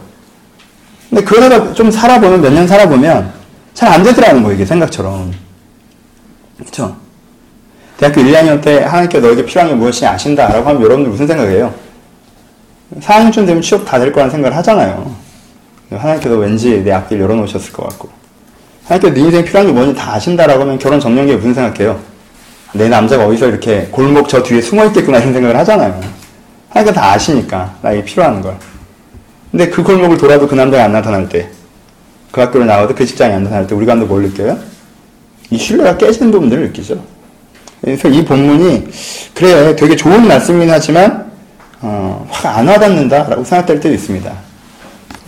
근데 1.08 1.24
그러다가 1.24 1.72
좀 1.72 1.90
살아보면, 1.90 2.42
몇 2.42 2.52
년 2.52 2.68
살아보면 2.68 3.32
잘 3.72 3.88
안 3.90 4.02
되더라는 4.02 4.42
거예요, 4.42 4.56
이게 4.56 4.66
생각처럼. 4.66 5.32
그쵸? 6.58 6.94
대학교 7.96 8.20
1, 8.20 8.30
2학년 8.30 8.60
때 8.60 8.84
하나님께 8.84 9.20
너에게 9.20 9.46
필요한 9.46 9.70
게 9.70 9.74
무엇이 9.74 10.04
아신다 10.06 10.48
라고 10.48 10.68
하면 10.68 10.82
여러분들 10.82 11.10
무슨 11.10 11.26
생각이에요? 11.26 11.72
4학년쯤 13.00 13.46
되면 13.46 13.62
취업 13.62 13.86
다 13.86 13.98
될 13.98 14.12
거라는 14.12 14.30
생각을 14.30 14.54
하잖아요. 14.58 15.14
하나님께서 15.90 16.36
왠지 16.36 16.82
내 16.84 16.92
앞길 16.92 17.18
열어놓으셨을 17.18 17.72
것 17.72 17.88
같고. 17.88 18.10
하나님께서 18.84 19.14
네 19.14 19.20
인생 19.22 19.44
필요한 19.46 19.66
게 19.66 19.72
뭔지 19.72 19.94
다 19.98 20.12
아신다라고 20.12 20.60
하면 20.60 20.78
결혼 20.78 21.00
정년기에 21.00 21.36
무슨 21.36 21.54
생각해요? 21.54 22.09
내 22.72 22.88
남자가 22.88 23.26
어디서 23.26 23.48
이렇게 23.48 23.88
골목 23.90 24.28
저 24.28 24.42
뒤에 24.42 24.60
숨어 24.60 24.86
있겠구나 24.86 25.18
이런 25.18 25.32
생각을 25.32 25.56
하잖아요. 25.58 26.00
하나님께서 26.68 27.00
다 27.00 27.12
아시니까 27.12 27.74
나에게 27.82 28.04
필요한 28.04 28.40
걸. 28.40 28.56
근데 29.50 29.68
그 29.68 29.82
골목을 29.82 30.16
돌아도 30.16 30.46
그 30.46 30.54
남자가 30.54 30.84
안 30.84 30.92
나타날 30.92 31.28
때, 31.28 31.48
그 32.30 32.40
학교를 32.40 32.66
나와도 32.66 32.94
그 32.94 33.04
직장이 33.04 33.34
안 33.34 33.42
나타날 33.42 33.66
때 33.66 33.74
우리가 33.74 33.96
뭘 33.96 34.22
느껴요? 34.22 34.56
이 35.50 35.58
신뢰가 35.58 35.96
깨지는 35.96 36.30
부분들을 36.30 36.68
느끼죠. 36.68 37.02
그래서 37.80 38.08
이 38.08 38.24
본문이 38.24 38.88
그래 39.34 39.74
되게 39.74 39.96
좋은 39.96 40.28
말씀이긴 40.28 40.70
하지만 40.70 41.30
어, 41.80 42.26
확안 42.30 42.68
와닿는다라고 42.68 43.42
생각될 43.42 43.80
때도 43.80 43.94
있습니다. 43.94 44.32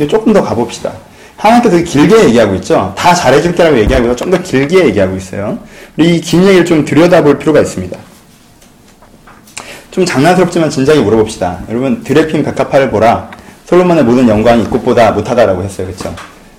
조금 0.09 0.33
더 0.33 0.43
가봅시다. 0.43 0.93
하나님께서 1.37 1.83
길게 1.83 2.25
얘기하고 2.27 2.55
있죠. 2.57 2.93
다 2.97 3.15
잘해줄 3.15 3.55
때라고 3.55 3.79
얘기하고요. 3.79 4.15
좀더 4.15 4.41
길게 4.43 4.87
얘기하고 4.87 5.17
있어요. 5.17 5.59
이 5.99 6.21
긴 6.21 6.45
얘기를 6.45 6.65
좀 6.65 6.85
들여다볼 6.85 7.39
필요가 7.39 7.61
있습니다. 7.61 7.99
좀 9.91 10.07
장난스럽지만 10.07 10.71
진작에 10.71 10.99
물어봅시다. 11.01 11.61
여러분 11.69 12.03
드레핀 12.03 12.43
백합화를 12.43 12.91
보라. 12.91 13.31
솔로몬의 13.67 14.05
모든 14.05 14.29
영광이 14.29 14.63
이꽃보다 14.65 15.13
못하다라고 15.13 15.63
했어요. 15.63 15.87
그렇죠? 15.87 16.15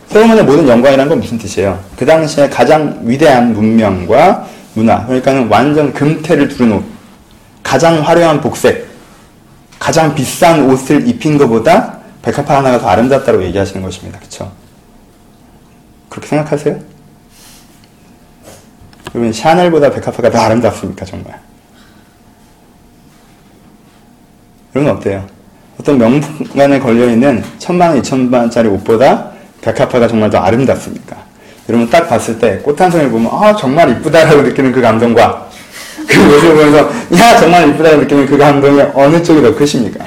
솔로몬의 0.09 0.43
모든 0.43 0.67
영광이란 0.67 1.09
건 1.09 1.19
무슨 1.19 1.37
뜻이에요? 1.39 1.79
그 1.97 2.05
당시에 2.05 2.49
가장 2.49 2.99
위대한 3.03 3.53
문명과 3.53 4.47
문화, 4.75 5.05
그러니까는 5.05 5.47
완전 5.47 5.93
금태를 5.93 6.49
옷, 6.71 6.83
가장 7.63 8.01
화려한 8.01 8.41
복색, 8.41 8.87
가장 9.79 10.13
비싼 10.15 10.69
옷을 10.69 11.07
입힌 11.07 11.37
것보다 11.37 11.99
백합화 12.21 12.57
하나가 12.57 12.79
더 12.79 12.87
아름답다고 12.87 13.43
얘기하시는 13.43 13.81
것입니다. 13.81 14.17
그렇죠? 14.19 14.51
그렇게 16.09 16.27
생각하세요? 16.27 16.79
그러면 19.13 19.31
샤넬보다 19.31 19.91
백합화가 19.91 20.31
더 20.31 20.39
아름답습니까, 20.39 21.05
정말? 21.05 21.39
여러분 24.75 24.97
어때요? 24.97 25.23
어떤 25.79 25.99
명품관에 25.99 26.79
걸려있는 26.79 27.43
천만 27.59 27.89
원, 27.89 27.99
이천만 27.99 28.41
원짜리 28.41 28.67
옷보다 28.69 29.29
백합화가 29.61 30.07
정말 30.07 30.31
더 30.31 30.39
아름답습니까? 30.39 31.15
여러분 31.69 31.89
딱 31.89 32.09
봤을 32.09 32.39
때 32.39 32.59
꽃 32.63 32.81
한 32.81 32.89
송이 32.91 33.07
보면 33.09 33.29
아 33.31 33.55
정말 33.55 33.89
이쁘다라고 33.91 34.41
느끼는 34.41 34.71
그 34.71 34.81
감동과 34.81 35.47
그 36.09 36.19
모습을 36.19 36.55
보면서 36.55 36.89
야 37.17 37.37
정말 37.37 37.69
이쁘다고 37.69 37.97
느끼는 37.97 38.25
그 38.25 38.37
감동이 38.37 38.81
어느 38.95 39.21
쪽이 39.23 39.41
더 39.41 39.55
크십니까? 39.55 40.05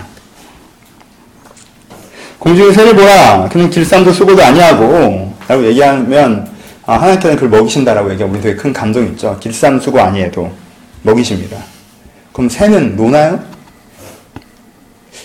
공중의 2.40 2.72
새를 2.74 2.94
보라 2.94 3.48
그는 3.48 3.70
길쌈도 3.70 4.12
수고도 4.12 4.42
아니하고 4.42 5.32
라고 5.48 5.64
얘기하면 5.64 6.48
아, 6.86 6.94
하나님께서는 6.94 7.36
그걸 7.36 7.58
먹이신다라고 7.58 8.12
얘기하면 8.12 8.36
우리 8.36 8.42
되게 8.42 8.56
큰 8.56 8.72
감동이 8.72 9.08
있죠. 9.10 9.36
길쌈 9.40 9.80
수고 9.80 10.00
아니해도 10.00 10.52
먹이십니다. 11.02 11.58
그럼 12.32 12.48
새는 12.48 12.96
노나요? 12.96 13.42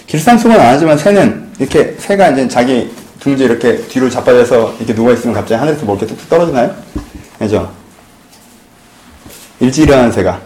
길쌈 0.07 0.39
수고는 0.39 0.59
안 0.59 0.67
하지만 0.73 0.97
새는 0.97 1.51
이렇게 1.59 1.95
새가 1.99 2.31
이제 2.31 2.47
자기 2.47 2.91
둥지 3.19 3.43
이렇게 3.43 3.77
뒤로 3.77 4.09
자빠져서 4.09 4.77
이렇게 4.79 4.93
누워있으면 4.93 5.35
갑자기 5.35 5.59
하늘에서 5.59 5.85
뭐 5.85 5.95
이렇게 5.95 6.11
뚝뚝 6.11 6.29
떨어지나요? 6.29 6.75
그죠? 7.37 7.71
일찍 9.59 9.83
일어나는 9.83 10.11
새가 10.11 10.41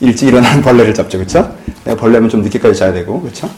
일찍 0.00 0.26
일어나는 0.28 0.62
벌레를 0.62 0.92
잡죠. 0.92 1.18
그쵸? 1.18 1.56
벌레면 1.84 2.28
좀 2.28 2.42
늦게까지 2.42 2.78
자야 2.78 2.92
되고, 2.92 3.20
그쵸? 3.20 3.48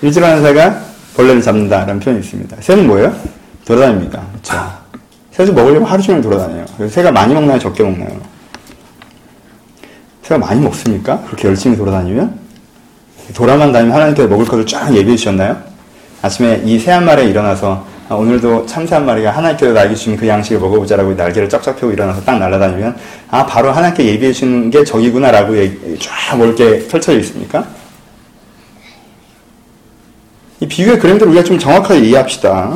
일찍 0.00 0.20
일어나는 0.20 0.42
새가 0.42 0.84
벌레를 1.14 1.42
잡는다라는 1.42 2.00
표현이 2.00 2.22
있습니다. 2.22 2.56
새는 2.60 2.86
뭐예요? 2.86 3.14
돌아다닙니다. 3.66 4.22
그쵸? 4.34 4.54
새도 5.32 5.52
먹으려면 5.52 5.84
하루 5.84 6.02
종일 6.02 6.22
돌아다녀요. 6.22 6.64
새가 6.88 7.10
많이 7.12 7.34
먹나요? 7.34 7.58
적게 7.58 7.82
먹나요? 7.82 8.08
새가 10.22 10.38
많이 10.38 10.60
먹습니까? 10.60 11.20
그렇게 11.26 11.48
열심히 11.48 11.76
돌아다니면? 11.76 12.38
돌아만 13.34 13.72
다니면 13.72 13.94
하나님께서 13.94 14.28
먹을 14.28 14.46
것을 14.46 14.64
쫙 14.66 14.94
예비해 14.94 15.16
주셨나요? 15.16 15.56
아침에 16.22 16.62
이 16.64 16.78
새 16.78 16.92
한 16.92 17.04
마리가 17.04 17.28
일어나서 17.28 17.84
아, 18.08 18.14
오늘도 18.14 18.66
참새 18.66 18.94
한 18.94 19.04
마리가 19.04 19.32
하나님께서 19.32 19.72
나에게 19.72 19.94
주신 19.96 20.16
그 20.16 20.26
양식을 20.28 20.60
먹어보자라고 20.60 21.14
날개를 21.14 21.48
쫙쫙 21.48 21.76
펴고 21.76 21.92
일어나서 21.92 22.22
딱 22.22 22.38
날아다니면 22.38 22.96
아 23.30 23.44
바로 23.44 23.72
하나님께 23.72 24.06
예비해 24.06 24.32
주는 24.32 24.70
게 24.70 24.84
저기구나라고 24.84 25.54
쫙 25.98 26.36
넓게 26.38 26.86
펼쳐져 26.86 27.18
있습니까? 27.18 27.66
이 30.60 30.66
비유의 30.66 30.98
그림들을 30.98 31.32
우리가 31.32 31.44
좀 31.44 31.58
정확하게 31.58 32.00
이해합시다. 32.00 32.74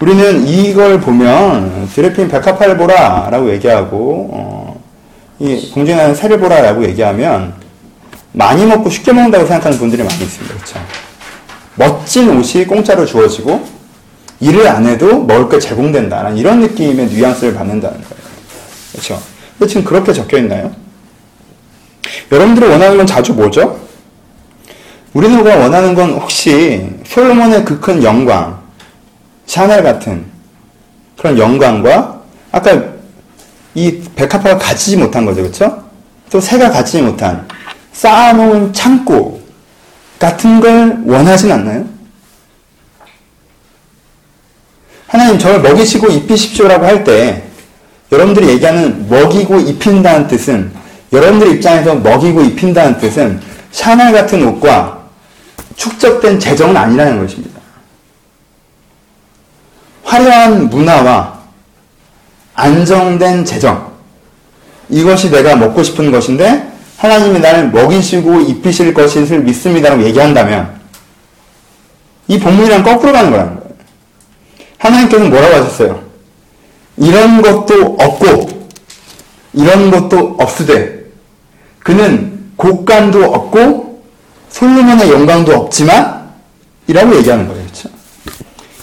우리는 0.00 0.46
이걸 0.46 1.00
보면 1.00 1.88
드레핀 1.94 2.28
백합화를 2.28 2.76
보라라고 2.76 3.50
얘기하고 3.52 4.30
어, 4.32 4.82
이 5.38 5.70
공중에 5.72 6.14
새를 6.14 6.38
보라라고 6.38 6.84
얘기하면 6.84 7.54
많이 8.32 8.64
먹고 8.64 8.88
쉽게 8.88 9.12
먹는다고 9.12 9.46
생각하는 9.46 9.78
분들이 9.78 10.02
많이 10.02 10.22
있습니다. 10.22 10.54
그렇죠? 10.54 10.80
멋진 11.74 12.30
옷이 12.30 12.66
공짜로 12.66 13.04
주어지고 13.04 13.62
일을 14.40 14.66
안 14.66 14.86
해도 14.86 15.22
먹을 15.22 15.48
게 15.48 15.58
제공된다는 15.58 16.36
이런 16.36 16.60
느낌의 16.60 17.06
뉘앙스를 17.08 17.54
받는다는 17.54 17.96
거예요. 17.96 18.22
그렇죠? 18.92 19.22
근데 19.58 19.68
지금 19.68 19.84
그렇게 19.84 20.12
적혀 20.12 20.38
있나요? 20.38 20.72
여러분들이 22.30 22.66
원하는 22.66 22.96
건 22.96 23.06
자주 23.06 23.34
뭐죠? 23.34 23.81
우리는 25.14 25.44
원하는 25.44 25.94
건 25.94 26.12
혹시 26.12 26.88
솔로몬의 27.06 27.64
그 27.64 27.80
큰 27.80 28.02
영광, 28.02 28.60
샤넬 29.46 29.82
같은 29.82 30.24
그런 31.18 31.38
영광과 31.38 32.20
아까 32.50 32.82
이 33.74 34.00
백합화가 34.16 34.58
가지지 34.58 34.96
못한 34.96 35.24
거죠. 35.24 35.42
그렇죠? 35.42 35.82
또 36.30 36.40
새가 36.40 36.70
가지지 36.70 37.02
못한 37.02 37.46
쌓아놓은 37.92 38.72
창고 38.72 39.40
같은 40.18 40.60
걸 40.60 41.02
원하진 41.04 41.52
않나요? 41.52 41.84
하나님 45.08 45.38
저를 45.38 45.60
먹이시고 45.60 46.08
입히십시오라고 46.08 46.86
할 46.86 47.04
때 47.04 47.42
여러분들이 48.10 48.48
얘기하는 48.50 49.08
먹이고 49.08 49.58
입힌다는 49.58 50.26
뜻은 50.26 50.70
여러분들 51.12 51.54
입장에서 51.54 51.94
먹이고 51.94 52.42
입힌다는 52.42 52.98
뜻은 52.98 53.40
샤넬 53.70 54.12
같은 54.12 54.46
옷과 54.46 55.01
축적된 55.76 56.38
재정은 56.38 56.76
아니라는 56.76 57.20
것입니다. 57.20 57.60
화려한 60.04 60.68
문화와 60.68 61.40
안정된 62.54 63.44
재정 63.44 63.92
이것이 64.88 65.30
내가 65.30 65.56
먹고 65.56 65.82
싶은 65.82 66.10
것인데 66.10 66.70
하나님이 66.98 67.40
나를 67.40 67.70
먹이시고 67.70 68.40
입히실 68.40 68.94
것을 68.94 69.40
믿습니다라고 69.40 70.02
얘기한다면 70.04 70.80
이 72.28 72.38
본문이랑 72.38 72.82
거꾸로 72.82 73.12
가는 73.12 73.30
거라는 73.30 73.56
거예요. 73.56 73.72
하나님께서는 74.78 75.30
뭐라고 75.30 75.54
하셨어요? 75.56 76.02
이런 76.96 77.40
것도 77.42 77.96
없고 77.98 78.68
이런 79.54 79.90
것도 79.90 80.36
없으되 80.38 81.06
그는 81.80 82.52
곡간도 82.56 83.24
없고 83.24 83.91
솔로몬의 84.52 85.10
영광도 85.10 85.52
없지만 85.54 86.30
이라고 86.86 87.16
얘기하는 87.16 87.48
거예요. 87.48 87.62
그렇죠? 87.62 87.88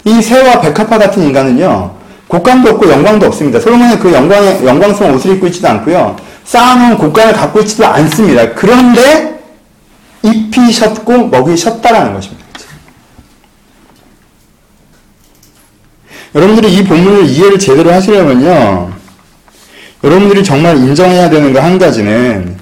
이 0.06 0.22
새와 0.22 0.62
백합화 0.62 0.98
같은 0.98 1.24
인간은요. 1.24 1.96
곡간도 2.28 2.72
없고 2.72 2.90
영광도 2.90 3.28
없습니다. 3.28 3.60
솔로몬은 3.60 4.00
그 4.00 4.14
영광의 4.14 4.66
영광스러운 4.66 5.16
옷을 5.16 5.36
입고 5.36 5.48
있지도 5.48 5.68
않고요. 5.70 6.16
쌓아놓은 6.44 6.98
곡간을 6.98 7.34
갖고 7.34 7.60
있지도 7.62 7.86
않습니다. 7.86 8.54
그런데 8.54 9.40
입히셨고 10.24 11.28
먹이셨다라는 11.28 12.14
것입니다. 12.14 12.46
그렇죠? 12.52 12.68
여러분들이 16.36 16.74
이 16.74 16.84
본문을 16.84 17.26
이해를 17.26 17.60
제대로 17.60 17.92
하시려면요. 17.92 18.92
여러분들이 20.04 20.44
정말 20.44 20.78
인정해야 20.78 21.30
되는 21.30 21.54
거 21.54 21.60
한 21.62 21.78
가지는 21.78 22.59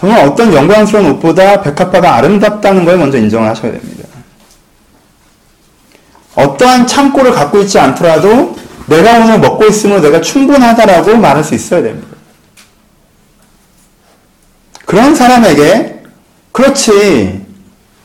정말 0.00 0.26
어떤 0.26 0.54
영광스러운 0.54 1.10
옷보다 1.10 1.60
백합화가 1.60 2.14
아름답다는 2.16 2.86
걸 2.86 2.96
먼저 2.96 3.18
인정하셔야 3.18 3.70
됩니다. 3.70 4.08
어떠한 6.34 6.86
창고를 6.86 7.32
갖고 7.32 7.60
있지 7.60 7.78
않더라도 7.78 8.56
내가 8.86 9.18
오늘 9.18 9.38
먹고 9.38 9.66
있으면 9.66 10.00
내가 10.00 10.22
충분하다라고 10.22 11.18
말할 11.18 11.44
수 11.44 11.54
있어야 11.54 11.82
됩니다. 11.82 12.16
그런 14.86 15.14
사람에게 15.14 16.02
그렇지 16.52 17.44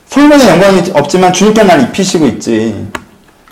솔몬의 0.09 0.49
영광이 0.49 0.91
없지만 0.93 1.31
주님께 1.31 1.63
날 1.63 1.81
입히시고 1.81 2.25
있지. 2.27 2.87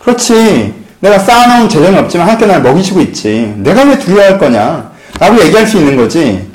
그렇지 0.01 0.83
내가 0.99 1.17
쌓아놓은 1.17 1.69
재정이 1.69 1.97
없지만 1.97 2.27
하나님께 2.27 2.53
날 2.53 2.61
먹이시고 2.61 2.99
있지. 2.99 3.53
내가 3.59 3.83
왜 3.83 3.97
두려워할 3.97 4.37
거냐? 4.37 4.91
라고 5.17 5.41
얘기할 5.41 5.65
수 5.65 5.77
있는 5.77 5.95
거지. 5.95 6.52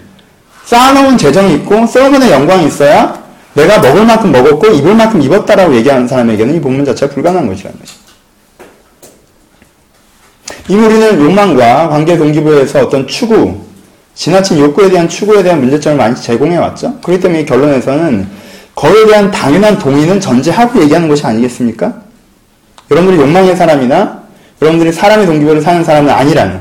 쌓아놓은 0.69 1.17
재정이 1.17 1.55
있고 1.55 1.87
솔몬의 1.87 2.31
영광이 2.31 2.67
있어야 2.67 3.23
내가 3.55 3.79
먹을 3.79 4.05
만큼 4.05 4.31
먹었고 4.31 4.67
입을 4.67 4.95
만큼 4.95 5.23
입었다라고 5.23 5.75
얘기하는 5.77 6.07
사람에게는 6.07 6.57
이 6.57 6.61
본문 6.61 6.85
자체가 6.85 7.15
불가능한 7.15 7.49
것이라는 7.49 7.79
것입니다. 7.79 8.09
이 10.69 10.77
무리는 10.77 11.21
욕망과 11.23 11.89
관계 11.89 12.19
동기부여에서 12.19 12.83
어떤 12.83 13.07
추구, 13.07 13.57
지나친 14.15 14.59
욕구에 14.59 14.91
대한 14.91 15.09
추구에 15.09 15.43
대한 15.43 15.61
문제점을 15.61 15.97
많이 15.97 16.15
제공해 16.15 16.59
왔죠. 16.59 17.01
그렇기 17.01 17.23
때문에 17.23 17.41
이 17.41 17.47
결론에서는 17.47 18.29
거에 18.75 19.07
대한 19.07 19.31
당연한 19.31 19.79
동의는 19.79 20.21
전제하고 20.21 20.83
얘기하는 20.83 21.09
것이 21.09 21.25
아니겠습니까? 21.25 21.95
여러분들이 22.91 23.23
욕망의 23.23 23.57
사람이나 23.57 24.23
여러분들이 24.61 24.93
사람의 24.93 25.25
동기부여를 25.25 25.63
사는 25.63 25.83
사람은 25.83 26.11
아니라는 26.11 26.61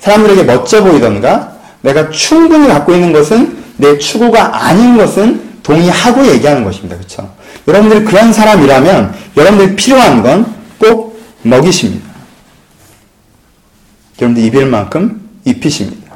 사람들에게 0.00 0.42
멋져 0.42 0.82
보이던가 0.82 1.53
내가 1.84 2.10
충분히 2.10 2.68
갖고 2.68 2.92
있는 2.92 3.12
것은 3.12 3.56
내 3.76 3.98
추구가 3.98 4.66
아닌 4.66 4.96
것은 4.96 5.54
동의하고 5.62 6.26
얘기하는 6.26 6.64
것입니다. 6.64 6.96
그렇죠? 6.96 7.32
여러분들이 7.68 8.04
그런 8.04 8.32
사람이라면 8.32 9.14
여러분들이 9.36 9.76
필요한 9.76 10.22
건 10.22 10.64
꼭 10.84 11.18
먹이십니다. 11.42 12.06
여러분들 14.20 14.44
입일 14.44 14.66
만큼 14.66 15.28
입히십니다. 15.44 16.14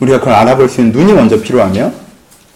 우리가 0.00 0.18
그걸 0.18 0.34
알아볼 0.34 0.68
수 0.68 0.80
있는 0.80 0.92
눈이 0.92 1.12
먼저 1.12 1.40
필요하며 1.40 1.92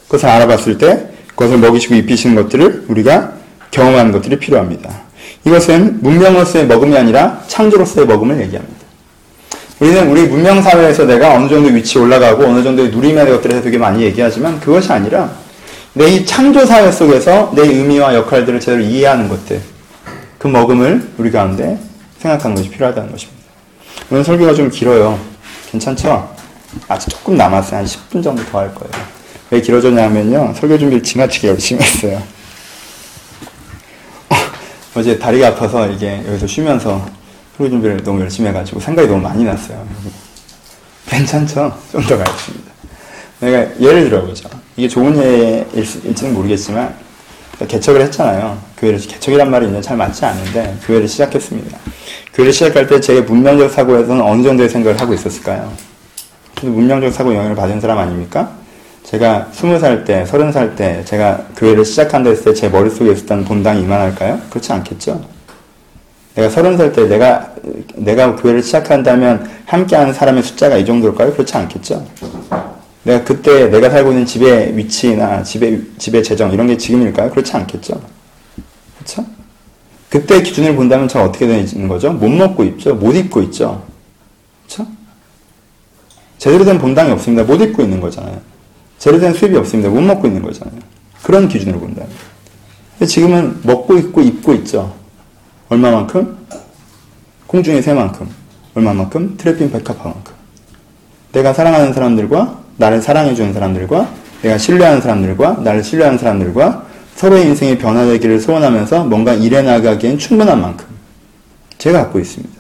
그것을 0.07 0.29
알아봤을 0.29 0.79
때 0.79 1.11
그것을 1.29 1.59
먹이시고 1.59 1.95
입히시는 1.95 2.37
것들을 2.37 2.87
우리가 2.89 3.33
경험하는 3.71 4.13
것들이 4.13 4.39
필요합니다. 4.39 5.03
이것은 5.45 6.03
문명으로서의 6.03 6.67
먹음이 6.67 6.97
아니라 6.97 7.43
창조로서의 7.47 8.07
먹음을 8.07 8.41
얘기합니다. 8.43 8.76
우리는 9.79 10.09
우리 10.11 10.23
문명 10.27 10.63
사회에서 10.63 11.05
내가 11.05 11.35
어느 11.35 11.49
정도 11.49 11.69
위치에 11.69 12.01
올라가고 12.01 12.45
어느 12.45 12.63
정도의 12.63 12.91
누림의 12.91 13.27
것들에 13.27 13.61
되게 13.61 13.77
많이 13.77 14.03
얘기하지만 14.05 14.59
그것이 14.61 14.91
아니라 14.93 15.31
내 15.93 16.09
이 16.09 16.27
창조 16.27 16.65
사회 16.65 16.91
속에서 16.93 17.53
내 17.55 17.63
의미와 17.63 18.15
역할들을 18.15 18.61
제대로 18.61 18.83
이해하는 18.83 19.29
것들 19.29 19.61
그 20.39 20.47
먹음을 20.47 21.13
우리 21.19 21.31
가운데 21.31 21.79
생각하는 22.19 22.57
것이 22.57 22.69
필요하다는 22.71 23.11
것입니다. 23.11 23.43
오늘 24.11 24.25
설교가 24.25 24.55
좀 24.55 24.71
길어요. 24.71 25.19
괜찮죠? 25.71 26.35
아직 26.89 27.09
조금 27.11 27.37
남았어요. 27.37 27.79
한 27.81 27.87
10분 27.87 28.23
정도 28.23 28.45
더 28.47 28.59
할 28.59 28.75
거예요. 28.75 28.91
왜 29.51 29.61
길어졌냐면요. 29.61 30.55
설교 30.59 30.79
준비를 30.79 31.03
지나치게 31.03 31.49
열심히 31.49 31.83
했어요. 31.83 32.23
어제 34.95 35.19
다리가 35.19 35.49
아파서 35.49 35.87
이게 35.89 36.23
여기서 36.27 36.47
쉬면서 36.47 37.07
설교 37.57 37.71
준비를 37.71 38.03
너무 38.05 38.21
열심히 38.21 38.49
해가지고 38.49 38.81
생각이 38.81 39.09
너무 39.09 39.21
많이 39.23 39.45
났어요. 39.45 39.87
괜찮죠? 41.09 41.73
좀 41.93 42.03
더 42.07 42.17
가겠습니다. 42.19 42.73
내가 43.41 43.81
예를 43.81 44.05
들어보죠. 44.09 44.49
이게 44.77 44.89
좋은 44.89 45.17
예일지는 45.17 46.35
모르겠지만 46.35 46.95
개척을 47.69 48.03
했잖아요. 48.03 48.59
교회를 48.79 48.99
개척이란 49.01 49.51
말이 49.51 49.69
이제 49.69 49.81
잘 49.81 49.97
맞지 49.97 50.25
않는데 50.25 50.77
교회를 50.87 51.09
시작했습니다. 51.09 51.79
교회를 52.35 52.53
시작할 52.53 52.87
때 52.87 53.01
제 53.01 53.21
문명적 53.23 53.71
사고에서는 53.73 54.21
어느 54.23 54.43
정도의 54.43 54.69
생각을 54.69 55.01
하고 55.01 55.15
있었을까요? 55.15 55.73
문명적 56.63 57.13
사고 57.13 57.35
영향을 57.35 57.55
받은 57.57 57.81
사람 57.81 57.99
아닙니까? 57.99 58.51
제가 59.05 59.49
스무 59.53 59.79
살 59.79 60.05
때, 60.05 60.27
서른 60.27 60.51
살 60.51 60.75
때, 60.75 61.05
제가 61.05 61.47
교회를 61.57 61.85
시작한다 61.85 62.29
했을 62.31 62.53
때 62.53 62.55
제 62.55 62.69
머릿속에 62.69 63.13
있었던 63.13 63.45
본당이 63.45 63.83
이만할까요? 63.83 64.41
그렇지 64.51 64.73
않겠죠? 64.73 65.25
내가 66.37 66.51
서른 66.51 66.77
살 66.77 66.93
때 66.93 67.09
내가, 67.09 67.51
내가 67.97 68.37
교회를 68.37 68.63
시작한다면 68.63 69.49
함께하는 69.65 70.13
사람의 70.13 70.43
숫자가 70.43 70.77
이 70.77 70.85
정도일까요? 70.85 71.33
그렇지 71.33 71.57
않겠죠? 71.57 72.07
내가 73.05 73.25
그때 73.25 73.69
내가 73.71 73.89
살고 73.89 74.11
있는 74.11 74.27
집의 74.27 74.77
위치나 74.77 75.43
집의, 75.43 75.83
집의 75.97 76.23
재정, 76.23 76.53
이런 76.53 76.67
게 76.67 76.77
지금일까요? 76.77 77.31
그렇지 77.31 77.57
않겠죠? 77.57 78.01
그렇죠? 78.99 79.25
그때 80.11 80.43
기준을 80.43 80.77
본다면 80.77 81.09
저 81.09 81.23
어떻게 81.23 81.47
되는 81.47 81.89
거죠? 81.89 82.13
못 82.13 82.29
먹고 82.29 82.65
있죠? 82.65 82.95
못 82.95 83.15
입고 83.15 83.41
있죠? 83.45 83.83
그렇죠? 84.67 84.87
제대로 86.37 86.65
된 86.67 86.79
본당이 86.79 87.13
없습니다. 87.13 87.45
못 87.45 87.61
입고 87.63 87.83
있는 87.83 87.99
거잖아요. 88.01 88.39
제대로 88.99 89.21
된 89.21 89.33
수입이 89.33 89.57
없습니다. 89.57 89.89
못 89.89 90.03
먹고 90.03 90.27
있는 90.27 90.43
거잖아요. 90.43 90.79
그런 91.23 91.49
기준으로 91.49 91.81
본다. 91.81 92.05
지금은 93.07 93.61
먹고 93.63 93.97
있고 93.97 94.21
입고 94.21 94.53
있죠. 94.55 94.95
얼마만큼? 95.69 96.37
공중의 97.47 97.83
새만큼. 97.83 98.29
얼마만큼? 98.75 99.37
트래핑 99.37 99.71
백합화만큼. 99.73 100.35
내가 101.33 101.53
사랑하는 101.53 101.93
사람들과 101.93 102.61
나를 102.77 103.03
사랑해주는 103.03 103.53
사람들과 103.53 104.09
내가 104.43 104.59
신뢰하는 104.59 105.01
사람들과 105.01 105.61
나를 105.63 105.83
신뢰하는 105.83 106.19
사람들과 106.19 106.87
서로의 107.17 107.47
인생이 107.47 107.79
변화되기를 107.79 108.41
소원하면서 108.41 109.05
뭔가 109.05 109.35
일해 109.35 109.63
나가기엔 109.63 110.19
충분한 110.19 110.61
만큼 110.61 110.87
제가 111.79 112.05
갖고 112.05 112.21
있습니다. 112.21 112.55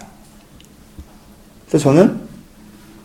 그래서 1.68 1.84
저는 1.84 2.20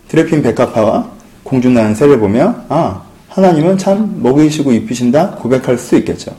드래핀 0.08 0.42
백합화와 0.42 1.10
공중나는 1.44 1.96
새를 1.96 2.20
보며 2.20 2.56
아 2.70 3.02
하나님은 3.30 3.78
참 3.78 4.22
먹이시고 4.22 4.72
입히신다 4.72 5.32
고백할 5.32 5.78
수 5.78 5.96
있겠죠. 5.98 6.36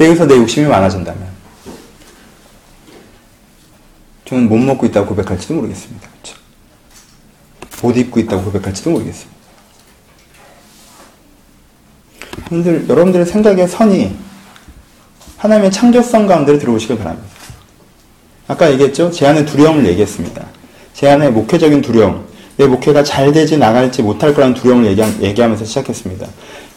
여기서 0.00 0.26
내 0.26 0.36
욕심이 0.36 0.66
많아진다면 0.66 1.22
저는 4.24 4.48
못 4.48 4.56
먹고 4.56 4.86
있다고 4.86 5.08
고백할지도 5.08 5.54
모르겠습니다. 5.54 6.08
그렇죠? 6.08 6.38
못 7.82 7.96
입고 7.96 8.20
있다고 8.20 8.44
고백할지도 8.44 8.90
모르겠습니다. 8.90 9.34
여러분들, 12.50 12.88
여러분들의 12.88 13.26
생각의 13.26 13.68
선이 13.68 14.16
하나님의 15.36 15.70
창조성 15.70 16.26
가운데로 16.26 16.58
들어오시길 16.58 16.98
바랍니다. 16.98 17.28
아까 18.48 18.70
얘기했죠? 18.72 19.10
제 19.10 19.26
안에 19.26 19.44
두려움을 19.44 19.86
얘기했습니다. 19.86 20.46
제 20.94 21.08
안에 21.08 21.30
목회적인 21.30 21.82
두려움, 21.82 22.26
내 22.56 22.66
목회가 22.66 23.02
잘 23.02 23.32
되지 23.32 23.58
나갈지 23.58 24.02
못할 24.02 24.32
거라는 24.34 24.54
두려움을 24.54 24.96
얘기, 25.20 25.40
하면서 25.40 25.64
시작했습니다. 25.64 26.26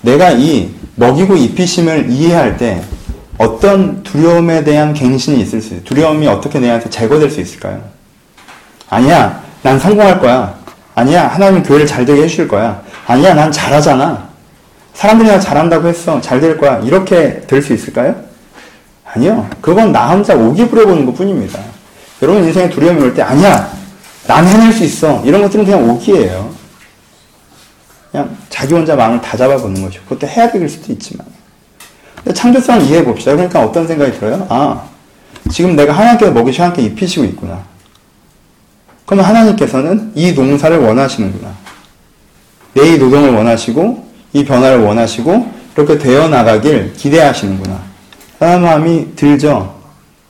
내가 0.02 0.32
이 0.32 0.72
먹이고 0.96 1.36
입히심을 1.36 2.10
이해할 2.10 2.58
때 2.58 2.84
어떤 3.38 4.02
두려움에 4.04 4.64
대한 4.64 4.94
갱신이 4.94 5.40
있을 5.42 5.62
수 5.62 5.68
있어요. 5.68 5.84
두려움이 5.84 6.28
어떻게 6.28 6.60
내 6.60 6.70
안에서 6.72 6.90
제거될 6.90 7.30
수 7.30 7.40
있을까요? 7.40 7.82
아니야, 8.90 9.44
난 9.62 9.80
성공할 9.80 10.20
거야. 10.20 10.58
아니야, 10.96 11.28
하나님 11.28 11.62
교회를 11.62 11.86
잘 11.86 12.06
되게 12.06 12.24
해주실 12.24 12.48
거야. 12.48 12.82
아니야, 13.06 13.34
난 13.34 13.52
잘하잖아. 13.52 14.28
사람들이 14.94 15.30
나 15.30 15.40
잘한다고 15.40 15.88
했어. 15.88 16.20
잘 16.22 16.42
될 16.42 16.58
거야. 16.58 16.80
이렇게 16.80 17.42
될 17.42 17.62
수 17.62 17.74
있을까요? 17.74 18.16
아니요. 19.06 19.48
그건 19.62 19.92
나 19.92 20.10
혼자 20.10 20.36
오기 20.36 20.68
부려보는 20.70 21.06
것 21.06 21.14
뿐입니다. 21.16 21.60
여러분 22.24 22.44
인생에 22.44 22.70
두려움이 22.70 23.02
올 23.02 23.14
때, 23.14 23.22
아니야. 23.22 23.72
난 24.26 24.46
해낼 24.48 24.74
수 24.74 24.84
있어. 24.84 25.22
이런 25.24 25.42
것들은 25.44 25.64
그냥 25.66 25.88
오기예요. 25.90 26.50
그냥 28.12 28.36
자기 28.50 28.74
혼자 28.74 28.96
마음을 28.96 29.22
다 29.22 29.38
잡아보는 29.38 29.82
거죠. 29.84 30.02
그것도 30.10 30.28
해야 30.28 30.52
될 30.52 30.68
수도 30.68 30.92
있지만. 30.92 31.26
창조성을 32.34 32.84
이해해 32.84 33.04
봅시다. 33.04 33.34
그러니까 33.34 33.64
어떤 33.64 33.88
생각이 33.88 34.18
들어요? 34.20 34.46
아, 34.50 34.84
지금 35.52 35.76
내가 35.76 35.94
하나님께서 35.94 36.32
먹이시고 36.32 36.64
함께 36.64 36.82
입히시고 36.84 37.26
있구나. 37.26 37.60
그러면 39.06 39.26
하나님께서는 39.26 40.12
이 40.16 40.34
농사를 40.34 40.78
원하시는구나. 40.80 41.50
내 42.74 42.94
이 42.94 42.98
노동을 42.98 43.34
원하시고, 43.34 44.06
이 44.34 44.46
변화를 44.46 44.80
원하시고, 44.82 45.52
이렇게 45.76 45.98
되어 45.98 46.28
나가길 46.28 46.94
기대하시는구나. 46.94 47.80
라는 48.40 48.62
마음이 48.62 49.16
들죠. 49.16 49.76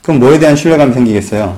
그럼 0.02 0.20
뭐에 0.20 0.38
대한 0.38 0.56
신뢰감이 0.56 0.94
생기겠어요? 0.94 1.56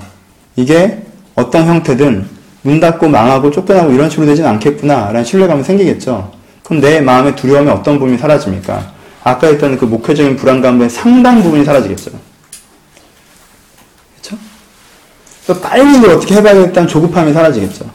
이게 0.57 1.03
어떤 1.37 1.67
형태든 1.67 2.27
문 2.63 2.81
닫고 2.81 3.09
망하고 3.09 3.51
쫓겨나고 3.53 3.93
이런 3.93 4.11
식으로 4.11 4.27
되진 4.27 4.45
않겠구나 4.47 5.07
라는 5.07 5.25
신뢰감이 5.25 5.63
생기겠죠. 5.63 6.33
그럼 6.65 6.81
내 6.83 7.01
마음의 7.01 7.37
두려움의 7.37 7.73
어떤 7.73 7.99
부분이 7.99 8.19
사라집니까? 8.19 8.93
아까 9.23 9.47
했던 9.49 9.79
그 9.79 9.85
목회적인 9.85 10.37
불안감의 10.37 10.89
상당 10.91 11.43
부분이 11.43 11.65
사라지겠죠. 11.65 12.11
그렇죠? 14.21 14.39
그래서 15.45 15.61
빨리 15.61 15.99
이걸 15.99 16.11
어떻게 16.11 16.35
해봐야겠다는 16.37 16.89
조급함이 16.89 17.33
사라지겠죠. 17.33 17.91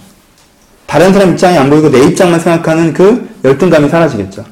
다른 0.85 1.11
사람 1.13 1.31
입장이 1.31 1.57
안 1.57 1.69
보이고 1.69 1.89
내 1.89 2.03
입장만 2.05 2.39
생각하는 2.39 2.93
그 2.93 3.27
열등감이 3.43 3.89
사라지겠죠. 3.89 4.45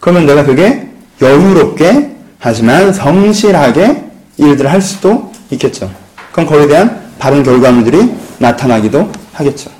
그러면 0.00 0.26
내가 0.26 0.44
그게 0.44 0.88
여유롭게 1.20 2.16
하지만 2.38 2.92
성실하게 2.92 4.04
일들을 4.36 4.70
할 4.70 4.80
수도 4.80 5.32
있겠죠. 5.50 5.92
그럼 6.30 6.48
거기에 6.48 6.68
대한 6.68 7.12
바른 7.18 7.42
결과물들이 7.42 8.14
나타나기도 8.38 9.10
하겠죠. 9.32 9.70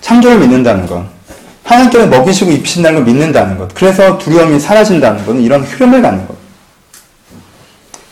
창조를 0.00 0.38
믿는다는 0.38 0.86
것, 0.86 1.04
하나님께서 1.72 2.06
먹이시고 2.06 2.50
입히신다는 2.50 2.98
걸 2.98 3.12
믿는다는 3.12 3.58
것, 3.58 3.74
그래서 3.74 4.18
두려움이 4.18 4.60
사라진다는 4.60 5.24
것은 5.24 5.40
이런 5.40 5.62
흐름을 5.62 6.02
갖는 6.02 6.26
것. 6.26 6.36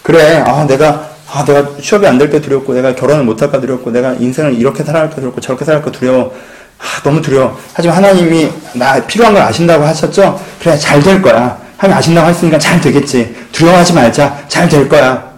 그래, 0.03 0.43
아, 0.47 0.67
내가, 0.67 1.11
아, 1.33 1.45
내가 1.45 1.77
취업이 1.81 2.07
안될때 2.07 2.41
두렵고, 2.41 2.75
내가 2.75 2.95
결혼을 2.95 3.25
못 3.25 3.41
할까 3.41 3.61
두렵고, 3.61 3.91
내가 3.91 4.13
인생을 4.15 4.55
이렇게 4.55 4.83
살아갈까 4.83 5.17
두렵고, 5.17 5.41
저렇게 5.41 5.65
살아갈까 5.65 5.93
두려워. 5.97 6.35
아, 6.79 7.03
너무 7.03 7.21
두려워. 7.21 7.59
하지만 7.75 7.99
하나님이 7.99 8.51
나 8.75 9.05
필요한 9.07 9.35
걸 9.35 9.43
아신다고 9.43 9.85
하셨죠? 9.85 10.41
그래, 10.61 10.77
잘 10.77 11.03
될 11.03 11.21
거야. 11.21 11.61
하나님 11.77 11.99
아신다고 11.99 12.29
했으니까 12.29 12.59
잘 12.59 12.81
되겠지. 12.81 13.37
두려워하지 13.53 13.93
말자. 13.93 14.45
잘 14.49 14.69
될 14.69 14.89
거야. 14.89 15.31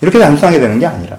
이렇게 0.00 0.18
단순하게 0.18 0.60
되는 0.60 0.78
게 0.78 0.86
아니라 0.86 1.16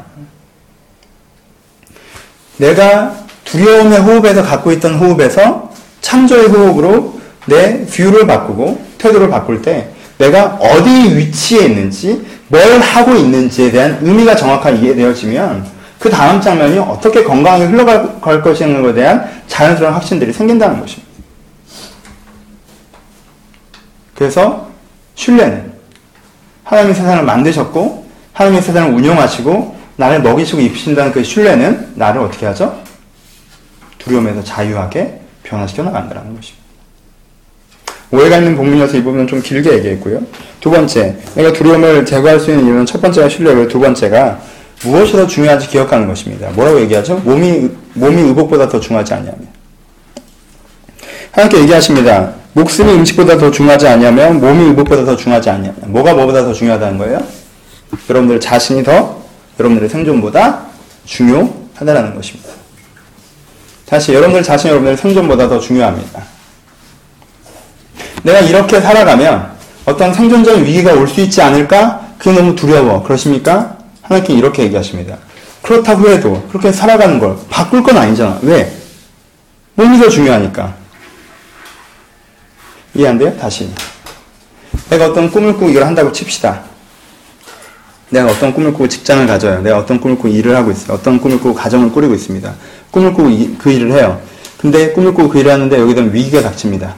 내가 2.57 3.15
두려움의 3.45 3.99
호흡에서 3.99 4.43
갖고 4.43 4.71
있던 4.73 4.95
호흡에서 4.95 5.71
창조의 6.01 6.47
호흡으로 6.47 7.19
내 7.45 7.85
view를 7.85 8.27
바꾸고 8.27 8.83
태도를 8.97 9.29
바꿀 9.29 9.61
때 9.61 9.89
내가 10.17 10.57
어디 10.59 10.89
위치에 11.15 11.65
있는지 11.65 12.25
뭘 12.47 12.79
하고 12.79 13.15
있는지에 13.15 13.71
대한 13.71 13.99
의미가 14.01 14.35
정확하게 14.35 14.77
이해되어지면 14.77 15.65
그 15.99 16.09
다음 16.09 16.39
장면이 16.41 16.77
어떻게 16.79 17.23
건강하게 17.23 17.65
흘러갈 17.65 18.41
것인가에 18.41 18.93
대한 18.93 19.29
자연스러운 19.47 19.93
확신들이 19.93 20.31
생긴다는 20.33 20.79
것입니다. 20.79 21.05
그래서 24.13 24.67
신뢰는 25.15 25.73
하나님이 26.63 26.93
세상을 26.93 27.23
만드셨고 27.23 28.05
하나님의 28.33 28.61
세상을 28.61 28.93
운영하시고 28.93 29.75
나를 29.97 30.21
먹이시고 30.21 30.61
입히신다는 30.61 31.11
그 31.11 31.23
신뢰는 31.23 31.93
나를 31.95 32.21
어떻게 32.21 32.45
하죠? 32.47 32.84
두려움에서 34.05 34.43
자유하게 34.43 35.19
변화시켜 35.43 35.83
나간다는 35.83 36.35
것입니다. 36.35 36.63
오해가 38.11 38.37
있는 38.37 38.55
본문이어서 38.55 38.97
이 38.97 39.03
부분은 39.03 39.27
좀 39.27 39.41
길게 39.41 39.73
얘기했고요. 39.73 40.21
두 40.61 40.69
번째, 40.69 41.17
내가 41.35 41.51
두려움을 41.51 42.05
제거할 42.05 42.39
수 42.39 42.51
있는 42.51 42.65
이유는 42.65 42.85
첫 42.85 43.01
번째가 43.01 43.27
신뢰고 43.27 43.67
두 43.67 43.79
번째가 43.79 44.39
무엇이 44.83 45.13
더 45.13 45.25
중요한지 45.25 45.67
기억하는 45.67 46.07
것입니다. 46.07 46.49
뭐라고 46.51 46.79
얘기하죠? 46.81 47.17
몸이, 47.17 47.69
몸이 47.93 48.21
의복보다 48.21 48.69
더 48.69 48.79
중요하지 48.79 49.15
않냐면. 49.15 49.47
하나님께 51.31 51.63
얘기하십니다. 51.63 52.33
목숨이 52.53 52.93
음식보다 52.93 53.37
더 53.37 53.51
중요하지 53.51 53.87
않냐면 53.87 54.39
몸이 54.39 54.65
의복보다 54.65 55.03
더 55.03 55.15
중요하지 55.15 55.49
않냐면. 55.49 55.75
뭐가 55.87 56.13
뭐보다 56.13 56.43
더 56.43 56.53
중요하다는 56.53 56.97
거예요? 56.99 57.19
여러분들 58.09 58.39
자신이 58.39 58.83
더 58.83 59.21
여러분들의 59.59 59.89
생존보다 59.89 60.67
중요하다는 61.05 62.15
것입니다. 62.15 62.64
다시 63.85 64.13
여러분들 64.13 64.43
자신이 64.43 64.69
여러분들의 64.71 64.97
생존보다 64.97 65.47
더 65.47 65.59
중요합니다. 65.59 66.23
내가 68.23 68.39
이렇게 68.39 68.81
살아가면 68.81 69.51
어떤 69.85 70.13
생존적인 70.13 70.65
위기가 70.65 70.93
올 70.93 71.07
수 71.07 71.21
있지 71.21 71.41
않을까? 71.41 72.01
그게 72.17 72.31
너무 72.33 72.55
두려워. 72.55 73.03
그러십니까? 73.03 73.77
하나님께 74.01 74.33
이렇게 74.33 74.63
얘기하십니다. 74.63 75.17
그렇다고 75.61 76.09
해도 76.09 76.43
그렇게 76.49 76.71
살아가는 76.71 77.19
걸 77.19 77.37
바꿀 77.49 77.83
건 77.83 77.97
아니잖아. 77.97 78.39
왜? 78.41 78.71
몸이 79.75 79.99
더 79.99 80.09
중요하니까. 80.09 80.73
이해 82.95 83.07
안 83.09 83.17
돼요? 83.17 83.35
다시. 83.37 83.69
내가 84.89 85.07
어떤 85.07 85.29
꿈을 85.29 85.53
꾸고 85.53 85.69
이걸 85.69 85.83
한다고 85.85 86.11
칩시다. 86.11 86.63
내가 88.09 88.31
어떤 88.31 88.53
꿈을 88.53 88.71
꾸고 88.71 88.87
직장을 88.87 89.25
가져요. 89.27 89.61
내가 89.61 89.77
어떤 89.79 89.99
꿈을 89.99 90.15
꾸고 90.15 90.29
일을 90.29 90.55
하고 90.55 90.71
있어요. 90.71 90.93
어떤 90.97 91.19
꿈을 91.19 91.39
꾸고 91.39 91.53
가정을 91.53 91.91
꾸리고 91.91 92.13
있습니다. 92.15 92.53
꿈을 92.91 93.13
꾸고 93.13 93.29
이, 93.29 93.55
그 93.57 93.71
일을 93.71 93.91
해요. 93.91 94.19
근데 94.57 94.91
꿈을 94.93 95.13
꾸고 95.13 95.29
그 95.29 95.39
일을 95.39 95.51
하는데 95.51 95.79
여기다 95.79 96.01
위기가 96.03 96.41
닥칩니다. 96.41 96.95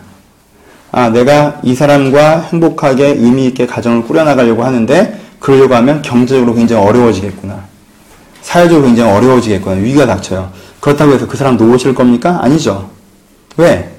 아, 0.92 1.10
내가 1.10 1.60
이 1.64 1.76
사람과 1.76 2.42
행복하게 2.52 3.08
의미 3.18 3.48
있게 3.48 3.68
가정을 3.68 4.04
꾸려나가려고 4.04 4.64
하는데 4.64 5.20
그러려고 5.40 5.76
하면 5.76 6.02
경제적으로 6.02 6.54
굉장히 6.56 6.84
어려워지겠구나. 6.84 7.60
사회적으로 8.42 8.86
굉장히 8.88 9.12
어려워지겠구나. 9.12 9.76
위기가 9.78 10.06
닥쳐요. 10.06 10.52
그렇다고 10.80 11.14
해서 11.14 11.28
그 11.28 11.36
사람 11.36 11.58
놓으실 11.58 11.94
겁니까? 11.94 12.40
아니죠. 12.42 12.90
왜? 13.58 13.92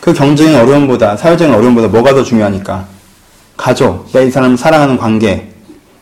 그 0.00 0.12
경제적인 0.12 0.54
어려움보다, 0.60 1.16
사회적인 1.16 1.54
어려움보다 1.54 1.88
뭐가 1.88 2.14
더 2.14 2.22
중요하니까? 2.22 2.86
가족, 3.56 4.10
내 4.12 4.26
이 4.26 4.30
사람 4.30 4.56
사랑하는 4.56 4.96
관계, 4.96 5.48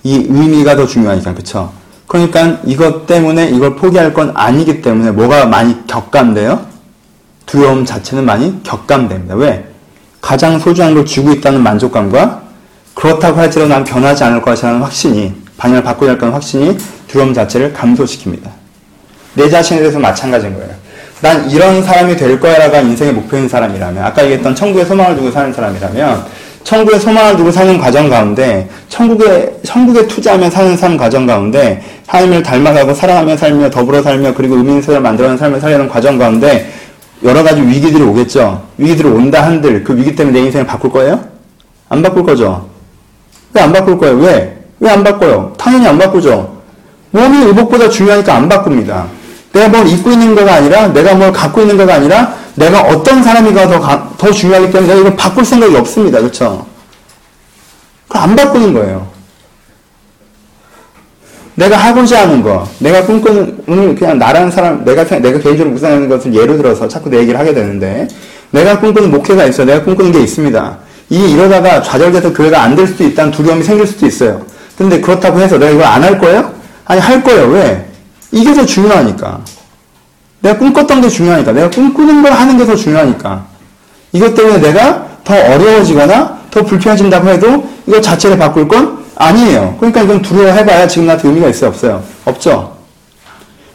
이 0.02 0.26
의미가 0.28 0.76
더 0.76 0.86
중요하니까, 0.86 1.34
그쵸? 1.34 1.72
그러니까 2.06 2.60
이것 2.64 3.06
때문에 3.06 3.48
이걸 3.48 3.76
포기할 3.76 4.14
건 4.14 4.32
아니기 4.34 4.80
때문에 4.80 5.10
뭐가 5.10 5.46
많이 5.46 5.86
격감돼요? 5.86 6.66
두려움 7.46 7.84
자체는 7.84 8.24
많이 8.24 8.62
격감됩니다. 8.62 9.34
왜? 9.36 9.66
가장 10.20 10.58
소중한 10.58 10.94
걸 10.94 11.04
쥐고 11.04 11.32
있다는 11.32 11.62
만족감과 11.62 12.42
그렇다고 12.94 13.38
할지라도 13.38 13.68
난 13.68 13.84
변하지 13.84 14.24
않을 14.24 14.42
것이라는 14.42 14.80
확신이, 14.80 15.32
방향을 15.58 15.82
바꾸지 15.82 16.10
않을 16.10 16.18
거라는 16.18 16.34
확신이 16.34 16.76
두려움 17.06 17.34
자체를 17.34 17.72
감소시킵니다. 17.72 18.48
내 19.34 19.48
자신에 19.48 19.80
대해서 19.80 19.98
마찬가지인 19.98 20.54
거예요. 20.54 20.70
난 21.20 21.50
이런 21.50 21.82
사람이 21.82 22.16
될 22.16 22.40
거야라가 22.40 22.80
인생의 22.80 23.12
목표인 23.12 23.48
사람이라면, 23.48 24.02
아까 24.02 24.22
얘기했던 24.24 24.54
천국의 24.54 24.86
소망을 24.86 25.16
두고 25.16 25.30
사는 25.30 25.52
사람이라면, 25.52 26.24
천국의 26.64 26.98
소망을 26.98 27.36
두고 27.36 27.52
사는 27.52 27.78
과정 27.78 28.08
가운데, 28.08 28.68
천국에, 28.88 29.60
천국에 29.64 30.08
투자하며 30.08 30.50
사는 30.50 30.76
삶 30.76 30.96
과정 30.96 31.26
가운데, 31.26 31.82
하나님을 32.06 32.42
닮아가고 32.42 32.94
사랑하며 32.94 33.36
살며 33.36 33.70
더불어 33.70 34.02
살며 34.02 34.34
그리고 34.34 34.54
의미 34.56 34.68
있는 34.68 34.82
세상을 34.82 35.00
만들어가는 35.00 35.38
삶을 35.38 35.60
살려는 35.60 35.88
과정 35.88 36.18
가운데, 36.18 36.72
여러 37.22 37.42
가지 37.42 37.60
위기들이 37.60 38.02
오겠죠. 38.02 38.62
위기들이 38.78 39.08
온다 39.08 39.44
한들, 39.44 39.82
그 39.82 39.96
위기 39.96 40.14
때문에 40.14 40.38
내 40.38 40.46
인생을 40.46 40.66
바꿀 40.66 40.90
거예요? 40.92 41.20
안 41.88 42.02
바꿀 42.02 42.24
거죠? 42.24 42.68
왜 43.54 43.62
안 43.62 43.72
바꿀 43.72 43.98
거예요? 43.98 44.16
왜? 44.18 44.56
왜 44.80 44.90
안 44.90 45.02
바꿔요? 45.02 45.54
당연히 45.56 45.86
안 45.86 45.98
바꾸죠. 45.98 46.56
몸이 47.10 47.46
의복보다 47.46 47.88
중요하니까 47.88 48.34
안 48.34 48.48
바꿉니다. 48.48 49.06
내가 49.52 49.68
뭘 49.68 49.88
입고 49.88 50.10
있는 50.10 50.34
거가 50.34 50.54
아니라, 50.56 50.88
내가 50.88 51.14
뭘 51.14 51.32
갖고 51.32 51.62
있는 51.62 51.76
거가 51.78 51.94
아니라, 51.94 52.34
내가 52.54 52.82
어떤 52.82 53.22
사람이가 53.22 53.68
더, 53.68 53.80
가, 53.80 54.10
더 54.18 54.30
중요하기 54.30 54.70
때문에 54.70 54.88
내가 54.92 55.00
이걸 55.00 55.16
바꿀 55.16 55.44
생각이 55.44 55.74
없습니다. 55.76 56.20
그렇죠? 56.20 56.66
그럼 58.08 58.22
안 58.22 58.36
바꾸는 58.36 58.74
거예요. 58.74 59.08
내가 61.56 61.76
하고자 61.76 62.22
하는 62.22 62.42
거, 62.42 62.68
내가 62.80 63.04
꿈꾸는, 63.04 63.64
오늘 63.66 63.94
그냥 63.94 64.18
나라는 64.18 64.50
사람, 64.50 64.84
내가, 64.84 65.04
내가 65.04 65.38
개인적으로 65.38 65.70
묵상하는 65.70 66.08
것을 66.08 66.34
예로 66.34 66.56
들어서 66.56 66.86
자꾸 66.86 67.08
내 67.10 67.18
얘기를 67.18 67.38
하게 67.38 67.54
되는데, 67.54 68.06
내가 68.50 68.78
꿈꾸는 68.78 69.10
목표가 69.10 69.44
있어요. 69.46 69.66
내가 69.66 69.82
꿈꾸는 69.82 70.12
게 70.12 70.20
있습니다. 70.20 70.78
이 71.08 71.32
이러다가 71.32 71.82
좌절돼서 71.82 72.32
교회가 72.32 72.62
안 72.62 72.76
될 72.76 72.86
수도 72.86 73.04
있다는 73.04 73.32
두려움이 73.32 73.62
생길 73.62 73.86
수도 73.86 74.06
있어요. 74.06 74.42
근데 74.76 75.00
그렇다고 75.00 75.40
해서 75.40 75.56
내가 75.58 75.72
이걸 75.72 75.84
안 75.84 76.02
할 76.04 76.18
거예요? 76.18 76.52
아니, 76.84 77.00
할 77.00 77.22
거예요. 77.24 77.48
왜? 77.48 77.86
이게 78.32 78.52
더 78.52 78.66
중요하니까. 78.66 79.40
내가 80.40 80.58
꿈꿨던 80.58 81.00
게 81.00 81.08
중요하니까. 81.08 81.52
내가 81.52 81.70
꿈꾸는 81.70 82.22
걸 82.22 82.32
하는 82.32 82.58
게 82.58 82.66
더 82.66 82.76
중요하니까. 82.76 83.46
이것 84.12 84.34
때문에 84.34 84.58
내가 84.60 85.06
더 85.24 85.34
어려워지거나 85.34 86.36
더 86.50 86.62
불편해진다고 86.62 87.28
해도 87.28 87.66
이거 87.86 88.00
자체를 88.00 88.36
바꿀 88.38 88.68
건 88.68 88.95
아니에요. 89.16 89.76
그러니까 89.78 90.02
이건 90.02 90.22
두려워해봐야 90.22 90.86
지금 90.86 91.06
나한테 91.06 91.28
의미가 91.28 91.48
있어요? 91.48 91.70
없어요? 91.70 92.04
없죠? 92.24 92.76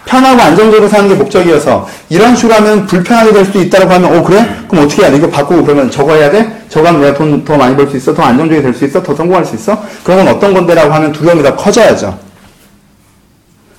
편하고 0.05 0.41
안정적으로 0.41 0.87
사는 0.89 1.07
게 1.07 1.15
목적이어서 1.15 1.87
이런 2.09 2.35
식으로 2.35 2.55
하면 2.55 2.85
불편하게 2.85 3.33
될 3.33 3.45
수도 3.45 3.61
있다고 3.61 3.91
하면 3.93 4.15
어 4.17 4.23
그래? 4.23 4.65
그럼 4.67 4.85
어떻게 4.85 5.03
해야 5.03 5.11
돼? 5.11 5.17
이거 5.17 5.29
바꾸고 5.29 5.63
그러면 5.63 5.89
저거 5.91 6.15
해야 6.15 6.29
돼? 6.29 6.65
저거 6.69 6.87
하면 6.87 7.01
내가 7.01 7.13
돈 7.17 7.43
더 7.45 7.57
많이 7.57 7.75
벌 7.75 7.87
수 7.89 7.97
있어? 7.97 8.13
더 8.13 8.23
안정적이 8.23 8.61
될 8.61 8.73
수 8.73 8.85
있어? 8.85 9.01
더 9.01 9.15
성공할 9.15 9.45
수 9.45 9.55
있어? 9.55 9.81
그런 10.03 10.25
건 10.25 10.35
어떤 10.35 10.53
건데? 10.53 10.73
라고 10.73 10.93
하면 10.93 11.11
두려움이 11.11 11.43
더 11.43 11.55
커져야죠. 11.55 12.17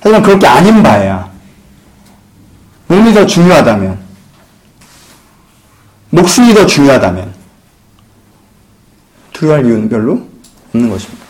하지만 0.01 0.21
그렇게 0.23 0.47
아닌 0.47 0.81
바에야 0.83 1.29
몸이 2.87 3.13
더 3.13 3.25
중요하다면 3.25 3.99
목숨이 6.09 6.53
더 6.53 6.65
중요하다면 6.65 7.33
두려워할 9.33 9.65
이유는 9.65 9.89
별로 9.89 10.21
없는 10.73 10.89
것입니다. 10.89 11.22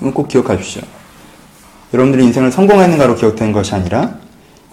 꼭 0.00 0.28
기억하십시오. 0.28 0.82
여러분들이 1.92 2.24
인생을 2.24 2.50
성공했는가로 2.52 3.14
기억되는 3.16 3.52
것이 3.52 3.74
아니라 3.74 4.14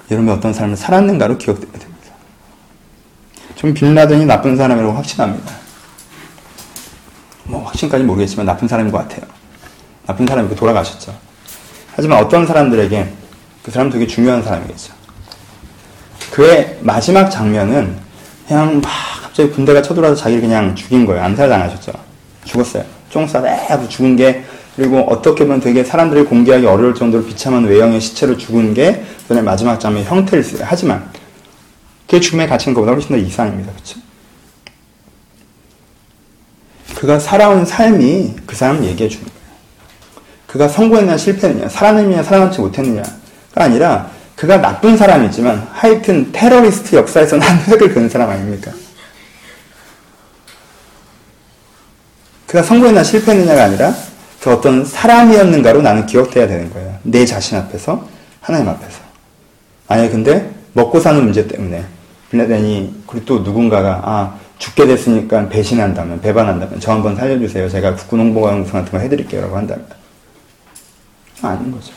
여러분이 0.10 0.32
어떤 0.36 0.54
삶을 0.54 0.76
살았는가로 0.76 1.38
기억되어야 1.38 1.72
됩니다. 1.72 1.94
좀 3.56 3.74
빌라덴이 3.74 4.26
나쁜 4.26 4.58
사람이라고 4.58 4.94
확신합니다. 4.94 5.54
뭐 7.46 7.64
확신까지 7.66 8.04
모르겠지만 8.04 8.46
나쁜 8.46 8.68
사람인 8.68 8.92
것 8.92 8.98
같아요. 9.00 9.22
나쁜 10.06 10.26
사람이고 10.26 10.56
돌아가셨죠. 10.56 11.16
하지만 11.96 12.24
어떤 12.24 12.46
사람들에게 12.46 13.14
그 13.64 13.72
사람 13.72 13.90
되게 13.90 14.08
중요한 14.08 14.44
사람이겠죠. 14.44 14.94
그의 16.32 16.80
마지막 16.82 17.30
장면은 17.30 17.98
그냥 18.48 18.82
막 18.82 18.90
갑자기 19.22 19.52
군대가 19.52 19.82
쳐들어와서 19.82 20.20
자기를 20.22 20.42
그냥 20.42 20.76
죽인 20.76 21.06
거예요. 21.06 21.24
암살당하셨죠. 21.24 21.92
죽었어요. 22.46 22.84
쫑 23.10 23.26
쏴대 23.28 23.46
하고 23.68 23.88
죽은 23.88 24.16
게 24.16 24.44
그리고 24.76 25.02
어떻게 25.02 25.46
보면 25.46 25.60
되게 25.60 25.84
사람들이 25.84 26.24
공개하기 26.26 26.66
어려울 26.66 26.96
정도로 26.96 27.26
비참한 27.26 27.66
외형의 27.66 28.02
시체로 28.02 28.38
죽은 28.38 28.74
게 28.74 29.06
그의 29.28 29.44
마지막 29.44 29.80
장면의 29.80 30.08
형태를 30.08 30.44
쓰요 30.44 30.66
하지만 30.68 31.12
그의 32.10 32.22
죽음의 32.22 32.48
가치는 32.48 32.74
그보다 32.74 32.94
훨씬 32.94 33.10
더 33.10 33.18
이상입니다. 33.18 33.72
그렇죠? 33.72 34.00
그가 36.96 37.20
살아온 37.20 37.66
삶이 37.66 38.36
그 38.46 38.56
사람을 38.56 38.84
얘기해 38.86 39.10
주는 39.10 39.26
거예요. 39.26 39.44
그가 40.48 40.68
성공했느냐 40.68 41.18
실패했느냐 41.18 41.70
살아남느냐 41.70 42.24
살아남지 42.24 42.62
못했느냐가 42.62 43.10
아니라 43.56 44.10
그가 44.36 44.58
나쁜 44.62 44.98
사람이지만 44.98 45.68
하여튼 45.72 46.32
테러리스트 46.32 46.96
역사에서는 46.96 47.46
한 47.46 47.60
획을 47.68 47.94
그은 47.94 48.10
사람 48.10 48.30
아닙니까? 48.30 48.72
그가 52.48 52.64
성공했나 52.64 53.04
실패했느냐가 53.04 53.64
아니라 53.64 53.94
그 54.44 54.52
어떤 54.52 54.84
사람이었는가로 54.84 55.82
나는 55.82 56.06
기억돼야 56.06 56.48
되는 56.48 56.70
거예요. 56.70 56.98
내 57.04 57.26
자신 57.26 57.58
앞에서 57.58 58.06
하나님 58.42 58.68
앞에서. 58.68 59.00
아니 59.88 60.10
근데 60.10 60.52
먹고 60.74 61.00
사는 61.00 61.24
문제 61.24 61.48
때문에 61.48 61.86
빌라덴이 62.30 63.04
그리고 63.08 63.26
또 63.26 63.40
누군가가 63.40 64.02
아 64.04 64.38
죽게 64.58 64.86
됐으니까 64.86 65.48
배신한다면 65.48 66.20
배반한다면 66.20 66.82
저 66.82 66.92
한번 66.92 67.16
살려주세요. 67.16 67.70
제가 67.70 67.96
국군 67.96 68.20
홍보광송 68.20 68.74
같은 68.74 68.92
거 68.92 68.98
해드릴게요라고 68.98 69.56
한다면 69.56 69.86
아닌 71.42 71.72
거죠. 71.72 71.94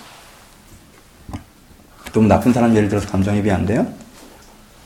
너무 2.12 2.28
나쁜 2.28 2.52
사람 2.52 2.76
예를 2.76 2.88
들어서 2.88 3.08
감정입이 3.08 3.50
안 3.50 3.66
돼요? 3.66 3.84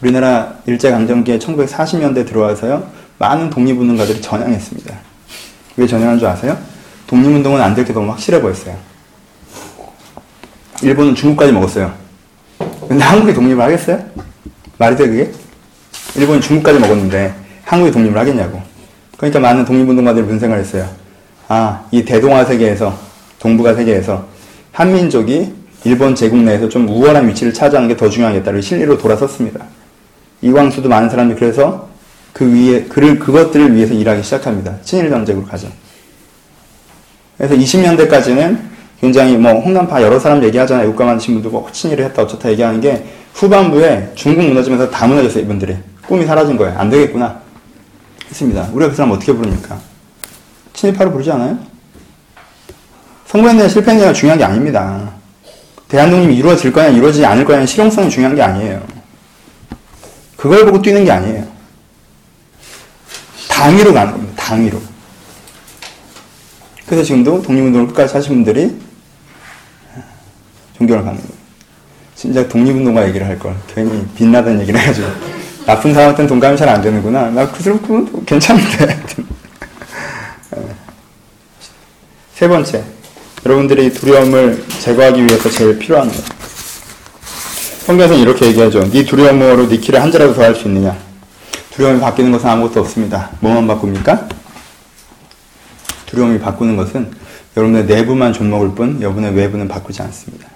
우리나라 0.00 0.54
일제강점기에 0.64 1.38
1940년대 1.38 2.26
들어와서요, 2.26 2.90
많은 3.18 3.50
독립운동가들이 3.50 4.22
전향했습니다. 4.22 4.98
왜 5.76 5.86
전향한 5.86 6.18
줄 6.18 6.26
아세요? 6.26 6.69
독립운동은 7.10 7.60
안 7.60 7.74
될 7.74 7.84
게 7.84 7.92
너무 7.92 8.08
확실해 8.12 8.40
보였어요. 8.40 8.76
일본은 10.82 11.14
중국까지 11.16 11.52
먹었어요. 11.52 11.92
근데 12.88 13.02
한국이 13.02 13.34
독립을 13.34 13.60
하겠어요? 13.62 13.98
말이 14.78 14.94
돼, 14.96 15.08
그게? 15.08 15.32
일본이 16.14 16.40
중국까지 16.40 16.78
먹었는데, 16.78 17.34
한국이 17.64 17.90
독립을 17.90 18.16
하겠냐고. 18.16 18.62
그러니까 19.16 19.40
많은 19.40 19.64
독립운동가들이 19.64 20.24
분생을 20.24 20.58
했어요. 20.58 20.88
아, 21.48 21.84
이 21.90 22.04
대동아 22.04 22.44
세계에서, 22.44 22.96
동북아 23.40 23.74
세계에서, 23.74 24.26
한민족이 24.72 25.52
일본 25.84 26.14
제국 26.14 26.38
내에서 26.38 26.68
좀 26.68 26.88
우월한 26.88 27.26
위치를 27.28 27.52
차지하는 27.52 27.88
게 27.88 27.96
더 27.96 28.08
중요하겠다를 28.08 28.62
실리로 28.62 28.98
돌아섰습니다. 28.98 29.64
이광수도 30.42 30.88
많은 30.88 31.10
사람들이 31.10 31.38
그래서 31.40 31.88
그 32.32 32.46
위에 32.54 32.84
그를 32.84 33.18
그것들을 33.18 33.74
위해서 33.74 33.94
일하기 33.94 34.22
시작합니다. 34.22 34.76
친일 34.82 35.10
전쟁으로 35.10 35.44
가죠. 35.46 35.68
그래서 37.40 37.54
20년대까지는 37.54 38.58
굉장히 39.00 39.38
뭐 39.38 39.52
홍남파 39.52 40.02
여러 40.02 40.18
사람 40.18 40.44
얘기하잖아요. 40.44 40.90
국가 40.90 41.06
만드신 41.06 41.32
분들 41.36 41.50
뭐 41.50 41.66
친일을 41.72 42.04
했다 42.04 42.20
어쩌다 42.20 42.50
얘기하는 42.50 42.82
게 42.82 43.02
후반부에 43.32 44.12
중국 44.14 44.44
무너지면서 44.44 44.90
다 44.90 45.06
무너졌어요. 45.06 45.44
이분들이 45.44 45.74
꿈이 46.06 46.26
사라진 46.26 46.58
거예요. 46.58 46.78
안 46.78 46.90
되겠구나 46.90 47.40
했습니다. 48.28 48.68
우리가 48.74 48.90
그 48.90 48.94
사람 48.94 49.12
어떻게 49.12 49.32
부릅니까? 49.32 49.78
친일파로 50.74 51.12
부르지 51.12 51.30
않아요? 51.32 51.58
성공했느냐 53.28 53.68
실패했느냐가 53.70 54.12
중요한 54.12 54.38
게 54.38 54.44
아닙니다. 54.44 55.10
대한독립이 55.88 56.36
이루어질 56.36 56.74
거냐 56.74 56.88
이루어지지 56.88 57.24
않을 57.24 57.46
거냐는 57.46 57.66
실용성이 57.66 58.10
중요한 58.10 58.36
게 58.36 58.42
아니에요. 58.42 58.82
그걸 60.36 60.66
보고 60.66 60.82
뛰는 60.82 61.06
게 61.06 61.10
아니에요. 61.10 61.46
당위로 63.48 63.94
가는 63.94 64.12
겁니다. 64.12 64.34
당위로. 64.36 64.89
그래서 66.90 67.04
지금도 67.04 67.40
독립운동을 67.42 67.86
끝까지 67.86 68.14
하신 68.14 68.42
분들이 68.42 68.76
존경을 70.76 71.04
받는 71.04 71.22
거예요. 71.22 71.34
진짜 72.16 72.48
독립운동가 72.48 73.06
얘기를 73.06 73.24
할 73.28 73.38
걸. 73.38 73.54
괜히 73.72 74.04
빛나던 74.16 74.60
얘기를 74.60 74.80
해가지고. 74.80 75.06
나쁜 75.66 75.94
사람한테는 75.94 76.28
동감이 76.28 76.56
잘 76.56 76.68
안 76.68 76.82
되는구나. 76.82 77.30
나그 77.30 77.62
사람 77.62 77.78
괜찮은데. 78.26 79.00
세 82.34 82.48
번째. 82.48 82.82
여러분들이 83.46 83.92
두려움을 83.92 84.64
제거하기 84.80 85.24
위해서 85.24 85.48
제일 85.48 85.78
필요한 85.78 86.08
것. 86.08 86.16
성경에서는 87.86 88.20
이렇게 88.20 88.46
얘기하죠. 88.46 88.90
네 88.90 89.04
두려움으로 89.04 89.68
네 89.68 89.76
길을 89.76 90.02
한 90.02 90.10
자라도 90.10 90.34
더 90.34 90.42
할 90.42 90.56
수 90.56 90.66
있느냐. 90.66 90.96
두려움이 91.70 92.00
바뀌는 92.00 92.32
것은 92.32 92.48
아무것도 92.48 92.80
없습니다. 92.80 93.30
뭐만 93.38 93.68
바꿉니까? 93.68 94.39
두려움이 96.10 96.40
바꾸는 96.40 96.76
것은 96.76 97.10
여러분의 97.56 97.86
내부만 97.86 98.32
존먹을 98.32 98.74
뿐 98.74 99.00
여러분의 99.00 99.34
외부는 99.34 99.68
바꾸지 99.68 100.02
않습니다. 100.02 100.48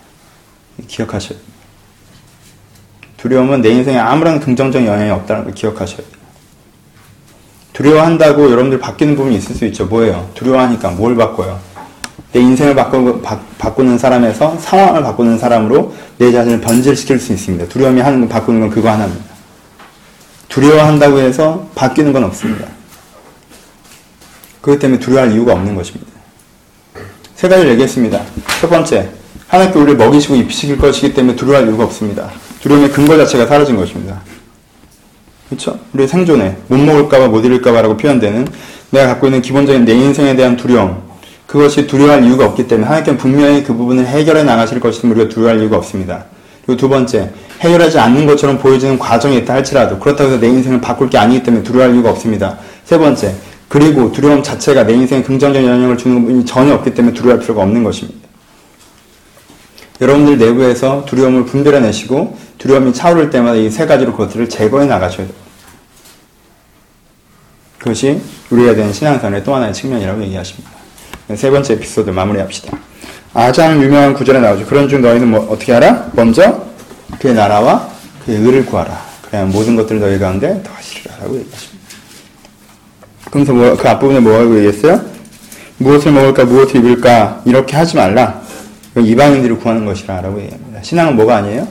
기억하셔야 0.88 1.38
돼요. 1.38 1.55
두려움은 3.16 3.62
내 3.62 3.70
인생에 3.70 3.96
아무런 3.98 4.40
긍정적 4.40 4.84
영향이 4.84 5.11
없다는 5.11 5.44
걸 5.44 5.55
기억하셔야 5.55 5.98
돼요. 5.98 6.24
두려워한다고 7.72 8.50
여러분들 8.50 8.78
바뀌는 8.78 9.16
부분이 9.16 9.36
있을 9.36 9.55
수 9.55 9.64
있죠. 9.66 9.86
뭐예요? 9.86 10.28
두려워하니까 10.34 10.90
뭘 10.90 11.16
바꿔요? 11.16 11.59
내 12.32 12.40
인생을 12.40 12.74
바꾸, 12.74 13.22
바, 13.22 13.38
바꾸는 13.59 13.96
사람에서 13.96 14.59
상황을 14.59 15.02
바꾸는 15.02 15.38
사람으로 15.38 15.94
내 16.18 16.32
자신을 16.32 16.61
변질시킬 16.61 17.18
수 17.20 17.32
있습니다. 17.32 17.68
두려움이 17.68 18.00
하는 18.00 18.20
건 18.20 18.28
바꾸는 18.28 18.61
건 18.61 18.70
그거 18.70 18.90
하나입니다. 18.90 19.24
두려워한다고 20.48 21.18
해서 21.20 21.68
바뀌는 21.74 22.12
건 22.12 22.24
없습니다. 22.24 22.66
그렇기 24.64 24.80
때문에 24.80 24.98
두려워할 24.98 25.30
이유가 25.30 25.52
없는 25.52 25.74
것입니다. 25.74 26.10
세 27.34 27.48
가지를 27.48 27.72
얘기했습니다. 27.72 28.22
첫 28.62 28.70
번째, 28.70 29.10
하나님께 29.46 29.78
우리를 29.78 29.98
먹이시고 29.98 30.36
입히실 30.36 30.78
것이기 30.78 31.12
때문에 31.12 31.36
두려워할 31.36 31.68
이유가 31.68 31.84
없습니다. 31.84 32.30
두려움의 32.62 32.90
근거 32.90 33.14
자체가 33.18 33.44
사라진 33.46 33.76
것입니다. 33.76 34.22
그렇죠? 35.50 35.78
우리 35.92 36.08
생존에 36.08 36.56
못 36.68 36.78
먹을까봐 36.78 37.28
못 37.28 37.44
잃을까봐라고 37.44 37.98
표현되는 37.98 38.48
내가 38.88 39.08
갖고 39.08 39.26
있는 39.26 39.42
기본적인 39.42 39.84
내 39.84 39.92
인생에 39.92 40.34
대한 40.34 40.56
두려움 40.56 41.02
그것이 41.46 41.86
두려워할 41.86 42.24
이유가 42.24 42.46
없기 42.46 42.66
때문에 42.66 42.86
하나님께는 42.86 43.18
분명히 43.18 43.62
그 43.62 43.74
부분을 43.74 44.06
해결해 44.06 44.44
나가실 44.44 44.80
것이기 44.80 45.08
우리가 45.08 45.28
두려워할 45.28 45.60
이유가 45.60 45.76
없습니다. 45.76 46.24
그리고 46.64 46.80
두 46.80 46.88
번째 46.88 47.30
해결하지 47.60 47.98
않는 47.98 48.24
것처럼 48.24 48.58
보여지는 48.58 48.98
과정이 48.98 49.36
있다 49.36 49.52
할지라도 49.52 49.98
그렇다고 49.98 50.30
해서 50.30 50.40
내 50.40 50.48
인생을 50.48 50.80
바꿀 50.80 51.10
게 51.10 51.18
아니기 51.18 51.42
때문에 51.42 51.62
두려워할 51.62 51.94
이유가 51.94 52.08
없습니다. 52.08 52.56
세 52.86 52.96
번째 52.96 53.34
그리고 53.74 54.12
두려움 54.12 54.40
자체가 54.40 54.84
내 54.84 54.92
인생에 54.92 55.24
긍정적 55.24 55.64
영향을 55.64 55.98
주는 55.98 56.20
부분이 56.20 56.44
전혀 56.44 56.74
없기 56.74 56.94
때문에 56.94 57.12
두려워할 57.12 57.40
필요가 57.40 57.62
없는 57.62 57.82
것입니다. 57.82 58.28
여러분들 60.00 60.38
내부에서 60.38 61.04
두려움을 61.06 61.44
분별해내시고 61.44 62.38
두려움이 62.58 62.94
차오를 62.94 63.30
때마다 63.30 63.56
이 63.56 63.68
세 63.68 63.84
가지로 63.84 64.12
그것들을 64.12 64.48
제거해 64.48 64.86
나가셔야 64.86 65.26
돼요. 65.26 65.36
그것이 67.78 68.20
우리가 68.50 68.76
된 68.76 68.92
신앙생활의 68.92 69.42
또 69.42 69.52
하나의 69.56 69.74
측면이라고 69.74 70.22
얘기하십니다. 70.22 70.70
세 71.34 71.50
번째 71.50 71.74
에피소드 71.74 72.10
마무리합시다. 72.10 72.78
아장 73.32 73.82
유명한 73.82 74.14
구절에 74.14 74.38
나오죠. 74.38 74.66
그런 74.66 74.88
중 74.88 75.02
너희는 75.02 75.26
뭐 75.28 75.40
어떻게 75.50 75.72
하라? 75.72 76.10
먼저 76.12 76.64
그의 77.18 77.34
나라와 77.34 77.90
그의 78.24 78.38
의를 78.38 78.66
구하라. 78.66 79.04
그래야 79.22 79.44
모든 79.46 79.74
것들을 79.74 80.00
너희 80.00 80.16
가운데 80.20 80.62
더하시리라라고 80.62 81.38
얘기하십니다. 81.40 81.73
그러면서 83.35 83.53
뭐, 83.53 83.76
그 83.76 83.89
앞부분에 83.89 84.20
뭐라고 84.20 84.57
얘기했어요? 84.59 85.05
무엇을 85.78 86.12
먹을까, 86.12 86.45
무엇을 86.45 86.76
입을까, 86.76 87.43
이렇게 87.45 87.76
하지 87.76 87.97
말라. 87.97 88.41
이방인들이 88.97 89.57
구하는 89.57 89.85
것이라 89.85 90.20
라고 90.20 90.41
얘기합니다. 90.41 90.80
신앙은 90.82 91.16
뭐가 91.16 91.39
아니에요? 91.39 91.66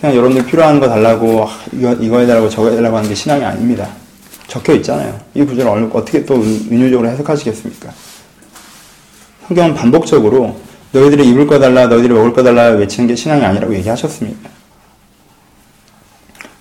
그냥 0.00 0.16
여러분들 0.16 0.46
필요한 0.46 0.80
거 0.80 0.88
달라고 0.88 1.46
이거, 1.72 1.92
이거 2.00 2.20
해달라고 2.20 2.48
저거 2.48 2.70
해달라고 2.70 2.96
하는 2.96 3.08
게 3.10 3.14
신앙이 3.14 3.44
아닙니다. 3.44 3.86
적혀 4.46 4.72
있잖아요. 4.76 5.20
이 5.34 5.44
구절을 5.44 5.90
어떻게 5.92 6.24
또 6.24 6.36
은유적으로 6.36 7.06
해석하시겠습니까? 7.10 7.90
성경은 9.48 9.74
반복적으로 9.74 10.58
너희들이 10.92 11.28
입을 11.28 11.46
거 11.46 11.58
달라, 11.58 11.86
너희들이 11.86 12.14
먹을 12.14 12.32
거 12.32 12.42
달라 12.42 12.68
외치는 12.68 13.08
게 13.08 13.14
신앙이 13.14 13.44
아니라고 13.44 13.74
얘기하셨습니다. 13.74 14.48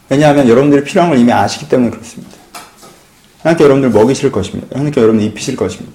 왜냐하면 0.10 0.50
여러분들이 0.50 0.84
필요한 0.84 1.12
걸 1.12 1.20
이미 1.20 1.32
아시기 1.32 1.70
때문에 1.70 1.92
그렇습니다. 1.92 2.43
하나님께 3.44 3.64
여러분들 3.66 3.90
먹이실 3.90 4.32
것입니다. 4.32 4.68
하나님께 4.72 5.02
여러분들 5.02 5.28
입히실 5.28 5.56
것입니다. 5.56 5.92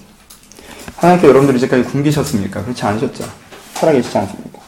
하나님께 0.96 1.28
여러분들 1.28 1.56
이제까지 1.56 1.82
굶기셨습니까? 1.84 2.62
그렇지 2.62 2.84
않으셨죠? 2.84 3.24
살아계시지 3.74 4.18
않습니까? 4.18 4.58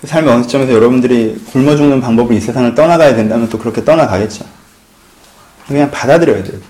그 0.00 0.06
삶의 0.06 0.32
어느 0.32 0.42
시점에서 0.44 0.72
여러분들이 0.72 1.42
굶어 1.50 1.74
죽는 1.74 2.00
방법을 2.00 2.36
이 2.36 2.40
세상을 2.40 2.74
떠나가야 2.74 3.16
된다면 3.16 3.48
또 3.48 3.58
그렇게 3.58 3.84
떠나가겠죠. 3.84 4.44
그냥 5.66 5.90
받아들여야 5.90 6.44
돼요. 6.44 6.60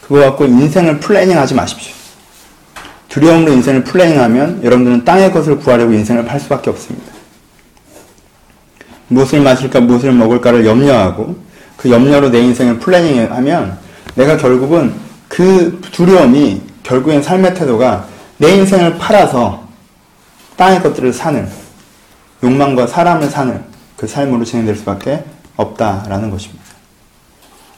그거 0.00 0.20
갖고 0.20 0.46
인생을 0.46 1.00
planning 1.00 1.36
하지 1.36 1.54
마십시오. 1.54 1.92
두려움으로 3.08 3.52
인생을 3.52 3.84
planning하면 3.84 4.64
여러분들은 4.64 5.04
땅의 5.04 5.32
것을 5.32 5.58
구하려고 5.58 5.92
인생을 5.92 6.24
팔 6.24 6.40
수밖에 6.40 6.70
없습니다. 6.70 7.11
무엇을 9.12 9.40
마실까, 9.40 9.80
무엇을 9.80 10.12
먹을까를 10.12 10.64
염려하고 10.66 11.36
그 11.76 11.90
염려로 11.90 12.30
내 12.30 12.40
인생을 12.40 12.78
planning하면 12.78 13.78
내가 14.14 14.36
결국은 14.36 14.94
그 15.28 15.80
두려움이 15.92 16.60
결국엔 16.82 17.22
삶의 17.22 17.54
태도가 17.54 18.06
내 18.38 18.54
인생을 18.56 18.98
팔아서 18.98 19.62
땅의 20.56 20.82
것들을 20.82 21.12
사는 21.12 21.48
욕망과 22.42 22.86
사람을 22.86 23.28
사는 23.28 23.62
그 23.96 24.06
삶으로 24.06 24.44
진행될 24.44 24.76
수밖에 24.76 25.24
없다라는 25.56 26.30
것입니다. 26.30 26.62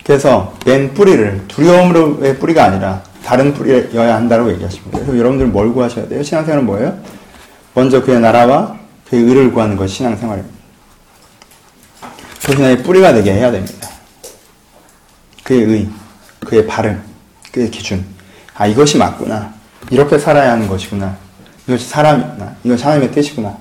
그래서 0.04 0.54
맨 0.66 0.92
뿌리를 0.94 1.44
두려움으로의 1.48 2.38
뿌리가 2.38 2.64
아니라 2.64 3.02
다른 3.24 3.54
뿌리여야 3.54 4.16
한다고 4.16 4.50
얘기하십니다. 4.52 4.98
그래서 4.98 5.18
여러분들은 5.18 5.52
뭘 5.52 5.72
구하셔야 5.72 6.08
돼요? 6.08 6.22
신앙생활은 6.22 6.66
뭐예요? 6.66 6.98
먼저 7.74 8.02
그의 8.02 8.20
나라와 8.20 8.76
그의 9.08 9.22
의를 9.22 9.52
구하는 9.52 9.76
것이 9.76 9.96
신앙생활입니다. 9.96 10.53
나의 12.58 12.82
뿌리가 12.82 13.12
되게 13.12 13.32
해야 13.32 13.50
됩니다. 13.50 13.88
그의 15.42 15.62
의, 15.64 15.88
그의 16.44 16.66
발음, 16.66 17.02
그의 17.52 17.70
기준. 17.70 18.04
아, 18.54 18.66
이것이 18.66 18.98
맞구나. 18.98 19.52
이렇게 19.90 20.18
살아야 20.18 20.52
하는 20.52 20.68
것이구나. 20.68 21.16
이것이 21.66 21.88
사람이구나. 21.88 22.56
이것이 22.64 22.82
하나님의 22.82 23.12
뜻이구나. 23.12 23.56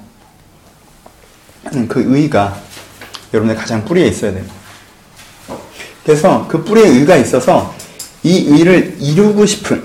그 1.87 2.03
의가 2.05 2.57
여러분의 3.33 3.55
가장 3.55 3.83
뿌리에 3.85 4.07
있어야 4.07 4.33
됩니다. 4.33 4.53
그래서 6.05 6.47
그 6.47 6.63
뿌리에 6.63 6.87
의가 6.87 7.15
있어서 7.15 7.73
이 8.21 8.47
의를 8.47 8.97
이루고 8.99 9.45
싶은, 9.45 9.83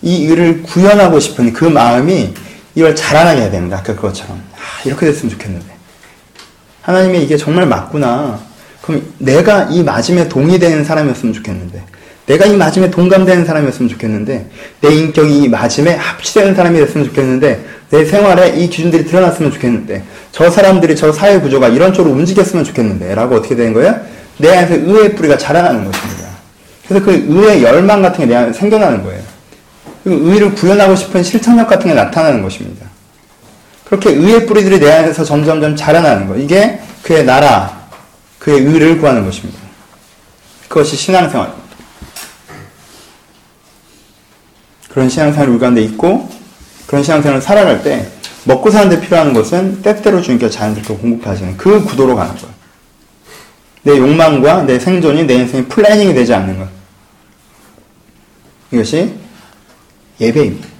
이 0.00 0.26
의를 0.26 0.62
구현하고 0.62 1.20
싶은 1.20 1.52
그 1.52 1.64
마음이 1.64 2.34
이걸 2.74 2.96
자라나게 2.96 3.42
해야 3.42 3.50
됩니다. 3.50 3.78
아까 3.78 3.94
그것처럼. 3.94 4.42
아, 4.54 4.82
이렇게 4.84 5.06
됐으면 5.06 5.32
좋겠는데. 5.32 5.71
하나님이 6.82 7.22
이게 7.22 7.36
정말 7.36 7.66
맞구나. 7.66 8.38
그럼 8.82 9.02
내가 9.18 9.68
이 9.70 9.82
맞음에 9.82 10.28
동의되는 10.28 10.84
사람이었으면 10.84 11.32
좋겠는데. 11.32 11.82
내가 12.26 12.46
이 12.46 12.56
맞음에 12.56 12.90
동감되는 12.90 13.44
사람이었으면 13.44 13.88
좋겠는데. 13.88 14.50
내 14.80 14.94
인격이 14.94 15.42
이 15.42 15.48
맞음에 15.48 15.94
합치되는 15.94 16.54
사람이 16.54 16.78
됐으면 16.78 17.06
좋겠는데. 17.06 17.64
내 17.90 18.04
생활에 18.04 18.50
이 18.56 18.68
기준들이 18.68 19.06
드러났으면 19.06 19.52
좋겠는데. 19.52 20.02
저 20.32 20.50
사람들이 20.50 20.96
저 20.96 21.12
사회 21.12 21.40
구조가 21.40 21.68
이런 21.68 21.92
쪽으로 21.92 22.14
움직였으면 22.14 22.64
좋겠는데. 22.64 23.14
라고 23.14 23.36
어떻게 23.36 23.54
되는 23.54 23.72
거예요? 23.72 24.00
내 24.38 24.56
안에서 24.56 24.74
의의 24.74 25.14
뿌리가 25.14 25.38
자라나는 25.38 25.84
것입니다. 25.84 26.22
그래서 26.88 27.04
그 27.04 27.12
의의 27.28 27.62
열망 27.62 28.02
같은 28.02 28.20
게 28.20 28.26
내 28.26 28.34
안에 28.34 28.52
생겨나는 28.52 29.04
거예요. 29.04 29.20
그리고 30.02 30.28
의를 30.28 30.52
구현하고 30.54 30.96
싶은 30.96 31.22
실천력 31.22 31.68
같은 31.68 31.86
게 31.86 31.94
나타나는 31.94 32.42
것입니다. 32.42 32.86
그렇게 33.92 34.08
의의 34.08 34.46
뿌리들이 34.46 34.80
내 34.80 34.90
안에서 34.90 35.22
점점점 35.22 35.76
자라나는 35.76 36.26
거. 36.26 36.34
이게 36.36 36.80
그의 37.02 37.26
나라, 37.26 37.88
그의 38.38 38.62
의를 38.62 38.96
구하는 38.96 39.22
것입니다. 39.22 39.60
그것이 40.66 40.96
신앙생활입니다. 40.96 41.62
그런 44.88 45.10
신앙생활이 45.10 45.52
우리 45.52 45.60
가운데 45.60 45.82
있고, 45.82 46.26
그런 46.86 47.04
신앙생활을 47.04 47.42
살아갈 47.42 47.82
때, 47.82 48.10
먹고 48.44 48.70
사는데 48.70 48.98
필요한 48.98 49.34
것은 49.34 49.82
때때로 49.82 50.22
주님께서 50.22 50.50
자연스럽게 50.50 50.94
공급하시는 50.94 51.58
그 51.58 51.84
구도로 51.84 52.16
가는 52.16 52.34
거예요. 52.34 52.54
내 53.82 53.98
욕망과 53.98 54.62
내 54.62 54.78
생존이 54.78 55.26
내 55.26 55.34
인생의 55.34 55.66
플래닝이 55.66 56.14
되지 56.14 56.32
않는 56.32 56.58
것. 56.58 56.66
이것이 58.70 59.12
예배입니다. 60.18 60.71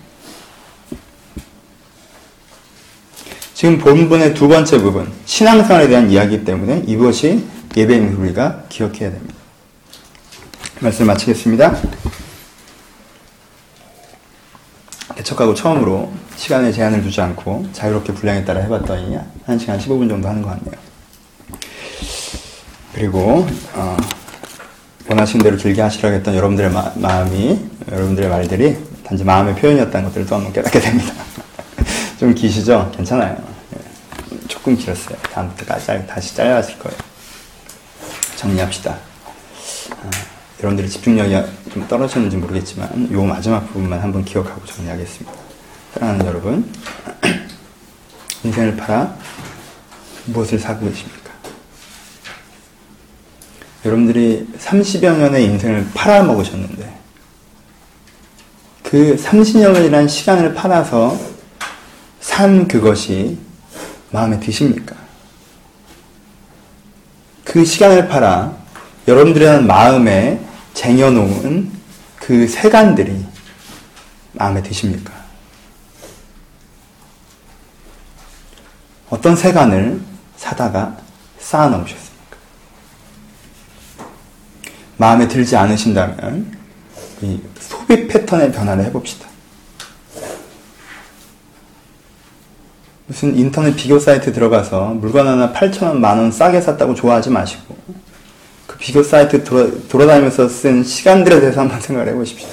지금 3.62 3.78
본문의 3.78 4.34
두 4.34 4.48
번째 4.48 4.78
부분, 4.78 5.08
신앙생활에 5.24 5.86
대한 5.86 6.10
이야기 6.10 6.44
때문에 6.44 6.82
이것이 6.84 7.44
예배임을 7.76 8.16
우리가 8.16 8.64
기억해야 8.68 9.12
됩니다. 9.12 9.34
말씀 10.80 11.06
마치겠습니다. 11.06 11.76
개척하고 15.14 15.54
처음으로 15.54 16.12
시간에 16.34 16.72
제한을 16.72 17.04
두지 17.04 17.20
않고 17.20 17.68
자유롭게 17.72 18.14
분량에 18.14 18.44
따라 18.44 18.62
해봤더니 18.62 19.16
1시간 19.46 19.78
15분 19.78 20.08
정도 20.08 20.26
하는 20.26 20.42
것 20.42 20.48
같네요. 20.48 20.74
그리고 22.94 23.46
어, 23.74 23.96
원하시는 25.08 25.44
대로 25.44 25.56
길게 25.56 25.80
하시라고 25.80 26.16
했던 26.16 26.34
여러분들의 26.34 26.68
마, 26.96 27.22
음이 27.22 27.60
여러분들의 27.92 28.28
말들이 28.28 28.76
단지 29.04 29.22
마음의 29.22 29.54
표현이었다는 29.54 30.08
것들을 30.08 30.26
또 30.26 30.34
한 30.34 30.42
번 30.42 30.52
깨닫게 30.52 30.80
됩니다. 30.80 31.14
좀 32.18 32.34
기시죠? 32.34 32.90
괜찮아요. 32.96 33.51
예. 34.62 34.72
조금 34.72 34.76
길었어요. 34.76 35.16
다음부터 35.32 35.64
다시 36.06 36.36
잘라질 36.36 36.78
거예요. 36.78 36.96
정리합시다. 38.36 38.92
어, 38.92 40.10
여러분들의 40.60 40.88
집중력이 40.88 41.34
좀 41.72 41.88
떨어졌는지 41.88 42.36
모르겠지만 42.36 43.10
요 43.10 43.24
마지막 43.24 43.66
부분만 43.66 43.98
한번 44.00 44.24
기억하고 44.24 44.64
정리하겠습니다. 44.64 45.32
사랑하는 45.94 46.26
여러분, 46.26 46.72
인생을 48.44 48.76
팔아 48.76 49.16
무엇을 50.26 50.60
사고 50.60 50.86
계십니까? 50.88 51.32
여러분들이 53.84 54.46
30여 54.58 55.16
년의 55.18 55.44
인생을 55.44 55.88
팔아먹으셨는데 55.92 57.00
그 58.84 59.16
30여 59.16 59.72
년이라는 59.72 60.06
시간을 60.06 60.54
팔아서 60.54 61.18
산 62.20 62.68
그것이 62.68 63.38
마음에 64.12 64.38
드십니까? 64.38 64.94
그 67.44 67.64
시간을 67.64 68.08
팔아 68.08 68.54
여러분들의 69.08 69.64
마음에 69.64 70.40
쟁여놓은 70.74 71.72
그 72.16 72.46
세간들이 72.46 73.24
마음에 74.32 74.62
드십니까? 74.62 75.12
어떤 79.10 79.34
세간을 79.36 80.00
사다가 80.36 80.96
쌓아놓으셨습니까? 81.38 82.36
마음에 84.96 85.26
들지 85.28 85.56
않으신다면 85.56 86.56
이 87.22 87.40
소비 87.60 88.06
패턴의 88.06 88.52
변화를 88.52 88.84
해봅시다. 88.84 89.32
무슨 93.12 93.36
인터넷 93.36 93.76
비교 93.76 93.98
사이트 93.98 94.32
들어가서 94.32 94.94
물건 94.94 95.28
하나 95.28 95.52
8천원, 95.52 95.98
만원 95.98 96.32
싸게 96.32 96.62
샀다고 96.62 96.94
좋아하지 96.94 97.28
마시고 97.28 97.76
그 98.66 98.78
비교 98.78 99.02
사이트 99.02 99.44
돌아, 99.44 99.70
돌아다니면서 99.90 100.48
쓴 100.48 100.82
시간들에 100.82 101.38
대해서 101.40 101.60
한번 101.60 101.78
생각을 101.82 102.10
해보십시오. 102.10 102.48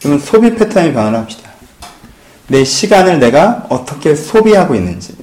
그러면 0.00 0.18
소비 0.18 0.52
패턴의 0.56 0.92
변화를 0.92 1.20
합시다. 1.20 1.50
내 2.48 2.64
시간을 2.64 3.20
내가 3.20 3.64
어떻게 3.68 4.16
소비하고 4.16 4.74
있는지 4.74 5.14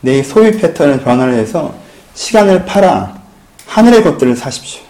내 0.00 0.22
소비 0.22 0.52
패턴을 0.52 1.00
변화를 1.00 1.34
해서 1.34 1.74
시간을 2.14 2.66
팔아 2.66 3.20
하늘의 3.66 4.04
것들을 4.04 4.36
사십시오. 4.36 4.80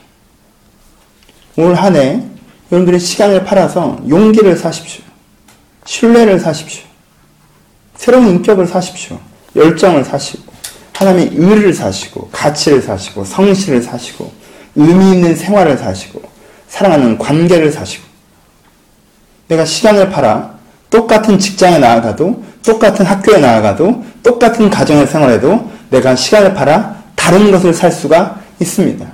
올 1.56 1.74
한 1.76 1.96
해 1.96 2.22
여러분들이 2.70 3.00
시간을 3.00 3.44
팔아서 3.44 4.00
용기를 4.06 4.54
사십시오. 4.54 5.02
신뢰를 5.86 6.38
사십시오. 6.38 6.91
새로운 7.96 8.28
인격을 8.28 8.66
사십시오. 8.66 9.18
열정을 9.54 10.04
사시고, 10.04 10.52
하나님의 10.92 11.30
의를 11.34 11.72
사시고, 11.72 12.28
가치를 12.32 12.82
사시고, 12.82 13.24
성실을 13.24 13.82
사시고, 13.82 14.32
의미 14.76 15.12
있는 15.12 15.34
생활을 15.34 15.76
사시고, 15.76 16.22
사랑하는 16.68 17.18
관계를 17.18 17.70
사시고, 17.70 18.04
내가 19.48 19.64
시간을 19.64 20.10
팔아 20.10 20.54
똑같은 20.90 21.38
직장에 21.38 21.78
나아가도, 21.78 22.42
똑같은 22.64 23.04
학교에 23.04 23.38
나아가도, 23.38 24.04
똑같은 24.22 24.70
가정을 24.70 25.06
생활해도 25.06 25.70
내가 25.90 26.16
시간을 26.16 26.54
팔아 26.54 26.96
다른 27.14 27.50
것을 27.50 27.74
살 27.74 27.92
수가 27.92 28.40
있습니다. 28.60 29.06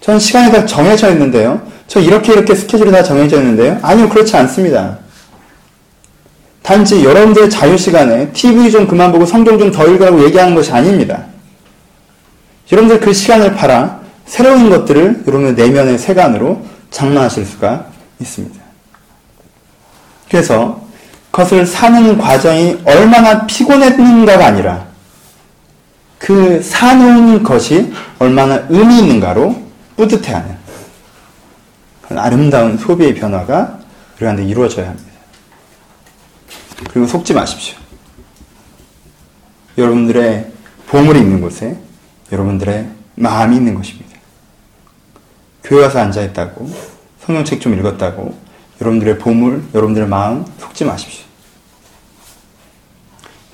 저는 0.00 0.18
시간이 0.20 0.52
다 0.52 0.66
정해져 0.66 1.10
있는데요. 1.12 1.60
저 1.86 2.00
이렇게 2.00 2.32
이렇게 2.32 2.54
스케줄이 2.54 2.90
다 2.90 3.02
정해져 3.02 3.38
있는데요. 3.38 3.78
아니요, 3.82 4.08
그렇지 4.08 4.36
않습니다. 4.36 4.98
단지 6.70 7.02
여러분들의 7.02 7.50
자유시간에 7.50 8.30
TV 8.30 8.70
좀 8.70 8.86
그만 8.86 9.10
보고 9.10 9.26
성경 9.26 9.58
좀 9.58 9.72
더 9.72 9.88
읽으라고 9.88 10.22
얘기하는 10.22 10.54
것이 10.54 10.70
아닙니다. 10.70 11.24
여러분들 12.70 13.00
그 13.00 13.12
시간을 13.12 13.56
팔아 13.56 13.98
새로운 14.24 14.70
것들을 14.70 15.24
여러분의 15.26 15.54
내면의 15.54 15.98
세간으로 15.98 16.64
장만하실 16.92 17.44
수가 17.44 17.86
있습니다. 18.20 18.60
그래서 20.30 20.80
그것을 21.32 21.66
사는 21.66 22.16
과정이 22.16 22.78
얼마나 22.84 23.46
피곤했는가가 23.46 24.46
아니라 24.46 24.86
그 26.18 26.62
사놓은 26.62 27.42
것이 27.42 27.92
얼마나 28.20 28.64
의미 28.68 29.00
있는가로 29.00 29.60
뿌듯해하는 29.96 30.54
아름다운 32.10 32.78
소비의 32.78 33.16
변화가 33.16 33.80
우리한테 34.18 34.44
이루어져야 34.44 34.90
합니다. 34.90 35.09
그리고 36.88 37.06
속지 37.06 37.34
마십시오. 37.34 37.76
여러분들의 39.76 40.50
보물이 40.88 41.20
있는 41.20 41.40
곳에 41.40 41.78
여러분들의 42.32 42.88
마음이 43.16 43.56
있는 43.56 43.74
것입니다. 43.74 44.10
교회 45.62 45.82
와서 45.82 46.00
앉아있다고 46.00 46.70
성경책 47.20 47.60
좀 47.60 47.78
읽었다고 47.78 48.36
여러분들의 48.80 49.18
보물, 49.18 49.62
여러분들의 49.74 50.08
마음 50.08 50.44
속지 50.58 50.84
마십시오. 50.84 51.24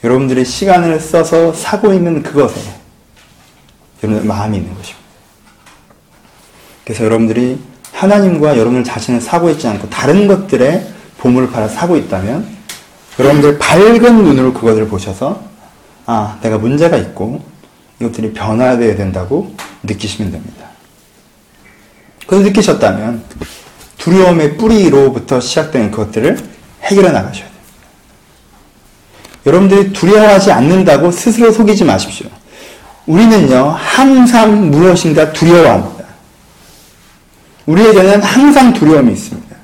여러분들의 0.04 0.44
시간을 0.44 1.00
써서 1.00 1.52
사고 1.52 1.92
있는 1.92 2.22
그것에 2.22 2.60
여러분들의 4.02 4.28
마음이 4.28 4.58
있는 4.58 4.74
것입니다. 4.74 5.04
그래서 6.84 7.04
여러분들이 7.04 7.60
하나님과 7.92 8.56
여러분들 8.56 8.84
자신을 8.84 9.20
사고 9.20 9.50
있지 9.50 9.66
않고 9.66 9.90
다른 9.90 10.28
것들의 10.28 10.94
보물을 11.18 11.50
팔아 11.50 11.68
사고 11.68 11.96
있다면 11.96 12.55
여러분들 13.18 13.58
밝은 13.58 14.24
눈으로 14.24 14.52
그것을 14.52 14.88
보셔서 14.88 15.42
아 16.04 16.38
내가 16.42 16.58
문제가 16.58 16.96
있고 16.98 17.42
이것들이 18.00 18.32
변화되어야 18.32 18.96
된다고 18.96 19.54
느끼시면 19.82 20.32
됩니다. 20.32 20.66
그걸 22.20 22.42
느끼셨다면 22.42 23.24
두려움의 23.98 24.56
뿌리로부터 24.56 25.40
시작되는 25.40 25.90
그것들을 25.90 26.38
해결해 26.82 27.10
나가셔야 27.10 27.44
됩니다. 27.44 27.56
여러분들이 29.46 29.92
두려워하지 29.92 30.52
않는다고 30.52 31.10
스스로 31.10 31.50
속이지 31.50 31.84
마십시오. 31.84 32.28
우리는요 33.06 33.76
항상 33.78 34.70
무엇인가 34.70 35.32
두려워합니다. 35.32 36.04
우리에게는 37.66 38.22
항상 38.22 38.72
두려움이 38.72 39.12
있습니다. 39.12 39.56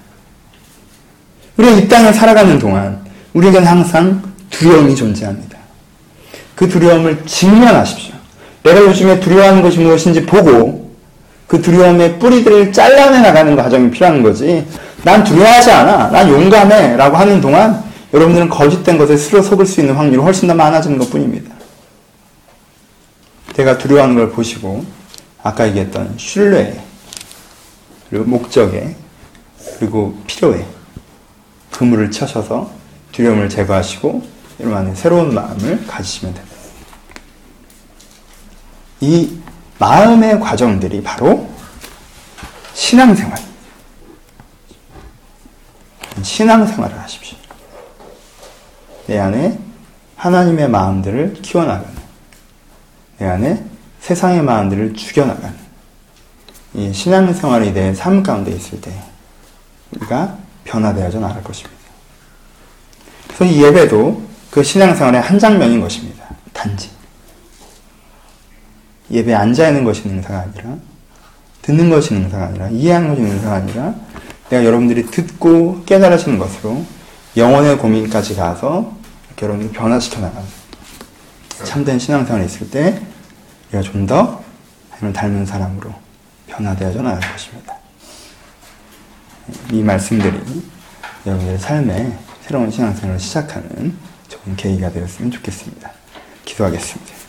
우리가 1.56 1.76
이 1.76 1.88
땅을 1.88 2.14
살아가는 2.14 2.58
동안 2.58 3.01
우리에게는 3.32 3.66
항상 3.66 4.22
두려움이 4.50 4.94
존재합니다. 4.94 5.58
그 6.54 6.68
두려움을 6.68 7.24
직면하십시오. 7.26 8.14
내가 8.62 8.80
요즘에 8.82 9.20
두려워하는 9.20 9.62
것이 9.62 9.78
무엇인지 9.78 10.26
보고 10.26 10.92
그 11.46 11.60
두려움의 11.60 12.18
뿌리들을 12.18 12.72
잘라내 12.72 13.20
나가는 13.20 13.56
과정이 13.56 13.90
필요한 13.90 14.22
거지. 14.22 14.66
난 15.02 15.24
두려워하지 15.24 15.70
않아. 15.70 16.10
난 16.10 16.28
용감해. 16.28 16.96
라고 16.96 17.16
하는 17.16 17.40
동안 17.40 17.82
여러분들은 18.14 18.48
거짓된 18.48 18.98
것에 18.98 19.16
스스로 19.16 19.42
속을 19.42 19.66
수 19.66 19.80
있는 19.80 19.94
확률이 19.94 20.22
훨씬 20.22 20.46
더 20.46 20.54
많아지는 20.54 20.98
것 20.98 21.10
뿐입니다. 21.10 21.52
내가 23.56 23.76
두려워하는 23.76 24.14
걸 24.14 24.30
보시고 24.30 24.84
아까 25.42 25.66
얘기했던 25.68 26.14
신뢰 26.16 26.80
그리고 28.08 28.24
목적에 28.26 28.94
그리고 29.78 30.18
필요에 30.26 30.64
그물을 31.70 32.10
쳐셔서 32.10 32.70
두려움을 33.12 33.48
제거하시고 33.48 34.22
안에 34.62 34.94
새로운 34.94 35.34
마음을 35.34 35.86
가지시면 35.86 36.34
됩니다. 36.34 36.56
이 39.00 39.38
마음의 39.78 40.40
과정들이 40.40 41.02
바로 41.02 41.48
신앙생활. 42.74 43.38
신앙생활을 46.22 46.98
하십시오. 47.00 47.36
내 49.06 49.18
안에 49.18 49.58
하나님의 50.16 50.68
마음들을 50.68 51.34
키워나가는, 51.42 51.96
내 53.18 53.26
안에 53.26 53.64
세상의 54.00 54.42
마음들을 54.42 54.94
죽여나가는, 54.94 55.56
이 56.74 56.92
신앙생활이 56.92 57.72
내 57.72 57.92
삶 57.94 58.22
가운데 58.22 58.52
있을 58.52 58.80
때, 58.80 58.92
우리가 59.96 60.38
변화되어져 60.64 61.18
나갈 61.18 61.42
것입니다. 61.42 61.81
그래서 63.34 63.44
이 63.44 63.62
예배도 63.62 64.22
그 64.50 64.62
신앙생활의 64.62 65.20
한 65.20 65.38
장면인 65.38 65.80
것입니다. 65.80 66.26
단지. 66.52 66.90
예배에 69.10 69.34
앉아 69.34 69.68
있는 69.68 69.84
것이 69.84 70.06
능사가 70.06 70.40
아니라, 70.40 70.76
듣는 71.62 71.90
것이 71.90 72.14
능사가 72.14 72.46
아니라, 72.46 72.68
이해하는 72.68 73.10
것이 73.10 73.22
능사가 73.22 73.54
아니라, 73.56 73.94
내가 74.48 74.64
여러분들이 74.64 75.06
듣고 75.06 75.82
깨달으시는 75.84 76.38
것으로 76.38 76.84
영혼의 77.36 77.78
고민까지 77.78 78.36
가서 78.36 78.92
여러분들이 79.40 79.72
변화시켜 79.76 80.20
나가는 80.20 80.46
참된 81.64 81.98
신앙생활이 81.98 82.46
있을 82.46 82.70
때 82.70 83.02
우리가 83.72 83.82
좀 83.82 84.06
더 84.06 84.42
하나님을 84.90 85.12
닮은 85.12 85.46
사람으로 85.46 85.92
변화되어져 86.46 87.02
나갈 87.02 87.20
것입니다. 87.32 87.74
이 89.72 89.82
말씀들이 89.82 90.40
여러분들의 91.26 91.58
삶에 91.58 92.18
새로운 92.52 92.70
신앙생활을 92.70 93.18
시작하는 93.18 93.96
좋은 94.28 94.54
계기가 94.56 94.90
되었으면 94.90 95.30
좋겠습니다. 95.30 95.90
기도하겠습니다. 96.44 97.21